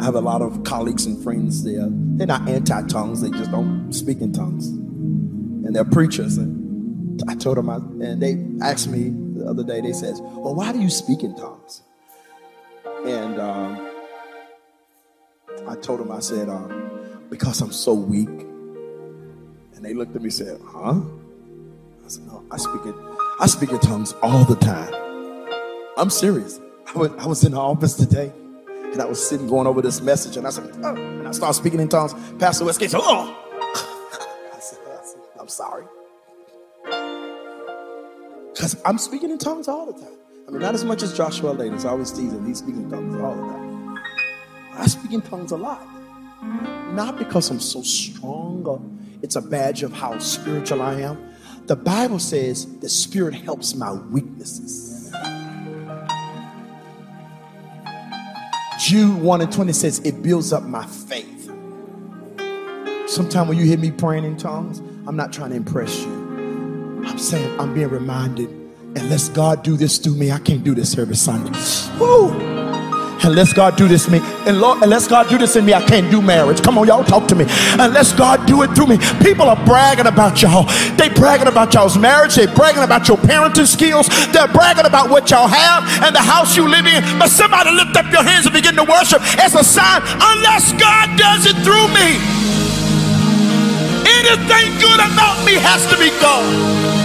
I 0.00 0.04
have 0.04 0.16
a 0.16 0.20
lot 0.20 0.42
of 0.42 0.64
colleagues 0.64 1.06
and 1.06 1.22
friends 1.22 1.62
there. 1.62 1.86
They're 1.88 2.26
not 2.26 2.48
anti 2.48 2.84
tongues, 2.88 3.20
they 3.20 3.30
just 3.30 3.52
don't 3.52 3.92
speak 3.92 4.20
in 4.20 4.32
tongues. 4.32 4.66
And 4.66 5.76
they're 5.76 5.84
preachers. 5.84 6.38
And 6.38 7.22
I 7.28 7.36
told 7.36 7.56
them, 7.56 7.70
I, 7.70 7.76
and 7.76 8.20
they 8.20 8.44
asked 8.66 8.88
me 8.88 9.10
the 9.38 9.46
other 9.48 9.62
day, 9.62 9.80
they 9.80 9.92
says, 9.92 10.20
Well, 10.20 10.56
why 10.56 10.72
do 10.72 10.80
you 10.80 10.90
speak 10.90 11.22
in 11.22 11.36
tongues? 11.36 11.82
And 13.06 13.38
um, 13.38 13.91
I 15.68 15.76
told 15.76 16.00
them, 16.00 16.10
I 16.10 16.20
said, 16.20 16.48
um, 16.48 16.90
Because 17.30 17.60
I'm 17.60 17.72
so 17.72 17.94
weak. 17.94 18.28
And 18.28 19.84
they 19.84 19.94
looked 19.94 20.14
at 20.16 20.22
me 20.22 20.26
and 20.26 20.34
said, 20.34 20.60
Huh? 20.64 21.00
I 22.04 22.08
said, 22.08 22.26
No, 22.26 22.44
I 22.50 22.56
speak 22.56 22.84
in, 22.86 22.94
I 23.40 23.46
speak 23.46 23.70
in 23.70 23.78
tongues 23.80 24.12
all 24.22 24.44
the 24.44 24.56
time. 24.56 24.92
I'm 25.96 26.10
serious. 26.10 26.60
I 26.94 26.98
was, 26.98 27.10
I 27.18 27.26
was 27.26 27.44
in 27.44 27.52
the 27.52 27.58
office 27.58 27.94
today 27.94 28.32
and 28.92 29.00
I 29.00 29.04
was 29.06 29.26
sitting 29.26 29.46
going 29.48 29.66
over 29.66 29.80
this 29.80 30.00
message 30.00 30.36
and 30.36 30.46
I 30.46 30.50
said, 30.50 30.70
oh, 30.82 30.94
and 30.94 31.26
I 31.26 31.30
started 31.32 31.54
speaking 31.54 31.80
in 31.80 31.88
tongues. 31.88 32.14
Pastor 32.38 32.64
Westgate 32.64 32.90
said, 32.90 33.00
oh. 33.02 33.34
I 34.54 34.58
said, 34.60 34.78
I 34.86 35.04
said, 35.04 35.20
I'm 35.40 35.48
sorry. 35.48 35.84
Because 38.52 38.80
I'm 38.84 38.98
speaking 38.98 39.30
in 39.30 39.38
tongues 39.38 39.68
all 39.68 39.86
the 39.86 39.94
time. 39.94 40.12
I 40.46 40.50
mean, 40.50 40.60
not 40.60 40.74
as 40.74 40.84
much 40.84 41.02
as 41.02 41.16
Joshua 41.16 41.54
Layden. 41.54 41.82
I 41.84 41.88
always 41.88 42.10
tease 42.10 42.32
him. 42.32 42.46
He's 42.46 42.58
speaking 42.58 42.82
in 42.82 42.90
tongues 42.90 43.16
all 43.16 43.34
the 43.34 43.42
time. 43.42 43.71
I 44.74 44.86
speak 44.86 45.12
in 45.12 45.22
tongues 45.22 45.52
a 45.52 45.56
lot. 45.56 45.86
Not 46.92 47.18
because 47.18 47.50
I'm 47.50 47.60
so 47.60 47.82
strong 47.82 48.64
or 48.66 48.80
it's 49.22 49.36
a 49.36 49.42
badge 49.42 49.82
of 49.82 49.92
how 49.92 50.18
spiritual 50.18 50.82
I 50.82 51.00
am. 51.00 51.32
The 51.66 51.76
Bible 51.76 52.18
says 52.18 52.66
the 52.78 52.88
Spirit 52.88 53.34
helps 53.34 53.74
my 53.74 53.92
weaknesses. 53.92 55.12
Jude 58.80 59.22
1 59.22 59.40
and 59.42 59.52
20 59.52 59.72
says 59.72 60.00
it 60.00 60.22
builds 60.22 60.52
up 60.52 60.64
my 60.64 60.84
faith. 60.86 61.28
Sometimes 63.06 63.48
when 63.48 63.58
you 63.58 63.64
hear 63.64 63.78
me 63.78 63.92
praying 63.92 64.24
in 64.24 64.36
tongues, 64.36 64.80
I'm 65.06 65.14
not 65.14 65.32
trying 65.32 65.50
to 65.50 65.56
impress 65.56 66.02
you. 66.02 67.02
I'm 67.06 67.18
saying 67.18 67.60
I'm 67.60 67.74
being 67.74 67.90
reminded, 67.90 68.48
unless 68.96 69.28
God 69.28 69.62
do 69.62 69.76
this 69.76 69.98
through 69.98 70.16
me, 70.16 70.32
I 70.32 70.38
can't 70.38 70.64
do 70.64 70.74
this 70.74 70.98
every 70.98 71.16
Sunday. 71.16 71.52
Woo! 72.00 72.51
Unless 73.24 73.52
God 73.52 73.76
do 73.76 73.86
this 73.86 74.08
me, 74.08 74.20
and 74.46 74.60
Lord, 74.60 74.82
unless 74.82 75.06
God 75.06 75.28
do 75.28 75.38
this 75.38 75.54
in 75.54 75.64
me, 75.64 75.72
I 75.74 75.80
can't 75.80 76.10
do 76.10 76.20
marriage. 76.20 76.60
Come 76.62 76.76
on, 76.76 76.86
y'all, 76.86 77.04
talk 77.04 77.28
to 77.28 77.34
me. 77.34 77.46
Unless 77.78 78.12
God 78.14 78.46
do 78.46 78.62
it 78.62 78.74
through 78.74 78.88
me, 78.88 78.98
people 79.22 79.46
are 79.46 79.64
bragging 79.64 80.06
about 80.06 80.42
y'all. 80.42 80.64
They 80.96 81.08
bragging 81.08 81.46
about 81.46 81.72
y'all's 81.72 81.96
marriage. 81.96 82.34
They 82.34 82.46
bragging 82.46 82.82
about 82.82 83.06
your 83.06 83.16
parenting 83.18 83.66
skills. 83.66 84.08
They're 84.32 84.48
bragging 84.48 84.86
about 84.86 85.10
what 85.10 85.30
y'all 85.30 85.46
have 85.46 85.84
and 86.02 86.14
the 86.14 86.20
house 86.20 86.56
you 86.56 86.68
live 86.68 86.86
in. 86.86 87.02
But 87.18 87.28
somebody 87.28 87.70
lift 87.70 87.96
up 87.96 88.10
your 88.10 88.24
hands 88.24 88.46
and 88.46 88.54
begin 88.54 88.74
to 88.76 88.84
worship 88.84 89.22
as 89.38 89.54
a 89.54 89.62
sign. 89.62 90.02
Unless 90.02 90.72
God 90.74 91.16
does 91.16 91.46
it 91.46 91.56
through 91.62 91.88
me, 91.94 92.18
anything 94.18 94.78
good 94.82 94.98
about 94.98 95.38
me 95.46 95.54
has 95.62 95.86
to 95.90 95.96
be 95.98 96.10
God. 96.20 97.01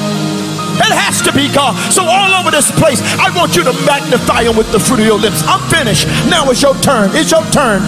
It 0.77 0.93
has 0.93 1.21
to 1.25 1.31
be 1.33 1.49
God. 1.49 1.75
So 1.91 2.05
all 2.05 2.31
over 2.37 2.51
this 2.51 2.69
place, 2.71 3.01
I 3.17 3.33
want 3.35 3.55
you 3.55 3.63
to 3.65 3.73
magnify 3.85 4.43
him 4.45 4.55
with 4.55 4.71
the 4.71 4.79
fruit 4.79 5.01
of 5.01 5.07
your 5.07 5.19
lips. 5.19 5.43
I'm 5.45 5.61
finished. 5.69 6.07
Now 6.29 6.49
it's 6.49 6.61
your 6.61 6.75
turn. 6.79 7.11
It's 7.13 7.31
your 7.31 7.43
turn. 7.49 7.81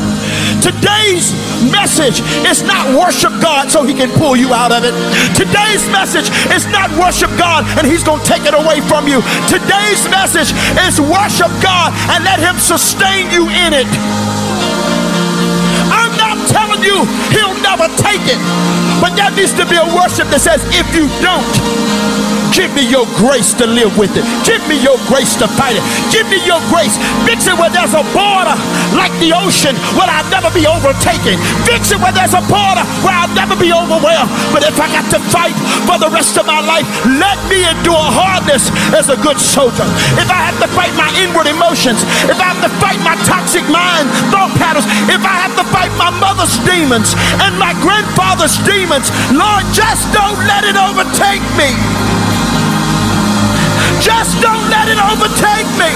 Today's 0.59 1.31
message 1.71 2.19
is 2.49 2.63
not 2.63 2.89
worship 2.97 3.31
God 3.39 3.71
so 3.71 3.83
he 3.83 3.93
can 3.93 4.09
pull 4.17 4.35
you 4.35 4.53
out 4.53 4.71
of 4.71 4.83
it. 4.83 4.93
Today's 5.37 5.85
message 5.93 6.27
is 6.51 6.65
not 6.67 6.91
worship 6.97 7.31
God 7.37 7.65
and 7.77 7.85
he's 7.85 8.03
going 8.03 8.19
to 8.19 8.27
take 8.27 8.43
it 8.43 8.53
away 8.53 8.81
from 8.81 9.07
you. 9.07 9.21
Today's 9.47 10.03
message 10.09 10.51
is 10.83 10.99
worship 10.99 11.51
God 11.61 11.93
and 12.11 12.25
let 12.25 12.39
him 12.39 12.57
sustain 12.59 13.31
you 13.31 13.47
in 13.49 13.71
it. 13.73 13.89
I'm 15.89 16.13
not 16.17 16.37
telling 16.49 16.83
you 16.83 17.05
he'll 17.31 17.57
never 17.61 17.87
take 17.95 18.25
it. 18.27 18.41
But 18.99 19.15
there 19.15 19.31
needs 19.31 19.53
to 19.55 19.65
be 19.65 19.77
a 19.79 19.87
worship 19.95 20.27
that 20.33 20.41
says, 20.41 20.59
if 20.75 20.87
you 20.91 21.07
don't, 21.23 21.47
Give 22.53 22.71
me 22.73 22.83
your 22.89 23.05
grace 23.17 23.53
to 23.61 23.65
live 23.65 23.97
with 23.97 24.15
it. 24.17 24.25
Give 24.45 24.61
me 24.67 24.81
your 24.81 24.97
grace 25.05 25.35
to 25.37 25.47
fight 25.47 25.77
it. 25.77 25.85
Give 26.09 26.25
me 26.27 26.41
your 26.45 26.59
grace. 26.67 26.97
Fix 27.25 27.47
it 27.47 27.55
where 27.55 27.69
there's 27.69 27.93
a 27.93 28.03
border 28.11 28.57
like 28.97 29.13
the 29.21 29.31
ocean 29.33 29.77
where 29.93 30.09
I'll 30.09 30.27
never 30.33 30.49
be 30.51 30.65
overtaken. 30.65 31.37
Fix 31.63 31.93
it 31.93 31.99
where 32.01 32.11
there's 32.11 32.33
a 32.33 32.43
border 32.49 32.83
where 33.05 33.13
I'll 33.13 33.35
never 33.37 33.53
be 33.55 33.69
overwhelmed. 33.69 34.31
But 34.49 34.65
if 34.65 34.75
I 34.81 34.89
got 34.89 35.05
to 35.13 35.19
fight 35.29 35.55
for 35.85 36.01
the 36.01 36.09
rest 36.09 36.37
of 36.41 36.49
my 36.49 36.61
life, 36.61 36.87
let 37.05 37.37
me 37.47 37.63
endure 37.63 38.01
hardness 38.01 38.73
as 38.97 39.13
a 39.13 39.17
good 39.21 39.37
soldier. 39.37 39.85
If 40.17 40.29
I 40.33 40.49
have 40.49 40.57
to 40.65 40.69
fight 40.73 40.93
my 40.97 41.09
inward 41.21 41.47
emotions, 41.47 42.01
if 42.25 42.37
I 42.41 42.49
have 42.55 42.61
to 42.65 42.71
fight 42.81 42.99
my 43.05 43.15
toxic 43.29 43.63
mind, 43.69 44.09
thought 44.33 44.51
patterns, 44.57 44.89
if 45.07 45.21
I 45.21 45.35
have 45.45 45.53
to 45.61 45.65
fight 45.69 45.93
my 46.01 46.09
mother's 46.17 46.57
demons 46.65 47.13
and 47.45 47.53
my 47.61 47.77
grandfather's 47.79 48.57
demons, 48.65 49.13
Lord, 49.29 49.63
just 49.71 50.09
don't 50.11 50.39
let 50.49 50.65
it 50.65 50.75
overtake 50.75 51.45
me. 51.53 52.08
Just 54.09 54.41
don't 54.41 54.65
let 54.73 54.89
it 54.89 54.97
overtake 54.97 55.69
me. 55.77 55.93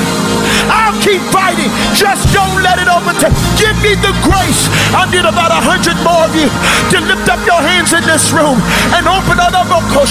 I'll 0.69 0.93
keep 1.01 1.17
fighting. 1.33 1.73
Just 1.97 2.29
don't 2.29 2.61
let 2.61 2.77
it 2.77 2.85
overtake. 2.85 3.33
Give 3.57 3.73
me 3.81 3.97
the 3.97 4.13
grace. 4.21 4.69
I 4.93 5.09
need 5.09 5.25
about 5.25 5.49
a 5.49 5.57
hundred 5.57 5.97
more 6.05 6.21
of 6.21 6.33
you 6.37 6.45
to 6.93 6.97
lift 7.09 7.25
up 7.25 7.41
your 7.41 7.57
hands 7.57 7.89
in 7.89 8.05
this 8.05 8.29
room 8.29 8.61
and 8.93 9.09
open 9.09 9.41
up 9.41 9.49
oh, 9.57 10.05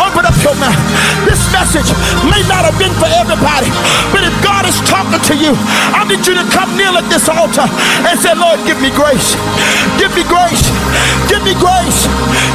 Open 0.00 0.24
up 0.24 0.32
your 0.40 0.56
mouth. 0.56 0.80
This 1.28 1.44
message 1.52 1.92
may 2.24 2.40
not 2.48 2.64
have 2.64 2.80
been 2.80 2.96
for 2.96 3.06
everybody, 3.20 3.68
but 4.16 4.24
if 4.24 4.32
God 4.40 4.64
is 4.64 4.80
talking 4.88 5.20
to 5.20 5.34
you, 5.36 5.52
I 5.92 6.08
need 6.08 6.24
you 6.24 6.40
to 6.40 6.46
come 6.48 6.72
kneel 6.72 6.96
at 6.96 7.04
this 7.12 7.28
altar 7.28 7.68
and 8.08 8.16
say, 8.16 8.32
Lord, 8.32 8.64
give 8.64 8.80
me 8.80 8.88
grace. 8.96 9.36
Give 10.00 10.10
me 10.16 10.24
grace. 10.24 10.72
Give 11.28 11.44
me 11.44 11.52
grace. 11.60 12.08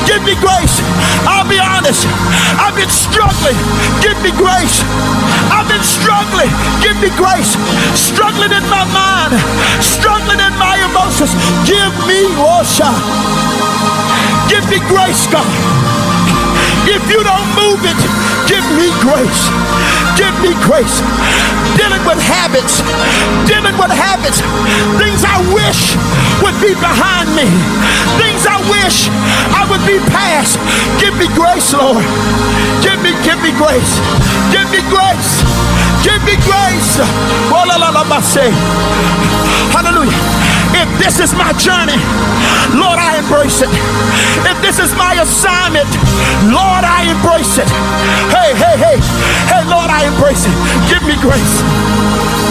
Give 0.09 0.25
me 0.25 0.33
grace. 0.41 0.81
I'll 1.29 1.45
be 1.45 1.61
honest. 1.61 2.09
I've 2.57 2.73
been 2.73 2.89
struggling. 2.89 3.57
Give 4.01 4.17
me 4.25 4.33
grace 4.33 4.70
I've 5.51 5.67
been 5.67 5.83
struggling. 5.83 6.51
Give 6.79 6.97
me 7.03 7.09
grace. 7.19 7.57
Struggling 7.97 8.51
in 8.51 8.65
my 8.69 8.85
mind, 8.89 9.35
struggling 9.83 10.39
in 10.39 10.53
my 10.57 10.79
emotions. 10.89 11.33
Give 11.67 11.93
me, 12.07 12.31
oh, 12.39 12.61
Osha. 12.63 12.91
Give 14.49 14.65
me 14.69 14.79
grace, 14.87 15.27
God. 15.27 15.47
If 16.87 17.03
you 17.09 17.23
don't 17.23 17.49
move 17.55 17.81
it, 17.85 17.99
give 18.51 18.67
me 18.75 18.91
grace. 18.99 19.47
Give 20.19 20.35
me 20.43 20.51
grace. 20.67 20.99
Dealing 21.79 22.03
with 22.03 22.19
habits, 22.19 22.83
dealing 23.47 23.77
with 23.79 23.91
habits, 23.95 24.43
things 24.99 25.23
I 25.23 25.39
wish 25.55 25.95
would 26.43 26.57
be 26.59 26.75
behind 26.75 27.31
me, 27.31 27.47
things 28.19 28.43
I 28.43 28.59
wish 28.67 29.07
I 29.55 29.63
would 29.71 29.81
be 29.87 30.03
past. 30.11 30.59
Give 30.99 31.15
me 31.15 31.31
grace, 31.31 31.71
Lord. 31.71 32.03
Give 32.83 32.99
me, 32.99 33.15
give 33.23 33.39
me 33.39 33.55
grace. 33.55 33.93
Give 34.51 34.67
me 34.67 34.83
grace. 34.91 35.31
Give 36.03 36.21
me 36.27 36.35
grace. 36.43 36.99
Hallelujah. 39.71 40.60
If 40.73 40.87
this 40.99 41.19
is 41.19 41.33
my 41.33 41.51
journey, 41.53 41.97
Lord, 42.75 42.99
I 42.99 43.19
embrace 43.19 43.61
it. 43.61 43.69
If 44.47 44.57
this 44.61 44.79
is 44.79 44.95
my 44.95 45.13
assignment, 45.21 45.89
Lord, 46.47 46.83
I 46.83 47.11
embrace 47.11 47.57
it. 47.57 47.69
Hey, 48.31 48.55
hey, 48.55 48.75
hey, 48.77 48.97
hey, 49.51 49.63
Lord, 49.67 49.89
I 49.89 50.07
embrace 50.07 50.45
it. 50.47 50.55
Give 50.89 51.03
me 51.03 51.15
grace. 51.21 52.50